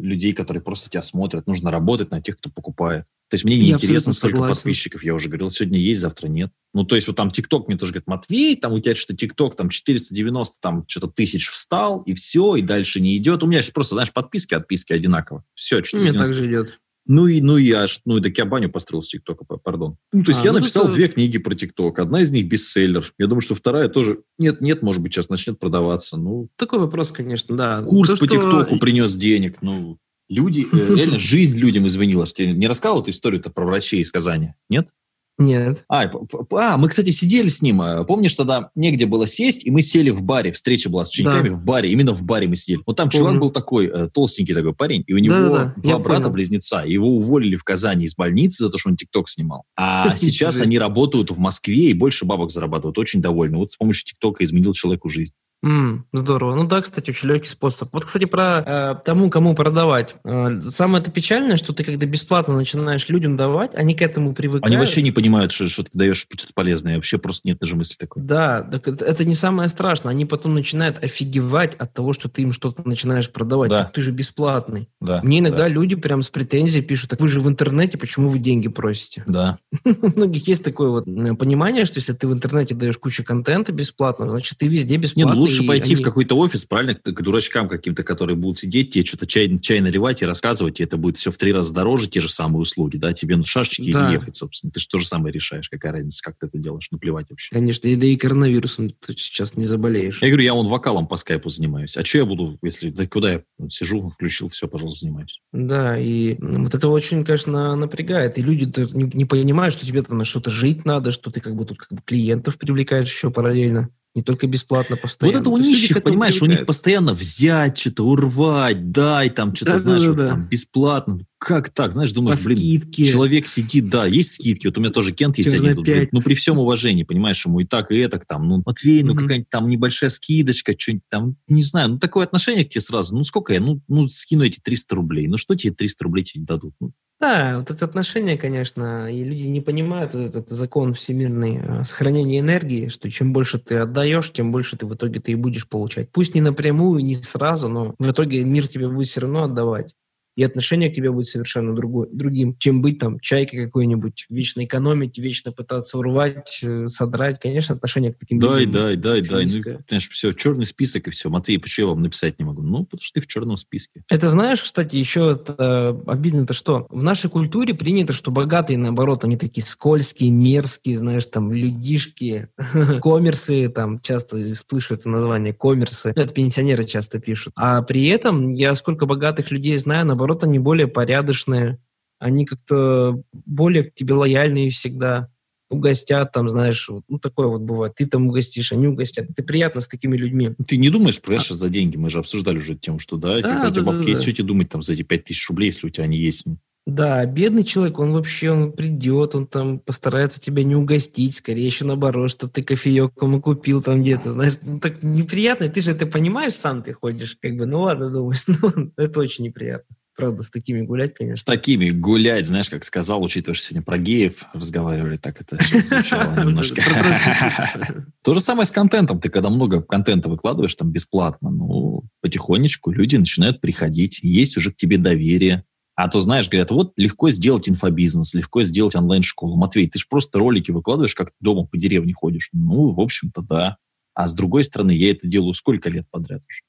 людей, 0.00 0.32
которые 0.32 0.62
просто 0.62 0.88
тебя 0.88 1.02
смотрят. 1.02 1.46
Нужно 1.46 1.70
работать 1.70 2.10
на 2.10 2.22
тех, 2.22 2.38
кто 2.38 2.50
покупает. 2.50 3.04
То 3.28 3.34
есть 3.34 3.44
мне 3.44 3.58
не 3.58 3.72
интересно, 3.72 4.12
сколько 4.12 4.36
согласен. 4.36 4.54
подписчиков. 4.54 5.02
Я 5.02 5.14
уже 5.14 5.28
говорил, 5.28 5.50
сегодня 5.50 5.78
есть, 5.78 6.00
завтра 6.00 6.28
нет. 6.28 6.50
Ну, 6.72 6.84
то 6.84 6.94
есть 6.94 7.06
вот 7.08 7.16
там 7.16 7.30
ТикТок 7.30 7.68
мне 7.68 7.76
тоже 7.76 7.92
говорит, 7.92 8.06
Матвей, 8.06 8.56
там 8.56 8.72
у 8.72 8.78
тебя 8.78 8.94
что 8.94 9.14
ТикТок, 9.14 9.56
там 9.56 9.68
490 9.68 10.56
там 10.60 10.84
что-то 10.86 11.08
тысяч 11.08 11.48
встал, 11.48 12.02
и 12.02 12.14
все, 12.14 12.56
и 12.56 12.62
дальше 12.62 13.00
не 13.00 13.16
идет. 13.16 13.42
У 13.42 13.46
меня 13.46 13.60
сейчас 13.60 13.72
просто, 13.72 13.94
знаешь, 13.94 14.12
подписки, 14.12 14.54
отписки 14.54 14.92
одинаково. 14.92 15.44
Все, 15.54 15.82
490. 15.82 16.10
Мне 16.10 16.18
так 16.18 16.34
же 16.34 16.46
идет. 16.46 16.80
Ну 17.08 17.26
и, 17.26 17.40
ну 17.40 17.56
и 17.56 17.72
аж, 17.72 18.02
ну 18.04 18.18
и 18.18 18.20
так 18.20 18.36
я 18.36 18.44
баню 18.44 18.70
построил 18.70 19.00
с 19.00 19.08
ТикТока, 19.08 19.44
пардон. 19.44 19.96
Ну, 20.12 20.22
то 20.22 20.30
есть 20.30 20.42
а, 20.42 20.44
я 20.44 20.52
ну, 20.52 20.58
написал 20.58 20.84
это... 20.84 20.92
две 20.92 21.08
книги 21.08 21.38
про 21.38 21.54
ТикТок. 21.54 21.98
Одна 21.98 22.20
из 22.20 22.30
них 22.30 22.46
бестселлер. 22.46 23.12
Я 23.18 23.26
думаю, 23.26 23.40
что 23.40 23.54
вторая 23.54 23.88
тоже 23.88 24.20
нет, 24.38 24.60
нет, 24.60 24.82
может 24.82 25.02
быть, 25.02 25.14
сейчас 25.14 25.30
начнет 25.30 25.58
продаваться. 25.58 26.18
Ну, 26.18 26.50
Такой 26.56 26.78
вопрос, 26.78 27.10
конечно, 27.10 27.56
да. 27.56 27.82
Курс 27.82 28.10
То, 28.10 28.18
по 28.18 28.28
ТикТоку 28.28 28.74
что... 28.74 28.78
принес 28.78 29.16
денег. 29.16 29.56
Ну, 29.62 29.96
люди, 30.28 30.66
э, 30.70 30.94
реально, 30.96 31.18
жизнь 31.18 31.58
людям 31.58 31.86
изменила. 31.86 32.26
Ты 32.26 32.52
не 32.52 32.68
рассказывал 32.68 33.00
эту 33.00 33.10
историю-то 33.10 33.48
про 33.48 33.64
врачей 33.64 34.00
из 34.00 34.10
Казани? 34.10 34.52
Нет? 34.68 34.90
Нет. 35.38 35.84
А, 35.88 36.10
а, 36.52 36.76
мы, 36.76 36.88
кстати, 36.88 37.10
сидели 37.10 37.48
с 37.48 37.62
ним. 37.62 37.80
А, 37.80 38.02
помнишь, 38.02 38.34
тогда 38.34 38.70
негде 38.74 39.06
было 39.06 39.28
сесть, 39.28 39.64
и 39.64 39.70
мы 39.70 39.82
сели 39.82 40.10
в 40.10 40.20
баре. 40.22 40.50
Встреча 40.50 40.90
была 40.90 41.04
с 41.04 41.10
учениками 41.10 41.48
да. 41.48 41.54
в 41.54 41.64
баре. 41.64 41.92
Именно 41.92 42.12
в 42.12 42.24
баре 42.24 42.48
мы 42.48 42.56
сидели. 42.56 42.80
Вот 42.84 42.96
там 42.96 43.08
Помню. 43.08 43.26
чувак 43.26 43.40
был 43.40 43.50
такой, 43.50 43.86
э, 43.86 44.08
толстенький 44.12 44.52
такой 44.52 44.74
парень, 44.74 45.04
и 45.06 45.14
у 45.14 45.18
него 45.18 45.34
да, 45.34 45.48
да, 45.48 45.74
два 45.76 45.98
брата-близнеца. 46.00 46.82
Его 46.84 47.08
уволили 47.08 47.54
в 47.54 47.62
Казани 47.62 48.04
из 48.04 48.16
больницы 48.16 48.64
за 48.64 48.70
то, 48.70 48.78
что 48.78 48.90
он 48.90 48.96
ТикТок 48.96 49.28
снимал. 49.28 49.62
А 49.76 50.16
сейчас 50.16 50.60
они 50.60 50.76
работают 50.78 51.30
в 51.30 51.38
Москве 51.38 51.90
и 51.90 51.94
больше 51.94 52.24
бабок 52.24 52.50
зарабатывают. 52.50 52.98
Очень 52.98 53.22
довольны. 53.22 53.58
Вот 53.58 53.70
с 53.70 53.76
помощью 53.76 54.06
ТикТока 54.06 54.42
изменил 54.42 54.72
человеку 54.72 55.08
жизнь. 55.08 55.34
Mm, 55.64 56.02
здорово. 56.12 56.54
Ну 56.54 56.68
да, 56.68 56.80
кстати, 56.80 57.10
очень 57.10 57.28
легкий 57.28 57.48
способ. 57.48 57.88
Вот, 57.92 58.04
кстати, 58.04 58.26
про 58.26 58.62
э, 58.64 58.94
тому, 59.04 59.28
кому 59.28 59.56
продавать. 59.56 60.14
Э, 60.24 60.60
самое 60.60 61.02
это 61.02 61.10
печальное, 61.10 61.56
что 61.56 61.72
ты, 61.72 61.82
когда 61.82 62.06
бесплатно 62.06 62.54
начинаешь 62.54 63.08
людям 63.08 63.36
давать, 63.36 63.74
они 63.74 63.94
к 63.94 64.02
этому 64.02 64.34
привыкают. 64.34 64.66
Они 64.66 64.76
вообще 64.76 65.02
не 65.02 65.10
понимают, 65.10 65.50
что, 65.50 65.68
что 65.68 65.82
ты 65.82 65.90
даешь 65.92 66.18
что-то 66.18 66.52
полезное. 66.54 66.94
Вообще 66.94 67.18
просто 67.18 67.48
нет 67.48 67.58
даже 67.58 67.74
мысли 67.74 67.96
такой. 67.98 68.22
Да, 68.22 68.62
так 68.62 68.86
это, 68.86 69.04
это 69.04 69.24
не 69.24 69.34
самое 69.34 69.68
страшное. 69.68 70.12
Они 70.12 70.24
потом 70.24 70.54
начинают 70.54 71.02
офигевать 71.02 71.74
от 71.74 71.92
того, 71.92 72.12
что 72.12 72.28
ты 72.28 72.42
им 72.42 72.52
что-то 72.52 72.86
начинаешь 72.88 73.28
продавать. 73.28 73.70
Да. 73.70 73.78
Так 73.78 73.92
ты 73.94 74.00
же 74.00 74.12
бесплатный. 74.12 74.88
Да, 75.00 75.20
Мне 75.24 75.40
иногда 75.40 75.58
да. 75.64 75.68
люди 75.68 75.96
прям 75.96 76.22
с 76.22 76.30
претензией 76.30 76.84
пишут, 76.84 77.10
так 77.10 77.20
вы 77.20 77.26
же 77.26 77.40
в 77.40 77.48
интернете, 77.48 77.98
почему 77.98 78.28
вы 78.28 78.38
деньги 78.38 78.68
просите? 78.68 79.24
Да. 79.26 79.58
У 79.84 80.06
многих 80.16 80.46
есть 80.46 80.62
такое 80.62 80.90
вот 80.90 81.04
понимание, 81.04 81.84
что 81.84 81.98
если 81.98 82.12
ты 82.12 82.28
в 82.28 82.32
интернете 82.32 82.76
даешь 82.76 82.96
кучу 82.96 83.24
контента 83.24 83.72
бесплатно, 83.72 84.30
значит, 84.30 84.56
ты 84.56 84.68
везде 84.68 84.96
бесплатно 84.96 85.47
лучше 85.48 85.66
пойти 85.66 85.94
они... 85.94 86.02
в 86.02 86.04
какой-то 86.04 86.36
офис, 86.36 86.64
правильно, 86.64 86.94
к 86.94 87.22
дурачкам 87.22 87.68
каким-то, 87.68 88.02
которые 88.02 88.36
будут 88.36 88.58
сидеть, 88.58 88.90
тебе 88.94 89.04
что-то 89.04 89.26
чай, 89.26 89.58
чай 89.60 89.80
наливать 89.80 90.22
и 90.22 90.26
рассказывать, 90.26 90.80
и 90.80 90.84
это 90.84 90.96
будет 90.96 91.16
все 91.16 91.30
в 91.30 91.36
три 91.36 91.52
раза 91.52 91.72
дороже, 91.74 92.08
те 92.08 92.20
же 92.20 92.28
самые 92.28 92.60
услуги, 92.60 92.96
да, 92.96 93.12
тебе 93.12 93.36
на 93.36 93.44
шашечки 93.44 93.92
да. 93.92 94.08
или 94.08 94.14
ехать, 94.14 94.34
собственно. 94.34 94.70
Ты 94.70 94.80
же 94.80 94.88
то 94.88 94.98
же 94.98 95.06
самое 95.06 95.32
решаешь, 95.32 95.68
какая 95.68 95.92
разница, 95.92 96.22
как 96.22 96.36
ты 96.38 96.46
это 96.46 96.58
делаешь, 96.58 96.88
наплевать 96.90 97.26
вообще. 97.30 97.54
Конечно, 97.54 97.88
и 97.88 97.96
да 97.96 98.06
и 98.06 98.16
коронавирусом 98.16 98.90
ты 98.90 99.14
сейчас 99.16 99.56
не 99.56 99.64
заболеешь. 99.64 100.22
Я 100.22 100.28
говорю, 100.28 100.44
я 100.44 100.54
вон 100.54 100.68
вокалом 100.68 101.06
по 101.06 101.16
скайпу 101.16 101.48
занимаюсь. 101.48 101.96
А 101.96 102.04
что 102.04 102.18
я 102.18 102.24
буду, 102.24 102.58
если, 102.62 102.90
да 102.90 103.06
куда 103.06 103.32
я 103.32 103.42
сижу, 103.70 104.08
включил, 104.10 104.48
все, 104.48 104.68
пожалуйста, 104.68 105.00
занимаюсь. 105.00 105.40
Да, 105.52 105.98
и 105.98 106.36
вот 106.40 106.74
это 106.74 106.88
очень, 106.88 107.24
конечно, 107.24 107.76
напрягает. 107.76 108.38
И 108.38 108.42
люди 108.42 108.70
не, 108.94 109.10
не 109.14 109.24
понимают, 109.24 109.74
что 109.74 109.86
тебе 109.86 110.02
там 110.02 110.18
на 110.18 110.24
что-то 110.24 110.50
жить 110.50 110.84
надо, 110.84 111.10
что 111.10 111.30
ты 111.30 111.40
как 111.40 111.54
бы 111.54 111.64
тут 111.64 111.78
как 111.78 111.90
бы 111.90 112.02
клиентов 112.04 112.58
привлекаешь 112.58 113.08
еще 113.08 113.30
параллельно. 113.30 113.90
Не 114.18 114.24
только 114.24 114.48
бесплатно 114.48 114.96
постоянно. 114.96 115.38
Вот 115.38 115.40
это 115.42 115.50
у 115.50 115.58
нищих, 115.58 116.02
понимаешь, 116.02 116.42
у 116.42 116.46
них 116.46 116.66
постоянно 116.66 117.12
взять 117.12 117.78
что-то, 117.78 118.02
урвать, 118.02 118.90
дай 118.90 119.30
там 119.30 119.54
что-то, 119.54 119.74
да, 119.74 119.78
знаешь, 119.78 120.02
да, 120.02 120.12
да, 120.12 120.22
вот, 120.22 120.28
там, 120.30 120.48
бесплатно. 120.48 121.20
Как 121.38 121.70
так? 121.70 121.92
Знаешь, 121.92 122.10
думаешь, 122.10 122.40
По 122.40 122.46
блин, 122.46 122.58
скидке. 122.58 123.06
человек 123.06 123.46
сидит, 123.46 123.90
да, 123.90 124.06
есть 124.06 124.32
скидки. 124.32 124.66
Вот 124.66 124.76
у 124.76 124.80
меня 124.80 124.90
тоже 124.90 125.12
Кент 125.12 125.38
есть 125.38 125.54
один. 125.54 125.76
Тут, 125.76 125.84
блин, 125.84 126.08
ну, 126.10 126.20
при 126.20 126.34
всем 126.34 126.58
уважении, 126.58 127.04
понимаешь, 127.04 127.46
ему 127.46 127.60
и 127.60 127.64
так, 127.64 127.92
и 127.92 127.98
это 127.98 128.20
там. 128.26 128.48
Ну, 128.48 128.60
Матвей, 128.66 129.04
ну, 129.04 129.12
mm-hmm. 129.12 129.16
какая-нибудь 129.18 129.48
там 129.50 129.68
небольшая 129.68 130.10
скидочка, 130.10 130.74
что-нибудь 130.76 131.04
там, 131.08 131.36
не 131.46 131.62
знаю. 131.62 131.90
Ну, 131.90 131.98
такое 132.00 132.26
отношение 132.26 132.64
к 132.64 132.70
тебе 132.70 132.80
сразу. 132.80 133.16
Ну, 133.16 133.22
сколько 133.22 133.54
я? 133.54 133.60
Ну, 133.60 133.80
ну 133.86 134.08
скину 134.08 134.42
эти 134.42 134.58
300 134.58 134.96
рублей. 134.96 135.28
Ну, 135.28 135.36
что 135.36 135.54
тебе 135.54 135.72
300 135.72 136.04
рублей 136.04 136.24
тебе 136.24 136.44
дадут? 136.44 136.74
Ну, 136.80 136.92
да, 137.20 137.58
вот 137.58 137.70
это 137.70 137.84
отношение, 137.84 138.38
конечно, 138.38 139.12
и 139.12 139.24
люди 139.24 139.42
не 139.44 139.60
понимают 139.60 140.14
вот 140.14 140.22
этот 140.22 140.48
закон 140.50 140.94
всемирный 140.94 141.58
э, 141.60 141.84
сохранения 141.84 142.38
энергии, 142.38 142.88
что 142.88 143.10
чем 143.10 143.32
больше 143.32 143.58
ты 143.58 143.78
отдаешь, 143.78 144.32
тем 144.32 144.52
больше 144.52 144.76
ты 144.76 144.86
в 144.86 144.94
итоге 144.94 145.20
ты 145.20 145.32
и 145.32 145.34
будешь 145.34 145.68
получать. 145.68 146.10
Пусть 146.12 146.34
не 146.36 146.40
напрямую, 146.40 147.02
не 147.04 147.16
сразу, 147.16 147.68
но 147.68 147.94
в 147.98 148.10
итоге 148.10 148.44
мир 148.44 148.68
тебе 148.68 148.88
будет 148.88 149.08
все 149.08 149.22
равно 149.22 149.44
отдавать 149.44 149.94
и 150.38 150.44
отношение 150.44 150.88
к 150.88 150.94
тебе 150.94 151.10
будет 151.10 151.26
совершенно 151.26 151.74
другой, 151.74 152.06
другим, 152.12 152.56
чем 152.58 152.80
быть 152.80 152.98
там 152.98 153.18
чайкой 153.18 153.64
какой-нибудь, 153.64 154.26
вечно 154.30 154.64
экономить, 154.64 155.18
вечно 155.18 155.50
пытаться 155.50 155.98
урвать, 155.98 156.60
э, 156.62 156.86
содрать. 156.86 157.40
Конечно, 157.40 157.74
отношение 157.74 158.12
к 158.12 158.18
таким 158.18 158.38
Дай, 158.38 158.64
дай, 158.64 158.94
дай, 158.94 159.20
дай. 159.20 159.46
Ну, 159.46 159.80
конечно, 159.88 160.12
все, 160.12 160.32
черный 160.32 160.64
список 160.64 161.08
и 161.08 161.10
все. 161.10 161.28
Матвей, 161.28 161.58
почему 161.58 161.88
я 161.88 161.94
вам 161.94 162.02
написать 162.02 162.38
не 162.38 162.44
могу? 162.44 162.62
Ну, 162.62 162.84
потому 162.84 163.00
что 163.02 163.14
ты 163.14 163.20
в 163.20 163.26
черном 163.26 163.56
списке. 163.56 164.04
Это 164.08 164.28
знаешь, 164.28 164.62
кстати, 164.62 164.94
еще 164.94 165.32
это, 165.32 166.00
обидно-то 166.06 166.54
что? 166.54 166.86
В 166.88 167.02
нашей 167.02 167.28
культуре 167.30 167.74
принято, 167.74 168.12
что 168.12 168.30
богатые, 168.30 168.78
наоборот, 168.78 169.24
они 169.24 169.36
такие 169.36 169.66
скользкие, 169.66 170.30
мерзкие, 170.30 170.96
знаешь, 170.96 171.26
там, 171.26 171.50
людишки, 171.50 172.48
коммерсы, 173.02 173.68
там, 173.70 173.98
часто 173.98 174.54
слышу 174.54 174.94
это 174.94 175.08
название, 175.08 175.52
коммерсы. 175.52 176.12
Это 176.14 176.32
пенсионеры 176.32 176.84
часто 176.84 177.18
пишут. 177.18 177.54
А 177.56 177.82
при 177.82 178.06
этом 178.06 178.54
я 178.54 178.76
сколько 178.76 179.04
богатых 179.04 179.50
людей 179.50 179.76
знаю, 179.78 180.06
наоборот, 180.06 180.27
наоборот, 180.28 180.44
они 180.44 180.58
более 180.58 180.86
порядочные, 180.86 181.78
они 182.18 182.44
как-то 182.44 183.22
более 183.32 183.84
к 183.84 183.94
тебе 183.94 184.14
лояльные 184.14 184.70
всегда, 184.70 185.30
угостят, 185.70 186.32
там, 186.32 186.48
знаешь, 186.48 186.88
ну, 187.08 187.18
такое 187.18 187.46
вот 187.46 187.60
бывает. 187.60 187.94
Ты 187.94 188.06
там 188.06 188.28
угостишь, 188.28 188.72
они 188.72 188.86
угостят. 188.86 189.26
Ты 189.36 189.42
приятно 189.42 189.80
с 189.80 189.88
такими 189.88 190.16
людьми. 190.16 190.52
Ты 190.66 190.78
не 190.78 190.88
думаешь, 190.88 191.20
понимаешь, 191.20 191.50
а... 191.50 191.54
за 191.54 191.68
деньги? 191.68 191.96
Мы 191.96 192.08
же 192.08 192.18
обсуждали 192.18 192.56
уже 192.56 192.74
тему, 192.74 192.98
что, 192.98 193.16
да, 193.16 193.40
да, 193.40 193.42
типа, 193.42 193.70
да, 193.70 193.82
бабки 193.82 194.04
да, 194.04 194.08
есть, 194.08 194.20
да. 194.20 194.22
что 194.22 194.32
тебе 194.32 194.48
думать 194.48 194.70
там 194.70 194.82
за 194.82 194.94
эти 194.94 195.02
пять 195.02 195.24
тысяч 195.24 195.48
рублей, 195.48 195.66
если 195.66 195.86
у 195.86 195.90
тебя 195.90 196.04
они 196.04 196.16
есть? 196.16 196.44
Да, 196.86 197.26
бедный 197.26 197.64
человек, 197.64 197.98
он 197.98 198.12
вообще, 198.12 198.50
он 198.50 198.72
придет, 198.72 199.34
он 199.34 199.46
там 199.46 199.78
постарается 199.78 200.40
тебя 200.40 200.64
не 200.64 200.74
угостить, 200.74 201.36
скорее 201.36 201.66
еще 201.66 201.84
наоборот, 201.84 202.30
чтобы 202.30 202.50
ты 202.50 202.62
кофеек 202.62 203.12
ему 203.20 203.42
купил 203.42 203.82
там 203.82 204.00
где-то, 204.00 204.30
знаешь, 204.30 204.54
ну, 204.62 204.80
так 204.80 205.02
неприятно, 205.02 205.68
ты 205.68 205.82
же 205.82 205.90
это 205.90 206.06
понимаешь, 206.06 206.54
сам 206.54 206.82
ты 206.82 206.94
ходишь, 206.94 207.36
как 207.42 207.58
бы, 207.58 207.66
ну 207.66 207.82
ладно, 207.82 208.08
думаешь, 208.08 208.42
ну, 208.62 208.90
это 208.96 209.20
очень 209.20 209.44
неприятно. 209.44 209.94
Правда, 210.18 210.42
с 210.42 210.50
такими 210.50 210.84
гулять, 210.84 211.14
конечно. 211.14 211.36
С 211.36 211.44
такими 211.44 211.90
гулять, 211.90 212.44
знаешь, 212.44 212.68
как 212.68 212.82
сказал, 212.82 213.22
учитывая, 213.22 213.54
что 213.54 213.66
сегодня 213.66 213.84
про 213.84 213.98
геев 213.98 214.46
разговаривали, 214.52 215.16
так 215.16 215.40
это 215.40 215.56
звучало 215.80 216.34
немножко. 216.44 216.82
То 218.24 218.34
же 218.34 218.40
самое 218.40 218.66
с 218.66 218.72
контентом. 218.72 219.20
Ты 219.20 219.28
когда 219.28 219.48
много 219.48 219.80
контента 219.80 220.28
выкладываешь 220.28 220.74
там 220.74 220.90
бесплатно, 220.90 221.50
ну, 221.50 222.02
потихонечку 222.20 222.90
люди 222.90 223.14
начинают 223.14 223.60
приходить, 223.60 224.18
есть 224.20 224.56
уже 224.56 224.72
к 224.72 224.76
тебе 224.76 224.98
доверие. 224.98 225.62
А 225.94 226.08
то, 226.08 226.20
знаешь, 226.20 226.48
говорят, 226.48 226.72
вот 226.72 226.94
легко 226.96 227.30
сделать 227.30 227.68
инфобизнес, 227.68 228.34
легко 228.34 228.64
сделать 228.64 228.96
онлайн-школу. 228.96 229.56
Матвей, 229.56 229.88
ты 229.88 230.00
же 230.00 230.06
просто 230.10 230.40
ролики 230.40 230.72
выкладываешь, 230.72 231.14
как 231.14 231.28
ты 231.28 231.36
дома 231.38 231.64
по 231.64 231.78
деревне 231.78 232.12
ходишь. 232.12 232.48
Ну, 232.52 232.90
в 232.90 233.00
общем-то, 233.00 233.42
да. 233.42 233.76
А 234.14 234.26
с 234.26 234.34
другой 234.34 234.64
стороны, 234.64 234.90
я 234.90 235.12
это 235.12 235.28
делаю 235.28 235.54
сколько 235.54 235.88
лет 235.88 236.06
подряд 236.10 236.42
уже. 236.48 236.67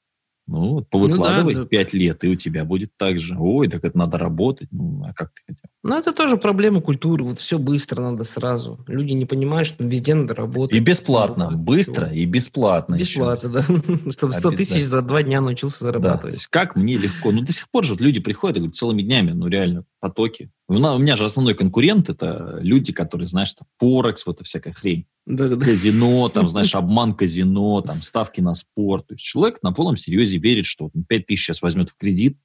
Ну, 0.50 0.82
повыкладывай 0.82 1.54
ну, 1.54 1.62
да, 1.62 1.66
5 1.66 1.92
лет, 1.94 2.24
и 2.24 2.28
у 2.28 2.34
тебя 2.34 2.64
будет 2.64 2.96
так 2.96 3.20
же. 3.20 3.36
Ой, 3.38 3.68
так 3.68 3.84
это 3.84 3.96
надо 3.96 4.18
работать. 4.18 4.68
Ну, 4.72 5.04
а 5.04 5.14
как 5.14 5.32
ты 5.32 5.42
хотел? 5.46 5.69
Ну, 5.82 5.96
это 5.96 6.12
тоже 6.12 6.36
проблема 6.36 6.82
культуры. 6.82 7.24
Вот 7.24 7.38
все 7.38 7.58
быстро 7.58 8.02
надо 8.02 8.24
сразу. 8.24 8.78
Люди 8.86 9.12
не 9.12 9.24
понимают, 9.24 9.66
что 9.66 9.82
везде 9.82 10.14
надо 10.14 10.34
работать. 10.34 10.76
И 10.76 10.80
бесплатно. 10.80 11.50
Быстро 11.52 12.08
и 12.08 12.26
бесплатно. 12.26 12.96
Бесплатно, 12.96 13.48
да. 13.48 13.62
Чтобы 14.12 14.34
100 14.34 14.50
тысяч 14.52 14.84
за 14.84 15.00
два 15.00 15.22
дня 15.22 15.40
научился 15.40 15.84
зарабатывать. 15.84 16.22
Да, 16.22 16.28
то 16.28 16.34
есть 16.34 16.46
как 16.48 16.76
мне 16.76 16.98
легко. 16.98 17.32
Ну, 17.32 17.40
до 17.40 17.52
сих 17.52 17.70
пор 17.70 17.84
же 17.84 17.94
люди 17.96 18.20
приходят 18.20 18.58
и 18.58 18.60
говорят 18.60 18.74
целыми 18.74 19.00
днями, 19.00 19.32
ну, 19.32 19.48
реально, 19.48 19.84
потоки. 20.00 20.50
У 20.68 20.74
меня 20.74 21.16
же 21.16 21.24
основной 21.24 21.54
конкурент– 21.54 22.08
это 22.10 22.58
люди, 22.60 22.92
которые, 22.92 23.28
знаешь, 23.28 23.52
там, 23.54 23.66
Форекс, 23.78 24.26
вот 24.26 24.36
эта 24.36 24.44
всякая 24.44 24.72
хрень. 24.72 25.06
Да, 25.24 25.48
да, 25.48 25.56
казино, 25.56 26.28
там, 26.28 26.48
знаешь, 26.48 26.74
обман 26.76 27.14
казино, 27.14 27.80
там, 27.80 28.02
ставки 28.02 28.40
на 28.40 28.52
спорт. 28.52 29.06
То 29.08 29.14
есть 29.14 29.24
человек 29.24 29.62
на 29.62 29.72
полном 29.72 29.96
серьезе 29.96 30.38
верит, 30.38 30.66
что 30.66 30.90
5 31.08 31.26
тысяч 31.26 31.46
сейчас 31.46 31.62
возьмет 31.62 31.88
в 31.88 31.96
кредит, 31.96 32.36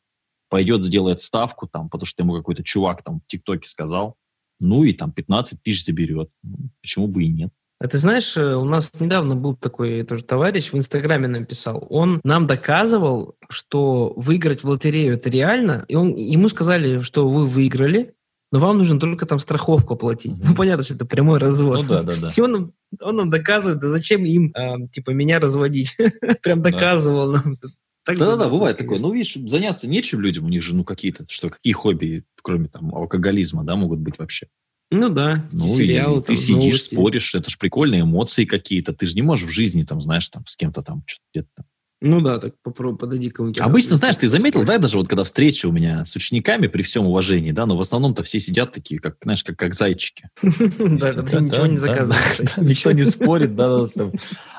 пойдет, 0.56 0.84
сделает 0.84 1.20
ставку, 1.20 1.68
там, 1.68 1.90
потому 1.90 2.06
что 2.06 2.24
ему 2.24 2.34
какой-то 2.34 2.64
чувак 2.64 3.04
там 3.04 3.20
в 3.20 3.28
ТикТоке 3.28 3.68
сказал, 3.68 4.16
ну 4.62 4.86
и 4.86 4.94
там 4.94 5.12
15 5.12 5.62
тысяч 5.62 5.84
заберет. 5.84 6.30
Ну, 6.44 6.70
почему 6.82 7.08
бы 7.10 7.26
и 7.26 7.28
нет? 7.28 7.52
А 7.78 7.90
ты 7.90 7.98
знаешь, 7.98 8.38
э, 8.38 8.56
у 8.56 8.64
нас 8.64 8.90
недавно 9.02 9.36
был 9.36 9.54
такой 9.54 10.04
тоже 10.04 10.24
товарищ, 10.24 10.72
в 10.72 10.78
Инстаграме 10.78 11.28
нам 11.28 11.46
писал. 11.46 11.86
Он 11.90 12.22
нам 12.24 12.48
доказывал, 12.48 13.36
что 13.50 14.14
выиграть 14.16 14.64
в 14.64 14.70
лотерею 14.70 15.16
это 15.16 15.30
реально. 15.30 15.84
И 15.90 15.96
он, 15.96 16.16
ему 16.16 16.48
сказали, 16.48 17.02
что 17.02 17.28
вы 17.28 17.48
выиграли, 17.48 18.14
но 18.54 18.60
вам 18.60 18.78
нужно 18.78 18.98
только 18.98 19.26
там 19.26 19.40
страховку 19.40 19.98
платить. 19.98 20.40
Mm-hmm. 20.40 20.46
Ну, 20.48 20.56
понятно, 20.56 20.86
что 20.86 20.94
это 20.94 21.06
прямой 21.06 21.40
развод. 21.40 21.82
Ну, 21.82 21.88
да, 21.90 22.04
да, 22.04 22.14
да. 22.22 22.30
И 22.38 22.40
он, 22.40 22.72
он 23.02 23.16
нам 23.18 23.30
доказывает, 23.30 23.82
да 23.82 23.90
зачем 23.90 24.24
им, 24.24 24.54
э, 24.56 24.88
типа, 24.88 25.10
меня 25.10 25.42
разводить? 25.42 25.98
Прям 26.42 26.62
доказывал 26.62 27.34
нам. 27.34 27.58
Да-да-да, 28.06 28.50
бывает 28.50 28.78
такое. 28.78 29.00
Ну, 29.00 29.12
видишь, 29.12 29.34
заняться 29.34 29.88
нечем 29.88 30.22
людям, 30.22 30.46
у 30.46 30.50
них 30.50 30.62
же, 30.62 30.76
ну, 30.76 30.84
какие-то, 30.84 31.26
что, 31.28 31.50
какие 31.50 31.74
хобби, 31.74 32.24
кроме 32.42 32.68
там 32.68 32.94
алкоголизма, 32.94 33.64
да, 33.64 33.76
могут 33.76 34.00
быть 34.00 34.20
вообще? 34.20 34.48
Ну 34.92 35.10
да, 35.10 35.50
ну, 35.52 35.66
сериалы, 35.66 36.20
и 36.20 36.22
там, 36.22 36.24
ты 36.24 36.36
сидишь, 36.36 36.56
новости. 36.58 36.94
споришь, 36.94 37.36
это 37.36 37.50
же 37.50 37.58
прикольные 37.58 38.02
эмоции 38.02 38.46
какие-то. 38.46 38.94
Ты 38.94 39.08
же 39.08 39.16
не 39.16 39.24
можешь 39.24 39.50
в 39.50 39.52
жизни, 39.52 39.84
там, 39.84 40.02
знаешь, 40.02 40.30
там, 40.30 40.46
с 40.46 40.56
кем-то 40.56 40.84
там, 40.84 41.04
что-то 41.08 41.24
где-то 41.34 41.66
ну 42.06 42.22
да, 42.22 42.40
так 42.40 42.54
попробуй, 42.62 43.00
подойди 43.00 43.30
к 43.30 43.38
кому-нибудь. 43.38 43.60
Обычно, 43.60 43.96
знаешь, 43.96 44.16
ты 44.16 44.28
заметил, 44.28 44.64
да, 44.64 44.78
даже 44.78 44.98
вот 44.98 45.08
когда 45.08 45.24
встреча 45.24 45.66
у 45.66 45.72
меня 45.72 46.06
с 46.06 46.16
учениками, 46.16 46.68
при 46.68 46.84
всем 46.84 47.08
уважении, 47.08 47.52
да, 47.52 47.66
но 47.66 47.76
в 47.76 47.82
основном-то 47.82 48.22
все 48.22 48.40
сидят 48.40 48.72
такие, 48.72 49.00
как, 49.00 49.18
знаешь, 49.24 49.44
как, 49.44 49.58
как 49.58 49.74
зайчики. 49.74 50.30
Да, 50.96 51.14
ты 51.24 51.42
ничего 51.42 51.66
не 51.66 51.78
заказываешь. 51.78 52.58
Никто 52.58 52.92
не 52.92 53.04
спорит, 53.04 53.56
да, 53.56 53.86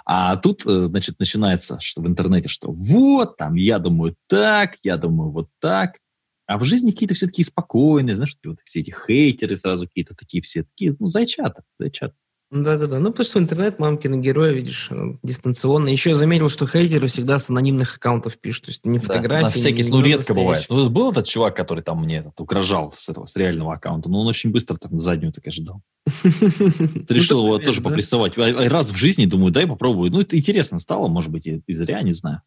а 0.04 0.36
тут, 0.36 0.64
э, 0.66 0.86
значит, 0.86 1.18
начинается 1.18 1.78
что 1.80 2.00
в 2.00 2.06
интернете, 2.06 2.48
что 2.48 2.70
вот, 2.70 3.36
там, 3.36 3.54
я 3.54 3.78
думаю 3.78 4.16
так, 4.28 4.76
я 4.82 4.96
думаю 4.96 5.30
вот 5.30 5.48
так. 5.60 5.98
А 6.46 6.58
в 6.58 6.64
жизни 6.64 6.92
какие-то 6.92 7.14
все 7.14 7.26
такие 7.26 7.44
спокойные, 7.44 8.14
знаешь, 8.14 8.36
вот 8.44 8.58
все 8.64 8.80
эти 8.80 8.94
хейтеры 9.06 9.56
сразу 9.56 9.86
какие-то 9.86 10.14
такие 10.14 10.42
все, 10.42 10.62
такие, 10.62 10.92
ну, 10.98 11.08
зайчата, 11.08 11.62
зайчата. 11.78 12.14
Да-да-да. 12.50 13.00
Ну, 13.00 13.12
просто 13.12 13.38
в 13.38 13.42
интернет 13.42 13.80
мамкины 13.80 14.20
герои, 14.20 14.54
видишь, 14.54 14.90
дистанционно. 15.24 15.88
Еще 15.88 16.10
я 16.10 16.16
заметил, 16.16 16.48
что 16.48 16.66
хейтеры 16.66 17.08
всегда 17.08 17.40
с 17.40 17.50
анонимных 17.50 17.96
аккаунтов 17.96 18.38
пишут. 18.38 18.66
То 18.66 18.70
есть 18.70 18.84
не 18.84 19.00
фотографии. 19.00 19.42
Да, 19.42 19.48
на 19.48 19.50
всякий 19.50 19.82
случай, 19.82 19.96
ну, 19.96 20.16
редко 20.16 20.34
бывает. 20.34 20.66
Ну, 20.68 20.88
был 20.88 21.10
этот 21.10 21.26
чувак, 21.26 21.56
который 21.56 21.82
там 21.82 22.02
мне 22.02 22.18
этот, 22.18 22.40
угрожал 22.40 22.92
с 22.96 23.08
этого, 23.08 23.26
с 23.26 23.34
реального 23.34 23.74
аккаунта, 23.74 24.08
но 24.08 24.20
он 24.20 24.28
очень 24.28 24.50
быстро 24.52 24.76
там 24.76 24.96
заднюю 24.96 25.32
так 25.32 25.46
ожидал. 25.48 25.82
Решил 26.06 27.44
его 27.44 27.58
тоже 27.58 27.82
попрессовать. 27.82 28.36
Раз 28.36 28.90
в 28.90 28.96
жизни, 28.96 29.26
думаю, 29.26 29.50
дай 29.50 29.66
попробую. 29.66 30.12
Ну, 30.12 30.20
это 30.20 30.38
интересно 30.38 30.78
стало, 30.78 31.08
может 31.08 31.32
быть, 31.32 31.46
и 31.46 31.72
зря, 31.72 32.02
не 32.02 32.12
знаю. 32.12 32.42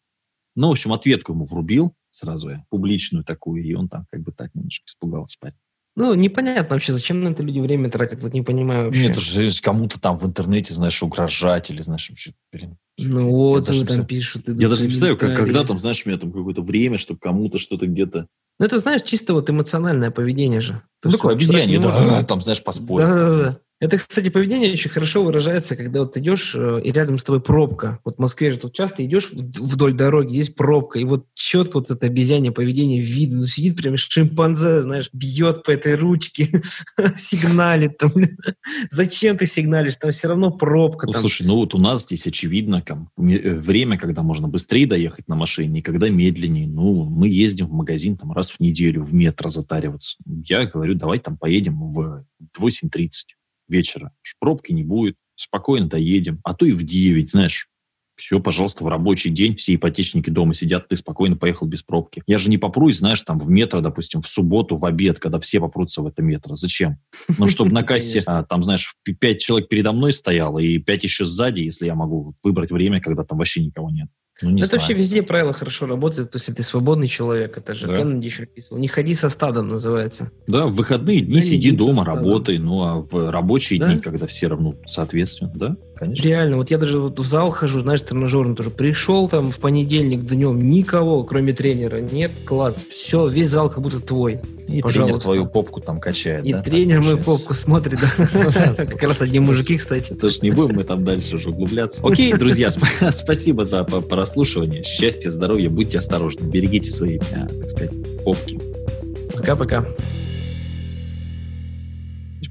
Ну, 0.56 0.68
в 0.68 0.72
общем, 0.72 0.92
ответку 0.92 1.32
ему 1.32 1.44
врубил 1.44 1.94
сразу 2.10 2.50
я, 2.50 2.64
публичную 2.70 3.24
такую, 3.24 3.62
и 3.62 3.72
он 3.74 3.88
там 3.88 4.06
как 4.10 4.22
бы 4.22 4.32
так 4.32 4.54
немножко 4.54 4.84
испугался 4.86 5.36
парень. 5.40 5.56
Ну, 6.00 6.14
непонятно 6.14 6.76
вообще, 6.76 6.94
зачем 6.94 7.22
на 7.22 7.28
это 7.28 7.42
люди 7.42 7.60
время 7.60 7.90
тратят, 7.90 8.22
вот 8.22 8.32
не 8.32 8.40
понимаю 8.40 8.86
вообще. 8.86 9.08
Нет, 9.08 9.18
же 9.18 9.50
кому-то 9.60 10.00
там 10.00 10.16
в 10.16 10.24
интернете, 10.24 10.72
знаешь, 10.72 11.02
угрожать 11.02 11.68
или, 11.70 11.82
знаешь, 11.82 12.08
вообще, 12.08 12.32
блин. 12.50 12.78
Ну, 12.96 13.50
отзывы 13.50 13.84
там 13.84 14.06
пишут. 14.06 14.48
Я 14.48 14.70
даже 14.70 14.82
не 14.82 14.88
представляю, 14.88 15.18
как, 15.18 15.36
когда 15.36 15.62
там, 15.62 15.78
знаешь, 15.78 16.02
у 16.06 16.08
меня 16.08 16.18
там 16.18 16.32
какое-то 16.32 16.62
время, 16.62 16.96
чтобы 16.96 17.20
кому-то 17.20 17.58
что-то 17.58 17.86
где-то... 17.86 18.28
Ну, 18.58 18.64
это, 18.64 18.78
знаешь, 18.78 19.02
чисто 19.02 19.34
вот 19.34 19.50
эмоциональное 19.50 20.10
поведение 20.10 20.62
же. 20.62 20.80
Ну, 21.04 21.10
такое 21.10 21.34
обезьянье, 21.34 21.78
да, 21.80 22.22
там, 22.22 22.40
знаешь, 22.40 22.64
поспорить. 22.64 23.06
Да, 23.06 23.14
да, 23.14 23.36
да. 23.36 23.60
Это, 23.80 23.96
кстати, 23.96 24.28
поведение 24.28 24.74
очень 24.74 24.90
хорошо 24.90 25.24
выражается, 25.24 25.74
когда 25.74 26.00
вот 26.00 26.14
идешь, 26.18 26.54
э, 26.54 26.82
и 26.84 26.92
рядом 26.92 27.18
с 27.18 27.24
тобой 27.24 27.40
пробка. 27.40 27.98
Вот 28.04 28.16
в 28.16 28.18
Москве 28.18 28.50
же 28.50 28.58
тут 28.58 28.74
часто 28.74 29.02
идешь 29.06 29.30
вдоль 29.32 29.94
дороги, 29.94 30.36
есть 30.36 30.54
пробка, 30.54 30.98
и 30.98 31.04
вот 31.04 31.24
четко 31.34 31.78
вот 31.78 31.90
это 31.90 32.06
обезьянье 32.06 32.52
поведение 32.52 33.00
видно. 33.00 33.40
Ну, 33.40 33.46
сидит 33.46 33.78
прям 33.78 33.96
шимпанзе, 33.96 34.82
знаешь, 34.82 35.08
бьет 35.14 35.62
по 35.64 35.70
этой 35.70 35.94
ручке, 35.94 36.62
сигналит 37.16 37.96
там. 37.96 38.12
Зачем 38.90 39.38
ты 39.38 39.46
сигналишь? 39.46 39.96
Там 39.96 40.10
все 40.10 40.28
равно 40.28 40.50
пробка. 40.50 41.06
Ну, 41.06 41.14
слушай, 41.14 41.46
ну 41.46 41.56
вот 41.56 41.74
у 41.74 41.78
нас 41.78 42.02
здесь 42.02 42.26
очевидно 42.26 42.82
там, 42.82 43.08
э, 43.16 43.54
время, 43.54 43.96
когда 43.96 44.22
можно 44.22 44.46
быстрее 44.46 44.86
доехать 44.86 45.26
на 45.26 45.36
машине, 45.36 45.82
когда 45.82 46.10
медленнее. 46.10 46.66
Ну, 46.66 47.04
мы 47.04 47.30
ездим 47.30 47.68
в 47.68 47.72
магазин 47.72 48.18
там 48.18 48.32
раз 48.32 48.50
в 48.50 48.60
неделю, 48.60 49.02
в 49.04 49.14
метро 49.14 49.48
затариваться. 49.48 50.18
Я 50.26 50.66
говорю, 50.66 50.96
давай 50.96 51.18
там 51.18 51.38
поедем 51.38 51.80
в 51.80 52.26
8.30 52.58 53.39
вечера. 53.70 54.12
Пробки 54.38 54.72
не 54.72 54.84
будет, 54.84 55.16
спокойно 55.34 55.88
доедем. 55.88 56.40
А 56.44 56.54
то 56.54 56.66
и 56.66 56.72
в 56.72 56.82
9, 56.82 57.30
знаешь, 57.30 57.70
все, 58.20 58.38
пожалуйста, 58.38 58.84
в 58.84 58.88
рабочий 58.88 59.30
день, 59.30 59.54
все 59.54 59.74
ипотечники 59.74 60.28
дома 60.28 60.52
сидят, 60.52 60.88
ты 60.88 60.96
спокойно 60.96 61.36
поехал 61.36 61.66
без 61.66 61.82
пробки. 61.82 62.22
Я 62.26 62.36
же 62.36 62.50
не 62.50 62.58
попрусь, 62.58 62.98
знаешь, 62.98 63.22
там 63.22 63.38
в 63.38 63.48
метро, 63.48 63.80
допустим, 63.80 64.20
в 64.20 64.28
субботу, 64.28 64.76
в 64.76 64.84
обед, 64.84 65.18
когда 65.18 65.40
все 65.40 65.58
попрутся 65.58 66.02
в 66.02 66.06
это 66.06 66.20
метро. 66.22 66.54
Зачем? 66.54 66.98
Ну, 67.38 67.48
чтобы 67.48 67.72
на 67.72 67.82
кассе, 67.84 68.22
а, 68.26 68.44
там, 68.44 68.62
знаешь, 68.62 68.94
пять 69.18 69.40
человек 69.40 69.70
передо 69.70 69.92
мной 69.92 70.12
стояло 70.12 70.58
и 70.58 70.76
пять 70.78 71.02
еще 71.02 71.24
сзади, 71.24 71.62
если 71.62 71.86
я 71.86 71.94
могу 71.94 72.34
выбрать 72.42 72.70
время, 72.70 73.00
когда 73.00 73.24
там 73.24 73.38
вообще 73.38 73.64
никого 73.64 73.90
нет. 73.90 74.08
Ну, 74.42 74.56
это 74.56 74.66
знаю. 74.66 74.80
вообще 74.80 74.94
везде 74.94 75.22
правило 75.22 75.52
хорошо 75.52 75.86
работает. 75.86 76.30
То 76.30 76.38
есть, 76.38 76.54
ты 76.54 76.62
свободный 76.62 77.08
человек, 77.08 77.58
это 77.58 77.74
же 77.74 77.86
да. 77.86 77.96
Кеннеди 77.96 78.26
еще 78.26 78.46
писал. 78.46 78.78
Не 78.78 78.88
ходи 78.88 79.14
со 79.14 79.28
стадом 79.28 79.68
называется. 79.68 80.30
Да, 80.46 80.66
в 80.66 80.74
выходные 80.74 81.20
дни 81.20 81.36
да, 81.36 81.40
сиди 81.40 81.70
дома, 81.72 82.04
работай. 82.04 82.58
Ну, 82.58 82.82
а 82.82 83.00
в 83.00 83.30
рабочие 83.30 83.78
да? 83.78 83.92
дни, 83.92 84.00
когда 84.00 84.26
все 84.26 84.48
равно 84.48 84.74
соответственно, 84.86 85.52
да, 85.54 85.76
конечно. 86.00 86.22
Реально, 86.24 86.56
вот 86.56 86.70
я 86.70 86.78
даже 86.78 86.98
вот 86.98 87.18
в 87.18 87.24
зал 87.24 87.50
хожу, 87.50 87.80
знаешь, 87.80 88.00
тренажерный 88.00 88.56
тоже. 88.56 88.70
Пришел 88.70 89.28
там 89.28 89.52
в 89.52 89.58
понедельник 89.58 90.24
днем, 90.26 90.68
никого, 90.68 91.22
кроме 91.22 91.52
тренера, 91.52 92.00
нет, 92.00 92.32
класс. 92.44 92.84
Все, 92.90 93.28
весь 93.28 93.48
зал 93.48 93.70
как 93.70 93.82
будто 93.82 94.00
твой. 94.00 94.40
И 94.66 94.80
Пожалуйста. 94.80 95.02
тренер 95.02 95.22
твою 95.22 95.46
попку 95.46 95.80
там 95.80 96.00
качает. 96.00 96.44
И 96.44 96.52
да, 96.52 96.62
тренер 96.62 97.00
мою 97.02 97.18
попку 97.18 97.54
смотрит. 97.54 98.00
Как 98.00 99.02
раз 99.02 99.20
одни 99.20 99.38
мужики, 99.38 99.76
кстати. 99.76 100.14
Тоже 100.14 100.38
не 100.42 100.50
будем 100.50 100.76
мы 100.76 100.84
там 100.84 101.04
дальше 101.04 101.36
уже 101.36 101.50
углубляться. 101.50 102.04
Окей, 102.04 102.32
друзья, 102.38 102.70
спасибо 103.12 103.64
за 103.64 103.84
прослушивание. 103.84 104.82
Счастья, 104.82 105.30
здоровья, 105.30 105.68
будьте 105.68 105.98
осторожны. 105.98 106.46
Берегите 106.46 106.90
свои, 106.90 107.18
а, 107.34 107.46
так 107.46 107.68
сказать, 107.68 107.92
попки. 108.24 108.58
Пока-пока. 109.34 109.84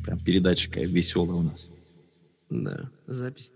Прям 0.10 0.18
передача 0.22 0.70
какая 0.70 0.86
веселая 0.88 1.38
у 1.38 1.43
нас. 1.43 1.68
Да, 2.50 2.89
запись. 3.08 3.54